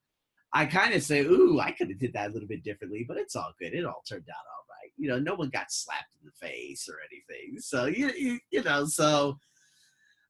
I 0.52 0.66
kind 0.66 0.96
of 0.96 1.04
say, 1.04 1.20
ooh, 1.22 1.60
I 1.60 1.72
could 1.72 1.90
have 1.90 2.00
did 2.00 2.14
that 2.14 2.32
a 2.32 2.34
little 2.34 2.48
bit 2.48 2.64
differently, 2.64 3.06
but 3.08 3.18
it's 3.18 3.36
all 3.36 3.54
good. 3.60 3.74
It 3.74 3.86
all 3.86 4.02
turned 4.08 4.26
out 4.30 4.46
all 4.52 4.66
right. 4.70 4.92
You 4.98 5.10
know, 5.10 5.20
no 5.20 5.36
one 5.36 5.50
got 5.50 5.72
slapped 5.72 6.16
in 6.20 6.26
the 6.26 6.48
face 6.48 6.90
or 6.90 6.98
anything. 7.12 7.60
So 7.60 7.86
you 7.86 8.12
you, 8.18 8.40
you 8.50 8.64
know, 8.64 8.86
so 8.86 9.38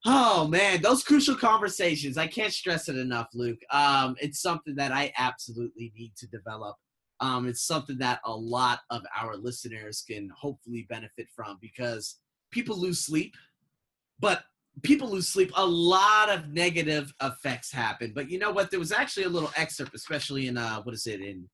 oh 0.06 0.48
man, 0.48 0.82
those 0.82 1.04
crucial 1.04 1.36
conversations. 1.36 2.18
I 2.18 2.28
can't 2.28 2.54
stress 2.54 2.90
it 2.90 2.98
enough, 2.98 3.30
Luke. 3.34 3.60
Um, 3.72 4.16
it's 4.22 4.42
something 4.42 4.76
that 4.76 4.92
I 4.92 5.14
absolutely 5.18 5.94
need 5.96 6.16
to 6.18 6.28
develop. 6.28 6.76
Um, 7.22 7.48
it's 7.48 7.62
something 7.62 7.98
that 8.00 8.20
a 8.26 8.36
lot 8.36 8.80
of 8.90 9.02
our 9.20 9.36
listeners 9.36 10.04
can 10.08 10.30
hopefully 10.36 10.86
benefit 10.90 11.28
from 11.36 11.58
because 11.62 12.18
people 12.52 12.80
lose 12.80 13.00
sleep, 13.00 13.36
but 14.20 14.44
people 14.84 15.10
lose 15.10 15.28
sleep, 15.28 15.52
a 15.56 15.66
lot 15.66 16.30
of 16.30 16.50
negative 16.50 17.14
effects 17.22 17.72
happen. 17.72 18.12
But 18.16 18.30
you 18.30 18.40
know 18.40 18.52
what? 18.52 18.72
There 18.72 18.80
was 18.80 18.92
actually 18.92 19.26
a 19.26 19.30
little 19.30 19.52
excerpt, 19.56 19.94
especially 19.94 20.48
in 20.48 20.58
uh, 20.58 20.82
what 20.84 20.96
is 20.96 21.08
it 21.08 21.22
in 21.22 21.50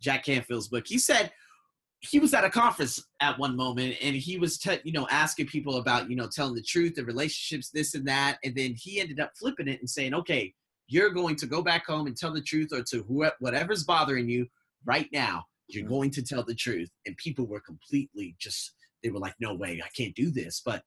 Jack 0.00 0.24
Canfield's 0.24 0.68
book. 0.68 0.84
He 0.86 0.98
said 0.98 1.32
he 2.00 2.18
was 2.18 2.34
at 2.34 2.44
a 2.44 2.50
conference 2.50 3.02
at 3.20 3.38
one 3.38 3.56
moment 3.56 3.96
and 4.02 4.14
he 4.14 4.38
was 4.38 4.58
te- 4.58 4.80
you 4.84 4.92
know 4.92 5.06
asking 5.10 5.46
people 5.46 5.76
about 5.76 6.10
you 6.10 6.16
know 6.16 6.28
telling 6.28 6.54
the 6.54 6.62
truth 6.62 6.94
the 6.94 7.04
relationships 7.04 7.70
this 7.70 7.94
and 7.94 8.06
that 8.06 8.38
and 8.44 8.54
then 8.54 8.74
he 8.76 9.00
ended 9.00 9.18
up 9.18 9.32
flipping 9.38 9.68
it 9.68 9.80
and 9.80 9.88
saying 9.88 10.14
okay 10.14 10.52
you're 10.88 11.10
going 11.10 11.34
to 11.34 11.46
go 11.46 11.62
back 11.62 11.86
home 11.86 12.06
and 12.06 12.16
tell 12.16 12.32
the 12.32 12.40
truth 12.40 12.68
or 12.72 12.82
to 12.82 13.02
whoever 13.04 13.34
whatever's 13.40 13.84
bothering 13.84 14.28
you 14.28 14.46
right 14.86 15.08
now 15.12 15.44
you're 15.68 15.84
Mhm. 15.84 15.88
going 15.88 16.10
to 16.12 16.22
tell 16.22 16.42
the 16.44 16.54
truth 16.54 16.90
and 17.04 17.16
people 17.16 17.46
were 17.46 17.60
completely 17.60 18.36
just 18.38 18.74
they 19.02 19.10
were 19.10 19.18
like 19.18 19.34
no 19.40 19.54
way 19.54 19.82
i 19.84 19.88
can't 19.96 20.14
do 20.14 20.30
this 20.30 20.62
but 20.64 20.82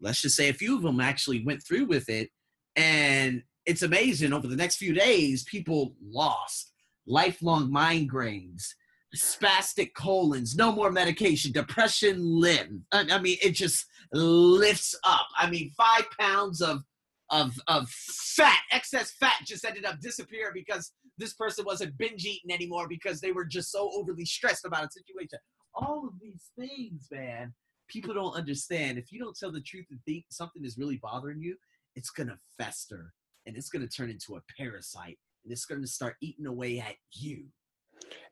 let's 0.00 0.20
just 0.20 0.36
say 0.36 0.48
a 0.48 0.54
few 0.54 0.76
of 0.76 0.82
them 0.82 1.00
actually 1.00 1.44
went 1.44 1.62
through 1.62 1.86
with 1.86 2.08
it 2.08 2.30
and 2.76 3.42
it's 3.66 3.82
amazing 3.82 4.32
over 4.32 4.46
the 4.46 4.56
next 4.56 4.76
few 4.76 4.92
days 4.92 5.44
people 5.44 5.94
lost 6.02 6.72
lifelong 7.06 7.70
migraines 7.70 8.74
spastic 9.16 9.92
colons, 9.94 10.54
no 10.56 10.70
more 10.70 10.92
medication, 10.92 11.52
depression 11.52 12.18
limb. 12.20 12.84
I, 12.92 13.06
I 13.10 13.18
mean, 13.20 13.38
it 13.42 13.52
just 13.52 13.86
lifts 14.12 14.94
up. 15.04 15.26
I 15.36 15.50
mean, 15.50 15.72
five 15.76 16.06
pounds 16.18 16.60
of 16.60 16.82
of 17.30 17.58
of 17.68 17.88
fat, 17.88 18.60
excess 18.72 19.12
fat, 19.12 19.34
just 19.44 19.64
ended 19.64 19.84
up 19.84 20.00
disappearing 20.00 20.52
because 20.54 20.92
this 21.20 21.34
person 21.34 21.64
wasn't 21.64 21.96
binge 21.98 22.24
eating 22.24 22.50
anymore 22.52 22.88
because 22.88 23.20
they 23.20 23.32
were 23.32 23.44
just 23.44 23.70
so 23.70 23.90
overly 23.94 24.24
stressed 24.24 24.64
about 24.64 24.84
a 24.84 24.88
situation. 24.90 25.38
All 25.74 26.06
of 26.06 26.14
these 26.20 26.50
things, 26.58 27.06
man, 27.12 27.54
people 27.88 28.14
don't 28.14 28.34
understand. 28.34 28.98
If 28.98 29.12
you 29.12 29.20
don't 29.20 29.36
tell 29.38 29.52
the 29.52 29.60
truth 29.60 29.86
and 29.90 30.00
think 30.06 30.24
something 30.30 30.64
is 30.64 30.78
really 30.78 30.98
bothering 31.02 31.40
you, 31.40 31.56
it's 31.94 32.10
gonna 32.10 32.36
fester 32.58 33.12
and 33.46 33.56
it's 33.56 33.68
gonna 33.68 33.86
turn 33.86 34.10
into 34.10 34.36
a 34.36 34.40
parasite 34.58 35.18
and 35.44 35.52
it's 35.52 35.66
gonna 35.66 35.86
start 35.86 36.16
eating 36.20 36.46
away 36.46 36.80
at 36.80 36.96
you. 37.12 37.44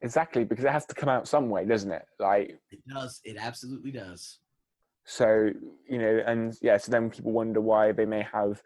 Exactly, 0.03 0.45
because 0.45 0.65
it 0.65 0.73
has 0.73 0.87
to 0.87 0.95
come 0.95 1.09
out 1.09 1.29
some 1.29 1.51
way, 1.51 1.65
doesn't 1.65 1.93
it? 1.93 2.05
Like 2.19 2.59
It 2.71 2.81
does. 2.93 3.21
It 3.25 3.37
absolutely 3.39 3.93
does. 3.93 4.39
so, 5.05 5.51
you 5.89 5.99
know, 5.99 6.23
and 6.27 6.57
yeah, 6.63 6.77
so 6.77 6.91
then 6.91 7.11
people 7.11 7.33
wonder 7.33 7.61
why 7.61 7.93
they 7.93 8.07
may 8.07 8.27
have 8.33 8.63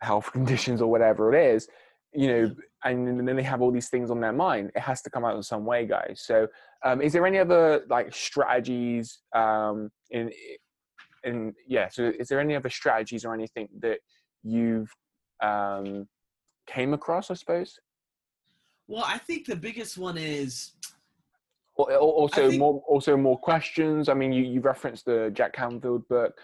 health 0.00 0.32
conditions 0.32 0.82
or 0.82 0.90
whatever 0.90 1.34
it 1.34 1.54
is, 1.54 1.68
you 2.12 2.26
know, 2.26 2.54
and 2.84 3.28
then 3.28 3.36
they 3.36 3.42
have 3.42 3.60
all 3.60 3.70
these 3.70 3.88
things 3.88 4.10
on 4.10 4.20
their 4.20 4.32
mind. 4.32 4.72
It 4.74 4.80
has 4.80 5.02
to 5.02 5.10
come 5.10 5.24
out 5.24 5.36
in 5.36 5.42
some 5.42 5.64
way, 5.64 5.86
guys. 5.86 6.22
So, 6.24 6.48
um, 6.84 7.00
is 7.00 7.12
there 7.12 7.26
any 7.26 7.38
other 7.38 7.84
like 7.88 8.14
strategies 8.14 9.20
um, 9.34 9.90
in 10.10 10.30
in 11.24 11.54
yeah? 11.66 11.88
So, 11.88 12.12
is 12.18 12.28
there 12.28 12.40
any 12.40 12.56
other 12.56 12.70
strategies 12.70 13.24
or 13.24 13.34
anything 13.34 13.68
that 13.80 13.98
you've 14.42 14.90
um, 15.42 16.08
came 16.66 16.94
across? 16.94 17.30
I 17.30 17.34
suppose. 17.34 17.78
Well, 18.88 19.04
I 19.06 19.18
think 19.18 19.46
the 19.46 19.56
biggest 19.56 19.98
one 19.98 20.18
is 20.18 20.72
also 21.76 22.48
think- 22.48 22.58
more 22.58 22.82
also 22.88 23.16
more 23.16 23.38
questions. 23.38 24.08
I 24.08 24.14
mean, 24.14 24.32
you 24.32 24.44
you 24.44 24.60
referenced 24.60 25.04
the 25.04 25.30
Jack 25.32 25.52
Canfield 25.52 26.08
book. 26.08 26.36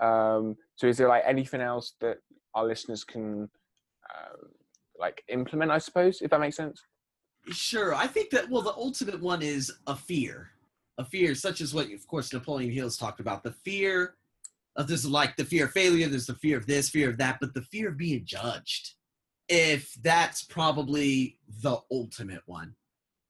Um, 0.00 0.56
so, 0.76 0.86
is 0.86 0.96
there 0.96 1.08
like 1.08 1.24
anything 1.26 1.60
else 1.60 1.94
that 2.00 2.18
our 2.54 2.66
listeners 2.66 3.02
can 3.04 3.48
uh, 4.08 4.46
like 4.98 5.24
implement? 5.28 5.70
I 5.70 5.78
suppose, 5.78 6.20
if 6.22 6.30
that 6.30 6.40
makes 6.40 6.56
sense. 6.56 6.82
Sure. 7.50 7.94
I 7.94 8.06
think 8.06 8.30
that, 8.30 8.48
well, 8.50 8.62
the 8.62 8.74
ultimate 8.74 9.20
one 9.20 9.42
is 9.42 9.72
a 9.86 9.96
fear. 9.96 10.50
A 10.98 11.04
fear, 11.04 11.34
such 11.34 11.60
as 11.60 11.72
what, 11.72 11.90
of 11.92 12.06
course, 12.06 12.32
Napoleon 12.32 12.72
Hill's 12.72 12.96
talked 12.96 13.20
about. 13.20 13.42
The 13.42 13.52
fear 13.52 14.16
of 14.76 14.88
this, 14.88 15.04
like 15.04 15.36
the 15.36 15.44
fear 15.44 15.66
of 15.66 15.70
failure, 15.72 16.08
there's 16.08 16.26
the 16.26 16.34
fear 16.34 16.58
of 16.58 16.66
this, 16.66 16.90
fear 16.90 17.08
of 17.08 17.18
that, 17.18 17.38
but 17.40 17.54
the 17.54 17.62
fear 17.62 17.88
of 17.88 17.96
being 17.96 18.24
judged. 18.24 18.94
If 19.48 19.94
that's 20.02 20.42
probably 20.42 21.38
the 21.62 21.78
ultimate 21.90 22.42
one. 22.46 22.74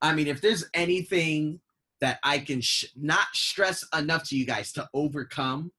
I 0.02 0.14
mean, 0.14 0.26
if 0.26 0.40
there's 0.40 0.64
anything 0.74 1.61
that 2.00 2.18
I 2.22 2.38
can 2.38 2.61
sh- 2.61 2.87
not 2.96 3.26
stress 3.35 3.85
enough 3.96 4.24
to 4.28 4.37
you 4.37 4.46
guys 4.46 4.72
to 4.72 4.88
overcome, 4.94 5.72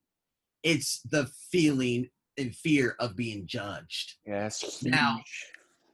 it's 0.64 1.02
the 1.10 1.30
feeling 1.52 2.10
and 2.38 2.56
fear 2.56 2.96
of 3.00 3.16
being 3.16 3.46
judged 3.48 4.16
Yes. 4.26 4.82
Now- 4.84 5.22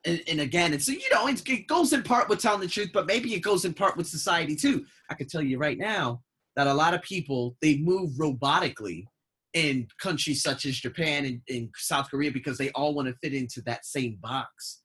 and, 0.05 0.21
and 0.27 0.41
again, 0.41 0.73
it's 0.73 0.87
you 0.87 1.09
know 1.11 1.27
it, 1.27 1.47
it 1.49 1.67
goes 1.67 1.93
in 1.93 2.03
part 2.03 2.29
with 2.29 2.39
telling 2.39 2.61
the 2.61 2.67
truth, 2.67 2.91
but 2.93 3.07
maybe 3.07 3.33
it 3.33 3.39
goes 3.39 3.65
in 3.65 3.73
part 3.73 3.97
with 3.97 4.07
society 4.07 4.55
too. 4.55 4.85
I 5.09 5.15
can 5.15 5.27
tell 5.27 5.41
you 5.41 5.57
right 5.57 5.77
now 5.77 6.21
that 6.55 6.67
a 6.67 6.73
lot 6.73 6.93
of 6.93 7.01
people 7.01 7.57
they 7.61 7.77
move 7.77 8.11
robotically 8.11 9.05
in 9.53 9.87
countries 9.99 10.43
such 10.43 10.65
as 10.65 10.77
Japan 10.77 11.25
and, 11.25 11.41
and 11.49 11.69
South 11.75 12.09
Korea 12.11 12.31
because 12.31 12.57
they 12.57 12.71
all 12.71 12.93
want 12.93 13.07
to 13.07 13.15
fit 13.23 13.33
into 13.33 13.61
that 13.61 13.85
same 13.85 14.17
box. 14.21 14.81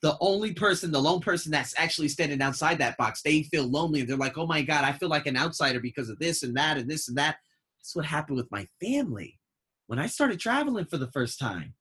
The 0.00 0.16
only 0.20 0.52
person, 0.52 0.90
the 0.90 1.00
lone 1.00 1.20
person 1.20 1.52
that's 1.52 1.74
actually 1.78 2.08
standing 2.08 2.40
outside 2.42 2.78
that 2.78 2.96
box, 2.96 3.22
they 3.22 3.42
feel 3.44 3.66
lonely 3.68 4.00
and 4.00 4.08
they're 4.08 4.16
like, 4.16 4.38
"Oh 4.38 4.46
my 4.46 4.62
God, 4.62 4.84
I 4.84 4.92
feel 4.92 5.08
like 5.08 5.26
an 5.26 5.36
outsider 5.36 5.80
because 5.80 6.08
of 6.08 6.18
this 6.18 6.42
and 6.42 6.56
that 6.56 6.78
and 6.78 6.90
this 6.90 7.08
and 7.08 7.16
that." 7.18 7.36
That's 7.78 7.94
what 7.94 8.06
happened 8.06 8.36
with 8.36 8.50
my 8.50 8.66
family 8.80 9.38
when 9.86 9.98
I 9.98 10.06
started 10.06 10.40
traveling 10.40 10.86
for 10.86 10.98
the 10.98 11.10
first 11.10 11.38
time. 11.38 11.74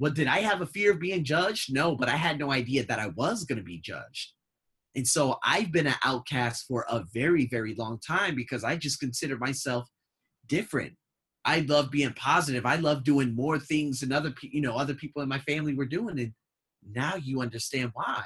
What 0.00 0.14
did 0.14 0.28
I 0.28 0.38
have 0.38 0.62
a 0.62 0.66
fear 0.66 0.92
of 0.92 0.98
being 0.98 1.24
judged? 1.24 1.74
No, 1.74 1.94
but 1.94 2.08
I 2.08 2.16
had 2.16 2.38
no 2.38 2.50
idea 2.50 2.86
that 2.86 2.98
I 2.98 3.08
was 3.08 3.44
going 3.44 3.58
to 3.58 3.62
be 3.62 3.78
judged. 3.78 4.32
And 4.96 5.06
so 5.06 5.36
I've 5.44 5.72
been 5.72 5.86
an 5.86 5.94
outcast 6.02 6.64
for 6.66 6.86
a 6.88 7.04
very, 7.12 7.46
very 7.48 7.74
long 7.74 7.98
time 8.00 8.34
because 8.34 8.64
I 8.64 8.76
just 8.76 8.98
consider 8.98 9.36
myself 9.36 9.86
different. 10.46 10.94
I 11.44 11.60
love 11.68 11.90
being 11.90 12.14
positive. 12.14 12.64
I 12.64 12.76
love 12.76 13.04
doing 13.04 13.36
more 13.36 13.58
things 13.58 14.00
than 14.00 14.10
other, 14.10 14.32
you 14.40 14.62
know, 14.62 14.74
other 14.74 14.94
people 14.94 15.20
in 15.20 15.28
my 15.28 15.40
family 15.40 15.74
were 15.74 15.84
doing. 15.84 16.18
And 16.18 16.32
now 16.90 17.16
you 17.16 17.42
understand 17.42 17.90
why. 17.92 18.24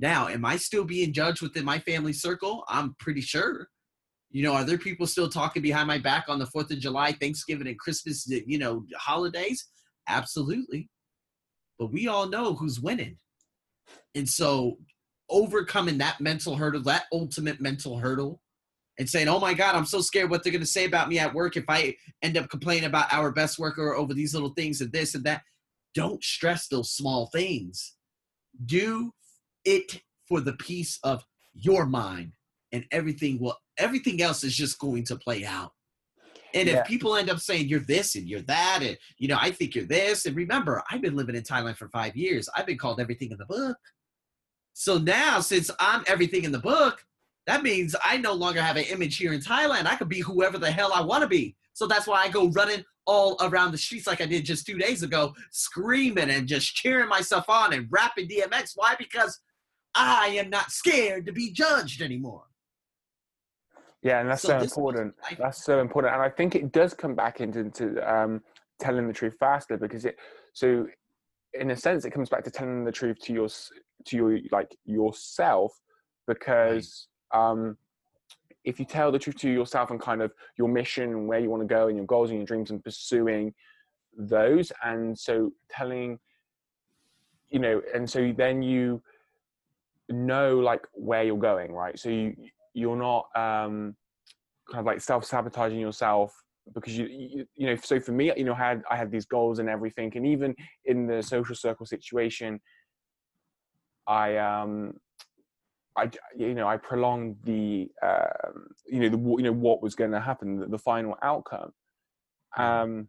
Now, 0.00 0.26
am 0.26 0.44
I 0.44 0.56
still 0.56 0.84
being 0.84 1.12
judged 1.12 1.40
within 1.40 1.64
my 1.64 1.78
family 1.78 2.14
circle? 2.14 2.64
I'm 2.66 2.96
pretty 2.98 3.20
sure. 3.20 3.68
You 4.32 4.42
know, 4.42 4.54
are 4.54 4.64
there 4.64 4.76
people 4.76 5.06
still 5.06 5.28
talking 5.28 5.62
behind 5.62 5.86
my 5.86 5.98
back 5.98 6.24
on 6.26 6.40
the 6.40 6.46
4th 6.46 6.72
of 6.72 6.80
July, 6.80 7.12
Thanksgiving, 7.12 7.68
and 7.68 7.78
Christmas, 7.78 8.28
you 8.28 8.58
know, 8.58 8.84
holidays? 8.96 9.68
Absolutely. 10.08 10.90
But 11.78 11.92
we 11.92 12.08
all 12.08 12.28
know 12.28 12.54
who's 12.54 12.80
winning. 12.80 13.18
And 14.14 14.28
so 14.28 14.78
overcoming 15.28 15.98
that 15.98 16.20
mental 16.20 16.56
hurdle, 16.56 16.82
that 16.82 17.04
ultimate 17.12 17.60
mental 17.60 17.98
hurdle, 17.98 18.40
and 18.98 19.08
saying, 19.08 19.28
oh 19.28 19.38
my 19.38 19.52
God, 19.52 19.74
I'm 19.74 19.84
so 19.84 20.00
scared 20.00 20.30
what 20.30 20.42
they're 20.42 20.52
going 20.52 20.60
to 20.60 20.66
say 20.66 20.86
about 20.86 21.08
me 21.08 21.18
at 21.18 21.34
work 21.34 21.56
if 21.56 21.64
I 21.68 21.96
end 22.22 22.38
up 22.38 22.48
complaining 22.48 22.84
about 22.84 23.12
our 23.12 23.30
best 23.30 23.58
worker 23.58 23.94
over 23.94 24.14
these 24.14 24.32
little 24.32 24.54
things 24.54 24.80
and 24.80 24.90
this 24.92 25.14
and 25.14 25.24
that. 25.24 25.42
Don't 25.94 26.22
stress 26.22 26.68
those 26.68 26.92
small 26.92 27.26
things. 27.26 27.94
Do 28.64 29.12
it 29.64 30.00
for 30.26 30.40
the 30.40 30.54
peace 30.54 30.98
of 31.02 31.24
your 31.54 31.86
mind, 31.86 32.32
and 32.72 32.84
everything 32.90 33.38
will, 33.38 33.56
everything 33.78 34.22
else 34.22 34.44
is 34.44 34.54
just 34.54 34.78
going 34.78 35.04
to 35.04 35.16
play 35.16 35.44
out. 35.44 35.72
And 36.56 36.68
Yeah. 36.68 36.80
if 36.80 36.86
people 36.86 37.16
end 37.16 37.28
up 37.28 37.38
saying 37.38 37.68
you're 37.68 37.80
this 37.80 38.14
and 38.14 38.26
you're 38.26 38.40
that, 38.42 38.82
and 38.82 38.96
you 39.18 39.28
know, 39.28 39.38
I 39.40 39.50
think 39.50 39.74
you're 39.74 39.84
this, 39.84 40.26
and 40.26 40.34
remember, 40.34 40.82
I've 40.90 41.02
been 41.02 41.16
living 41.16 41.36
in 41.36 41.42
Thailand 41.42 41.76
for 41.76 41.88
five 41.88 42.16
years. 42.16 42.48
I've 42.56 42.66
been 42.66 42.78
called 42.78 43.00
everything 43.00 43.30
in 43.30 43.38
the 43.38 43.46
book. 43.46 43.76
So 44.72 44.98
now, 44.98 45.40
since 45.40 45.70
I'm 45.78 46.02
everything 46.06 46.44
in 46.44 46.52
the 46.52 46.58
book, 46.58 47.04
that 47.46 47.62
means 47.62 47.94
I 48.04 48.16
no 48.16 48.32
longer 48.32 48.60
have 48.60 48.76
an 48.76 48.84
image 48.84 49.16
here 49.16 49.32
in 49.32 49.40
Thailand. 49.40 49.86
I 49.86 49.96
could 49.96 50.08
be 50.08 50.20
whoever 50.20 50.58
the 50.58 50.70
hell 50.70 50.92
I 50.94 51.00
want 51.02 51.22
to 51.22 51.28
be. 51.28 51.56
So 51.74 51.86
that's 51.86 52.06
why 52.06 52.22
I 52.22 52.28
go 52.28 52.48
running 52.48 52.84
all 53.06 53.36
around 53.40 53.70
the 53.70 53.78
streets 53.78 54.06
like 54.06 54.20
I 54.20 54.26
did 54.26 54.44
just 54.44 54.66
two 54.66 54.78
days 54.78 55.02
ago, 55.02 55.34
screaming 55.50 56.30
and 56.30 56.48
just 56.48 56.74
cheering 56.74 57.08
myself 57.08 57.48
on 57.48 57.72
and 57.72 57.86
rapping 57.90 58.28
DMX. 58.28 58.72
Why? 58.74 58.96
Because 58.98 59.40
I 59.94 60.28
am 60.38 60.50
not 60.50 60.72
scared 60.72 61.26
to 61.26 61.32
be 61.32 61.52
judged 61.52 62.02
anymore. 62.02 62.45
Yeah, 64.06 64.20
and 64.20 64.30
that's 64.30 64.42
So 64.42 64.48
so, 64.50 64.60
important. 64.60 65.14
life- 65.24 65.38
That's 65.38 65.64
so 65.64 65.80
important, 65.80 66.14
and 66.14 66.22
I 66.22 66.28
think 66.30 66.54
it 66.54 66.70
does 66.70 66.94
come 66.94 67.16
back 67.16 67.40
into, 67.40 67.58
into 67.58 67.86
um, 68.08 68.40
telling 68.78 69.08
the 69.08 69.12
truth 69.12 69.34
faster 69.40 69.76
because 69.76 70.04
it. 70.04 70.16
So, 70.52 70.86
in 71.54 71.72
a 71.72 71.76
sense, 71.76 72.04
it 72.04 72.10
comes 72.10 72.28
back 72.28 72.44
to 72.44 72.50
telling 72.52 72.84
the 72.84 72.92
truth 72.92 73.18
to 73.22 73.32
your 73.32 73.48
to 73.48 74.16
your 74.16 74.38
like 74.52 74.76
yourself 74.84 75.72
because 76.28 77.08
um, 77.34 77.76
if 78.62 78.78
you 78.78 78.84
tell 78.84 79.10
the 79.10 79.18
truth 79.18 79.38
to 79.38 79.50
yourself 79.50 79.90
and 79.90 80.00
kind 80.00 80.22
of 80.22 80.32
your 80.56 80.68
mission 80.68 81.10
and 81.10 81.26
where 81.26 81.40
you 81.40 81.50
want 81.50 81.62
to 81.62 81.66
go 81.66 81.88
and 81.88 81.96
your 81.96 82.06
goals 82.06 82.30
and 82.30 82.38
your 82.38 82.46
dreams 82.46 82.70
and 82.70 82.84
pursuing 82.84 83.52
those, 84.16 84.70
and 84.84 85.18
so 85.18 85.50
telling, 85.68 86.16
you 87.48 87.58
know, 87.58 87.82
and 87.92 88.08
so 88.08 88.32
then 88.36 88.62
you 88.62 89.02
know 90.08 90.60
like 90.60 90.86
where 90.92 91.24
you're 91.24 91.36
going, 91.36 91.72
right? 91.72 91.98
So 91.98 92.08
you 92.08 92.36
you're 92.76 92.96
not 92.96 93.26
um, 93.34 93.96
kind 94.70 94.80
of 94.80 94.86
like 94.86 95.00
self-sabotaging 95.00 95.80
yourself 95.80 96.34
because 96.74 96.98
you, 96.98 97.06
you 97.06 97.46
you 97.54 97.66
know 97.66 97.76
so 97.76 98.00
for 98.00 98.12
me 98.12 98.32
you 98.36 98.44
know 98.44 98.52
I 98.52 98.58
had 98.58 98.82
I 98.90 98.96
had 98.96 99.10
these 99.10 99.24
goals 99.24 99.58
and 99.58 99.68
everything. 99.68 100.12
And 100.14 100.26
even 100.26 100.54
in 100.84 101.06
the 101.06 101.22
social 101.22 101.54
circle 101.54 101.86
situation 101.86 102.60
I 104.06 104.36
um 104.36 104.94
I 105.96 106.10
you 106.36 106.54
know 106.54 106.68
I 106.68 106.76
prolonged 106.76 107.36
the 107.44 107.88
um 108.02 108.66
you 108.86 109.00
know 109.00 109.08
the 109.08 109.18
you 109.18 109.42
know 109.42 109.52
what 109.52 109.82
was 109.82 109.94
going 109.94 110.10
to 110.10 110.20
happen 110.20 110.58
the, 110.60 110.66
the 110.66 110.78
final 110.78 111.16
outcome. 111.22 111.70
Um 112.56 113.08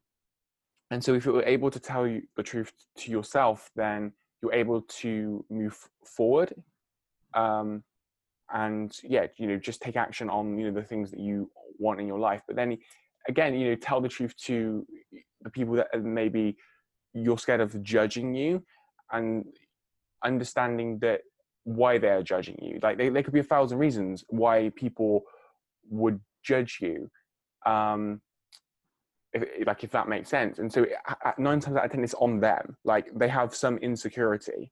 and 0.91 1.03
so 1.03 1.15
if 1.15 1.25
you're 1.25 1.43
able 1.43 1.71
to 1.71 1.79
tell 1.79 2.07
you 2.07 2.21
the 2.37 2.43
truth 2.43 2.71
to 2.99 3.11
yourself 3.11 3.69
then 3.75 4.13
you're 4.41 4.53
able 4.53 4.81
to 4.81 5.43
move 5.49 5.77
forward. 6.05 6.53
Um 7.33 7.83
and 8.53 8.99
yeah 9.03 9.27
you 9.37 9.47
know 9.47 9.57
just 9.57 9.81
take 9.81 9.95
action 9.95 10.29
on 10.29 10.57
you 10.57 10.65
know 10.65 10.79
the 10.79 10.85
things 10.85 11.11
that 11.11 11.19
you 11.19 11.49
want 11.79 11.99
in 11.99 12.07
your 12.07 12.19
life 12.19 12.41
but 12.47 12.55
then 12.55 12.77
again 13.27 13.53
you 13.53 13.69
know 13.69 13.75
tell 13.75 13.99
the 13.99 14.07
truth 14.07 14.35
to 14.37 14.85
the 15.41 15.49
people 15.49 15.75
that 15.75 15.87
maybe 16.01 16.55
you're 17.13 17.37
scared 17.37 17.61
of 17.61 17.81
judging 17.83 18.33
you 18.33 18.63
and 19.11 19.45
understanding 20.23 20.97
that 20.99 21.21
why 21.63 21.97
they're 21.97 22.23
judging 22.23 22.57
you 22.61 22.79
like 22.81 22.97
there 22.97 23.23
could 23.23 23.33
be 23.33 23.41
a 23.41 23.43
thousand 23.43 23.77
reasons 23.77 24.23
why 24.29 24.71
people 24.75 25.23
would 25.89 26.19
judge 26.43 26.79
you 26.81 27.09
um 27.65 28.21
if, 29.33 29.67
like 29.67 29.83
if 29.83 29.91
that 29.91 30.07
makes 30.07 30.29
sense 30.29 30.59
and 30.59 30.71
so 30.71 30.85
nine 31.37 31.59
times 31.59 31.75
out 31.75 31.85
of 31.85 31.91
ten 31.91 32.03
it's 32.03 32.13
on 32.15 32.39
them 32.39 32.77
like 32.85 33.09
they 33.15 33.27
have 33.27 33.53
some 33.53 33.77
insecurity 33.79 34.71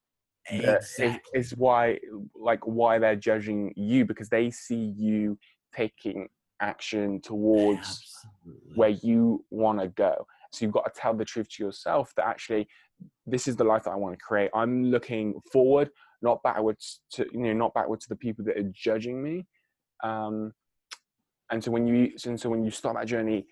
is, 0.52 0.64
Exactly. 0.64 1.20
is 1.34 1.52
why 1.58 1.98
like 2.36 2.66
why 2.66 3.00
they're 3.00 3.16
judging 3.16 3.74
you 3.76 4.06
because 4.06 4.30
they 4.30 4.52
see 4.52 4.93
you 4.96 5.38
taking 5.76 6.28
action 6.62 7.20
towards 7.22 7.80
Absolutely. 7.80 8.72
where 8.76 8.89
you 8.89 9.43
want 9.50 9.80
to 9.80 9.88
go 9.89 10.26
so 10.52 10.64
you've 10.64 10.74
got 10.74 10.86
to 10.86 11.00
tell 11.00 11.14
the 11.14 11.26
truth 11.26 11.50
to 11.50 11.64
yourself 11.64 12.14
that 12.16 12.26
actually 12.26 12.68
this 13.26 13.48
is 13.48 13.56
the 13.56 13.64
life 13.64 13.84
that 13.84 13.91
i 13.91 13.96
want 13.96 14.14
to 14.18 14.24
create 14.24 14.50
i'm 14.54 14.86
looking 14.86 15.34
forward 15.52 15.89
not 16.22 16.41
backwards 16.43 17.02
to 17.12 17.26
you 17.32 17.39
know 17.39 17.54
not 17.54 17.74
backwards 17.74 18.06
to 18.06 18.10
the 18.10 18.16
people 18.16 18.46
that 18.46 18.58
are 18.58 18.72
judging 18.74 19.22
me 19.22 19.46
um 20.04 20.54
and 21.52 21.64
so 21.64 21.72
when 21.72 21.86
you 21.88 22.12
and 22.26 22.39
so 22.39 22.50
when 22.50 22.64
you 22.64 22.72
start 22.72 22.96
that 22.96 23.08
journey 23.08 23.46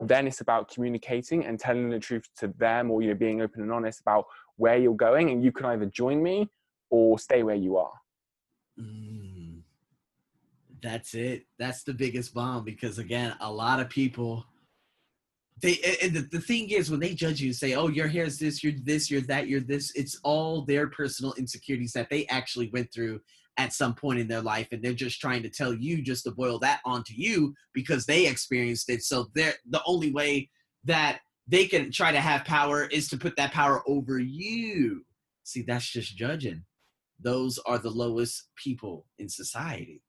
then 0.00 0.26
it's 0.26 0.40
about 0.40 0.68
communicating 0.68 1.44
and 1.46 1.58
telling 1.60 1.88
the 1.88 1.98
truth 1.98 2.28
to 2.36 2.48
them 2.58 2.90
or 2.90 3.02
you 3.02 3.08
know 3.08 3.14
being 3.14 3.40
open 3.40 3.62
and 3.62 3.72
honest 3.72 4.00
about 4.00 4.24
where 4.62 4.78
you're 4.78 5.02
going 5.08 5.30
and 5.30 5.44
you 5.44 5.52
can 5.52 5.66
either 5.72 5.86
join 5.86 6.22
me 6.22 6.48
or 6.90 7.18
stay 7.18 7.42
where 7.42 7.62
you 7.66 7.76
are 7.76 7.96
Mm. 8.80 9.62
That's 10.82 11.14
it. 11.14 11.46
That's 11.58 11.84
the 11.84 11.94
biggest 11.94 12.34
bomb 12.34 12.64
because 12.64 12.98
again, 12.98 13.36
a 13.40 13.52
lot 13.52 13.80
of 13.80 13.88
people 13.88 14.44
they 15.60 15.78
and 16.02 16.12
the, 16.12 16.22
the 16.32 16.40
thing 16.40 16.70
is 16.70 16.90
when 16.90 16.98
they 16.98 17.14
judge 17.14 17.40
you 17.40 17.48
and 17.48 17.56
say, 17.56 17.74
Oh, 17.74 17.88
your 17.88 18.08
hair 18.08 18.24
is 18.24 18.38
this, 18.38 18.64
you're 18.64 18.72
this, 18.82 19.10
you're 19.10 19.20
that, 19.22 19.46
you're 19.46 19.60
this, 19.60 19.92
it's 19.94 20.18
all 20.24 20.62
their 20.62 20.88
personal 20.88 21.34
insecurities 21.34 21.92
that 21.92 22.10
they 22.10 22.26
actually 22.26 22.68
went 22.72 22.92
through 22.92 23.20
at 23.58 23.72
some 23.72 23.94
point 23.94 24.18
in 24.18 24.26
their 24.26 24.40
life 24.40 24.66
and 24.72 24.82
they're 24.82 24.94
just 24.94 25.20
trying 25.20 25.42
to 25.42 25.50
tell 25.50 25.74
you 25.74 26.02
just 26.02 26.24
to 26.24 26.32
boil 26.32 26.58
that 26.58 26.80
onto 26.84 27.12
you 27.14 27.54
because 27.74 28.06
they 28.06 28.26
experienced 28.26 28.88
it. 28.90 29.02
So 29.02 29.28
they're 29.34 29.54
the 29.68 29.82
only 29.86 30.10
way 30.10 30.48
that 30.84 31.20
they 31.46 31.66
can 31.66 31.90
try 31.90 32.12
to 32.12 32.20
have 32.20 32.44
power 32.44 32.84
is 32.84 33.08
to 33.08 33.18
put 33.18 33.36
that 33.36 33.52
power 33.52 33.82
over 33.86 34.18
you. 34.18 35.04
See, 35.44 35.62
that's 35.62 35.88
just 35.88 36.16
judging 36.16 36.64
those 37.22 37.58
are 37.66 37.78
the 37.78 37.90
lowest 37.90 38.48
people 38.56 39.06
in 39.18 39.28
society. 39.28 40.02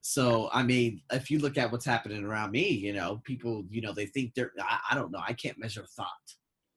So, 0.00 0.48
I 0.52 0.62
mean, 0.62 1.02
if 1.12 1.30
you 1.30 1.38
look 1.38 1.58
at 1.58 1.70
what's 1.70 1.84
happening 1.84 2.24
around 2.24 2.52
me, 2.52 2.70
you 2.70 2.92
know, 2.94 3.20
people, 3.24 3.64
you 3.68 3.82
know, 3.82 3.92
they 3.92 4.06
think 4.06 4.34
they're, 4.34 4.52
I, 4.58 4.78
I 4.92 4.94
don't 4.94 5.12
know, 5.12 5.20
I 5.26 5.34
can't 5.34 5.58
measure 5.58 5.84
thought. 5.84 6.06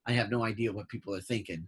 I 0.05 0.13
have 0.13 0.31
no 0.31 0.43
idea 0.43 0.73
what 0.73 0.89
people 0.89 1.15
are 1.15 1.21
thinking. 1.21 1.67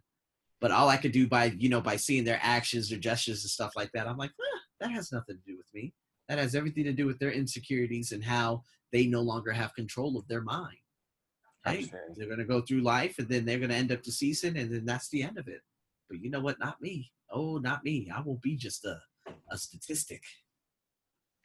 But 0.59 0.71
all 0.71 0.89
I 0.89 0.97
could 0.97 1.11
do 1.11 1.27
by, 1.27 1.45
you 1.57 1.69
know, 1.69 1.81
by 1.81 1.95
seeing 1.95 2.23
their 2.23 2.39
actions, 2.41 2.89
their 2.89 2.99
gestures, 2.99 3.43
and 3.43 3.51
stuff 3.51 3.73
like 3.75 3.91
that, 3.93 4.07
I'm 4.07 4.17
like, 4.17 4.31
that 4.79 4.91
has 4.91 5.11
nothing 5.11 5.37
to 5.37 5.51
do 5.51 5.57
with 5.57 5.67
me. 5.73 5.93
That 6.27 6.39
has 6.39 6.55
everything 6.55 6.85
to 6.85 6.93
do 6.93 7.05
with 7.05 7.19
their 7.19 7.31
insecurities 7.31 8.11
and 8.11 8.23
how 8.23 8.63
they 8.91 9.05
no 9.05 9.21
longer 9.21 9.51
have 9.51 9.75
control 9.75 10.17
of 10.17 10.27
their 10.27 10.41
mind. 10.41 10.77
Absolutely. 11.65 11.99
they're 12.17 12.27
going 12.27 12.39
to 12.39 12.45
go 12.45 12.61
through 12.61 12.81
life 12.81 13.15
and 13.19 13.27
then 13.29 13.45
they're 13.45 13.57
going 13.59 13.69
to 13.69 13.75
end 13.75 13.91
up 13.91 14.01
deceasing 14.03 14.57
and 14.57 14.71
then 14.73 14.85
that's 14.85 15.09
the 15.09 15.23
end 15.23 15.37
of 15.37 15.47
it. 15.47 15.61
But 16.09 16.19
you 16.21 16.29
know 16.29 16.41
what? 16.41 16.59
Not 16.59 16.81
me. 16.81 17.11
Oh, 17.31 17.57
not 17.57 17.83
me. 17.83 18.11
I 18.13 18.21
won't 18.21 18.41
be 18.41 18.55
just 18.57 18.85
a, 18.85 18.99
a 19.51 19.57
statistic. 19.57 20.21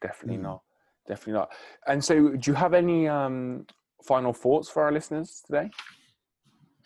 definitely 0.02 0.38
Mm. 0.38 0.42
not 0.42 0.62
definitely 1.08 1.32
not 1.34 1.50
and 1.86 2.04
so 2.04 2.14
do 2.36 2.50
you 2.50 2.54
have 2.54 2.74
any 2.74 3.08
um 3.08 3.66
final 4.06 4.32
thoughts 4.32 4.68
for 4.68 4.82
our 4.84 4.92
listeners 4.92 5.42
today 5.46 5.70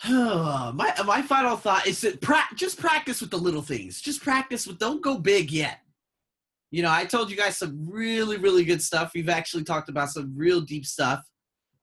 my 0.09 0.93
my 1.05 1.23
final 1.23 1.57
thought 1.57 1.87
is 1.87 2.01
that 2.01 2.21
pra- 2.21 2.49
just 2.57 2.79
practice 2.79 3.21
with 3.21 3.31
the 3.31 3.37
little 3.39 3.63
things. 3.63 4.01
Just 4.01 4.23
practice 4.23 4.67
with. 4.67 4.79
Don't 4.79 5.01
go 5.03 5.17
big 5.19 5.51
yet. 5.53 5.79
You 6.73 6.83
know, 6.83 6.91
I 6.91 7.05
told 7.05 7.31
you 7.31 7.37
guys 7.37 7.57
some 7.59 7.87
really 7.89 8.37
really 8.37 8.65
good 8.65 8.83
stuff. 8.83 9.13
We've 9.15 9.29
actually 9.29 9.63
talked 9.65 9.89
about 9.89 10.11
some 10.11 10.33
real 10.37 10.61
deep 10.61 10.87
stuff, 10.87 11.21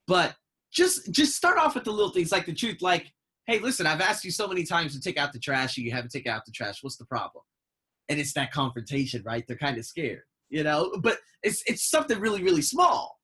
but 0.08 0.36
just 0.72 1.12
just 1.12 1.36
start 1.36 1.58
off 1.58 1.76
with 1.76 1.84
the 1.84 1.92
little 1.92 2.12
things 2.12 2.32
like 2.32 2.46
the 2.46 2.54
truth. 2.54 2.82
Like, 2.82 3.12
hey, 3.48 3.60
listen, 3.60 3.88
I've 3.88 4.02
asked 4.02 4.24
you 4.24 4.32
so 4.32 4.48
many 4.48 4.64
times 4.64 4.94
to 4.94 5.02
take 5.02 5.18
out 5.18 5.34
the 5.34 5.40
trash, 5.40 5.78
and 5.78 5.86
you 5.86 5.92
haven't 5.92 6.12
taken 6.12 6.32
out 6.32 6.46
the 6.46 6.52
trash. 6.52 6.80
What's 6.82 6.98
the 6.98 7.06
problem? 7.06 7.44
And 8.10 8.20
it's 8.20 8.34
that 8.34 8.52
confrontation, 8.52 9.24
right? 9.24 9.44
They're 9.48 9.58
kind 9.58 9.78
of 9.78 9.86
scared, 9.86 10.24
you 10.50 10.64
know. 10.64 10.96
But 11.02 11.20
it's 11.44 11.64
it's 11.68 11.90
something 11.90 12.20
really 12.20 12.44
really 12.44 12.62
small, 12.62 13.20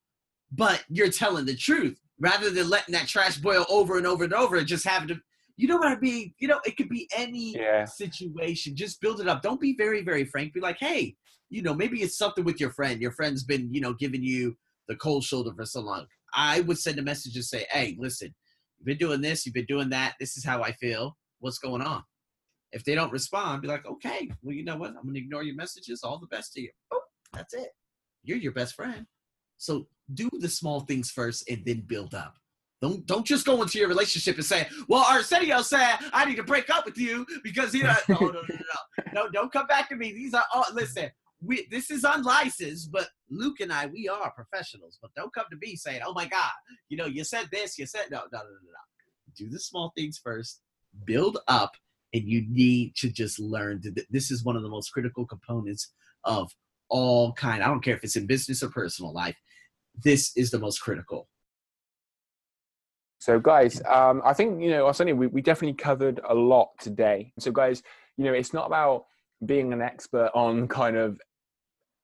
but 0.52 0.84
you're 0.90 1.10
telling 1.10 1.46
the 1.46 1.56
truth 1.56 2.00
rather 2.20 2.50
than 2.50 2.70
letting 2.70 2.94
that 2.94 3.08
trash 3.08 3.38
boil 3.38 3.66
over 3.70 3.98
and 3.98 4.08
over 4.08 4.24
and 4.24 4.34
over 4.34 4.56
and 4.56 4.68
just 4.68 4.88
having 4.88 5.10
to 5.10 5.20
you 5.58 5.68
know 5.68 5.78
what 5.78 5.88
I 5.88 6.00
mean? 6.00 6.34
You 6.40 6.50
know, 6.50 6.60
it 6.66 6.76
could 6.76 6.90
be 6.90 7.10
any 7.16 7.54
yeah 7.54 7.86
situation. 7.86 8.76
Just 8.76 9.00
build 9.00 9.22
it 9.22 9.28
up. 9.28 9.42
Don't 9.42 9.62
be 9.62 9.76
very, 9.78 10.02
very 10.02 10.26
frank. 10.26 10.54
Be 10.54 10.60
like, 10.60 10.78
hey, 10.80 11.16
you 11.50 11.62
know, 11.62 11.74
maybe 11.74 12.02
it's 12.02 12.18
something 12.18 12.44
with 12.44 12.60
your 12.60 12.72
friend. 12.72 13.02
Your 13.02 13.12
friend's 13.12 13.44
been, 13.44 13.74
you 13.74 13.82
know, 13.82 13.94
giving 13.94 14.24
you 14.24 14.58
the 14.88 14.96
cold 14.96 15.24
shoulder 15.24 15.52
for 15.56 15.66
so 15.66 15.82
long. 15.82 16.06
I 16.36 16.62
would 16.62 16.78
send 16.78 17.00
a 17.00 17.04
message 17.04 17.36
and 17.36 17.46
say, 17.46 17.66
hey, 17.72 17.96
listen, 18.00 18.34
you've 18.78 18.86
been 18.86 18.98
doing 18.98 19.22
this, 19.22 19.46
you've 19.46 19.56
been 19.56 19.66
doing 19.66 19.90
that. 19.90 20.16
This 20.20 20.38
is 20.38 20.46
how 20.46 20.62
I 20.62 20.74
feel. 20.74 21.18
What's 21.40 21.60
going 21.60 21.82
on? 21.82 22.04
If 22.72 22.84
they 22.84 22.96
don't 22.96 23.12
respond, 23.12 23.62
be 23.62 23.68
like, 23.68 23.86
okay, 23.86 24.30
well, 24.42 24.56
you 24.56 24.66
know 24.66 24.76
what? 24.76 24.90
I'm 24.90 25.06
gonna 25.06 25.20
ignore 25.20 25.44
your 25.44 25.56
messages. 25.56 26.04
All 26.04 26.20
the 26.20 26.28
best 26.28 26.54
to 26.54 26.62
you. 26.62 26.72
Boom. 26.92 27.00
That's 27.34 27.54
it. 27.54 27.70
You're 28.24 28.38
your 28.38 28.52
best 28.52 28.76
friend. 28.76 29.06
So 29.58 29.88
do 30.14 30.30
the 30.40 30.50
small 30.50 30.82
things 30.82 31.10
first 31.12 31.50
and 31.50 31.64
then 31.66 31.84
build 31.88 32.14
up. 32.14 32.36
Don't 32.82 33.06
don't 33.06 33.26
just 33.26 33.46
go 33.46 33.62
into 33.62 33.80
your 33.80 33.88
relationship 33.88 34.36
and 34.36 34.46
say, 34.46 34.68
"Well, 34.90 35.06
Arsenio 35.10 35.62
said 35.62 35.98
I 36.12 36.26
need 36.26 36.36
to 36.36 36.44
break 36.44 36.70
up 36.70 36.86
with 36.86 36.98
you 36.98 37.26
because 37.44 37.74
you 37.74 37.84
know." 37.86 37.96
No, 38.10 38.16
no, 38.20 38.28
no, 38.28 38.42
no, 38.42 38.42
no. 38.50 39.04
no 39.14 39.30
don't 39.30 39.52
come 39.52 39.68
back 39.68 39.90
to 39.90 39.96
me. 39.96 40.12
These 40.12 40.34
are 40.34 40.44
all. 40.54 40.66
Listen, 40.74 41.10
we 41.42 41.68
this 41.72 41.92
is 41.92 42.04
unlicensed, 42.04 42.92
but 42.92 43.10
Luke 43.30 43.60
and 43.60 43.72
I 43.72 43.88
we 43.88 44.08
are 44.08 44.32
professionals. 44.32 44.98
But 45.02 45.12
don't 45.16 45.34
come 45.34 45.46
to 45.52 45.58
me 45.58 45.76
saying, 45.76 46.02
"Oh 46.06 46.14
my 46.14 46.26
God, 46.26 46.52
you 46.90 46.98
know, 46.98 47.06
you 47.06 47.24
said 47.24 47.50
this, 47.52 47.78
you 47.78 47.86
said 47.86 48.06
no, 48.12 48.22
no, 48.32 48.40
no, 48.40 48.44
no, 48.44 48.50
no." 48.50 49.34
Do 49.38 49.50
the 49.50 49.60
small 49.60 49.92
things 49.96 50.20
first. 50.24 50.62
Build 51.06 51.38
up, 51.48 51.74
and 52.14 52.24
you 52.24 52.46
need 52.48 52.96
to 52.98 53.10
just 53.10 53.40
learn. 53.40 53.82
To, 53.82 53.94
this 54.10 54.32
is 54.32 54.44
one 54.44 54.56
of 54.56 54.64
the 54.64 54.70
most 54.70 54.90
critical 54.90 55.26
components 55.26 55.92
of 56.24 56.52
all 56.90 57.34
kind. 57.34 57.64
I 57.64 57.68
don't 57.68 57.84
care 57.84 57.96
if 57.96 58.04
it's 58.04 58.16
in 58.16 58.28
business 58.28 58.64
or 58.64 58.70
personal 58.70 59.14
life. 59.14 59.36
This 60.04 60.32
is 60.36 60.52
the 60.52 60.60
most 60.60 60.80
critical. 60.80 61.28
So, 63.20 63.40
guys, 63.40 63.82
um, 63.88 64.22
I 64.24 64.34
think 64.34 64.62
you 64.62 64.70
know, 64.70 64.86
Arsenio, 64.86 65.16
we, 65.16 65.28
we 65.28 65.42
definitely 65.42 65.76
covered 65.76 66.22
a 66.28 66.34
lot 66.34 66.70
today. 66.80 67.34
So, 67.40 67.52
guys, 67.52 67.82
you 68.18 68.24
know, 68.24 68.34
it's 68.34 68.54
not 68.54 68.68
about 68.68 69.06
being 69.46 69.74
an 69.74 69.82
expert 69.82 70.32
on 70.34 70.68
kind 70.68 70.96
of 70.98 71.20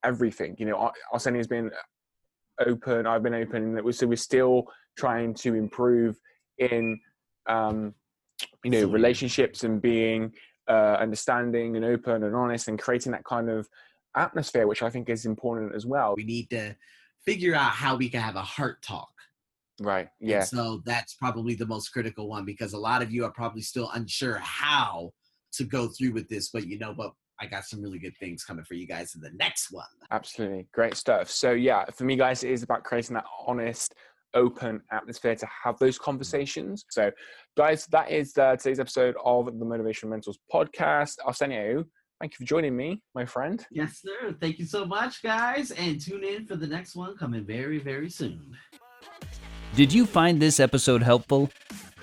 everything. 0.04 0.56
You 0.60 0.66
know, 0.68 0.78
Ar- 0.78 0.94
Arsenio's 1.14 1.48
been 1.48 1.72
open, 2.66 3.06
I've 3.08 3.24
been 3.24 3.34
open. 3.36 3.74
that 3.76 3.84
we- 3.84 3.94
So, 3.94 4.08
we're 4.08 4.16
still 4.18 4.68
trying 4.98 5.34
to 5.36 5.54
improve 5.56 6.20
in, 6.58 7.00
um, 7.48 7.96
you 8.64 8.72
know, 8.72 8.88
relationships 8.88 9.64
and 9.64 9.82
being 9.82 10.34
uh, 10.68 10.98
understanding 11.02 11.76
and 11.76 11.84
open 11.84 12.24
and 12.24 12.36
honest 12.36 12.68
and 12.68 12.80
creating 12.80 13.12
that 13.12 13.26
kind 13.26 13.50
of 13.50 13.68
atmosphere, 14.16 14.68
which 14.68 14.84
I 14.84 14.90
think 14.90 15.10
is 15.10 15.26
important 15.26 15.76
as 15.76 15.86
well. 15.86 16.14
We 16.16 16.24
need 16.24 16.50
to 16.52 16.76
figure 17.26 17.56
out 17.56 17.72
how 17.72 17.96
we 17.98 18.10
can 18.10 18.22
have 18.22 18.36
a 18.36 18.42
heart 18.42 18.82
talk. 18.82 19.12
Right. 19.82 20.10
And 20.22 20.30
Yeah. 20.30 20.44
so 20.44 20.82
that's 20.86 21.14
probably 21.16 21.56
the 21.56 21.66
most 21.66 21.90
critical 21.90 22.30
one 22.30 22.46
because 22.46 22.74
a 22.74 22.78
lot 22.78 23.02
of 23.02 23.12
you 23.12 23.26
are 23.26 23.32
probably 23.32 23.62
still 23.64 23.90
unsure 23.92 24.38
how 24.38 25.14
to 25.54 25.64
go 25.66 25.88
through 25.88 26.14
with 26.14 26.30
this. 26.30 26.50
But 26.50 26.68
you 26.68 26.78
know 26.78 26.94
what? 26.94 27.14
I 27.42 27.48
got 27.48 27.66
some 27.66 27.82
really 27.82 27.98
good 27.98 28.16
things 28.18 28.44
coming 28.44 28.64
for 28.64 28.76
you 28.76 28.86
guys 28.86 29.16
in 29.16 29.22
the 29.22 29.32
next 29.32 29.72
one. 29.72 29.88
Absolutely. 30.12 30.68
Great 30.74 30.96
stuff. 30.96 31.30
So, 31.30 31.52
yeah, 31.52 31.86
for 31.86 32.04
me, 32.04 32.16
guys, 32.16 32.44
it 32.44 32.52
is 32.52 32.62
about 32.62 32.84
creating 32.84 33.16
that 33.16 33.26
honest, 33.48 33.96
open 34.36 34.80
atmosphere 34.92 35.36
to 35.36 35.48
have 35.64 35.80
those 35.80 35.98
conversations. 35.98 36.86
So, 36.92 37.10
guys, 37.58 37.88
that 37.88 38.12
is 38.12 38.38
uh, 38.38 38.56
today's 38.58 38.80
episode 38.80 39.16
of 39.26 39.48
the 39.58 39.66
Motivation 39.66 40.10
Mentors 40.10 40.38
podcast. 40.54 41.16
Arsenio, 41.26 41.84
thank 42.20 42.34
you 42.34 42.38
for 42.38 42.48
joining 42.48 42.78
me, 42.78 43.02
my 43.16 43.26
friend. 43.26 43.66
Yes, 43.72 44.02
sir. 44.04 44.36
Thank 44.40 44.60
you 44.60 44.66
so 44.66 44.86
much, 44.86 45.24
guys. 45.24 45.72
And 45.72 46.00
tune 46.00 46.24
in 46.24 46.46
for 46.46 46.56
the 46.56 46.68
next 46.68 46.96
one 46.96 47.18
coming 47.18 47.44
very, 47.44 47.80
very 47.80 48.12
soon. 48.12 48.56
Did 49.76 49.92
you 49.92 50.06
find 50.06 50.40
this 50.40 50.60
episode 50.60 51.02
helpful? 51.02 51.50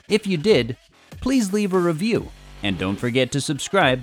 If 0.09 0.27
you 0.27 0.37
did, 0.37 0.77
please 1.21 1.53
leave 1.53 1.75
a 1.75 1.79
review 1.79 2.29
and 2.65 2.77
don't 2.77 2.97
forget 2.97 3.31
to 3.33 3.41
subscribe. 3.41 4.03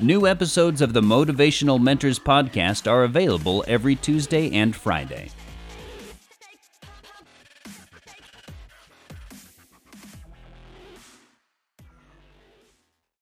New 0.00 0.26
episodes 0.26 0.80
of 0.80 0.92
the 0.94 1.00
Motivational 1.00 1.80
Mentors 1.80 2.18
podcast 2.18 2.90
are 2.90 3.04
available 3.04 3.62
every 3.68 3.94
Tuesday 3.94 4.50
and 4.50 4.74
Friday. 4.74 5.28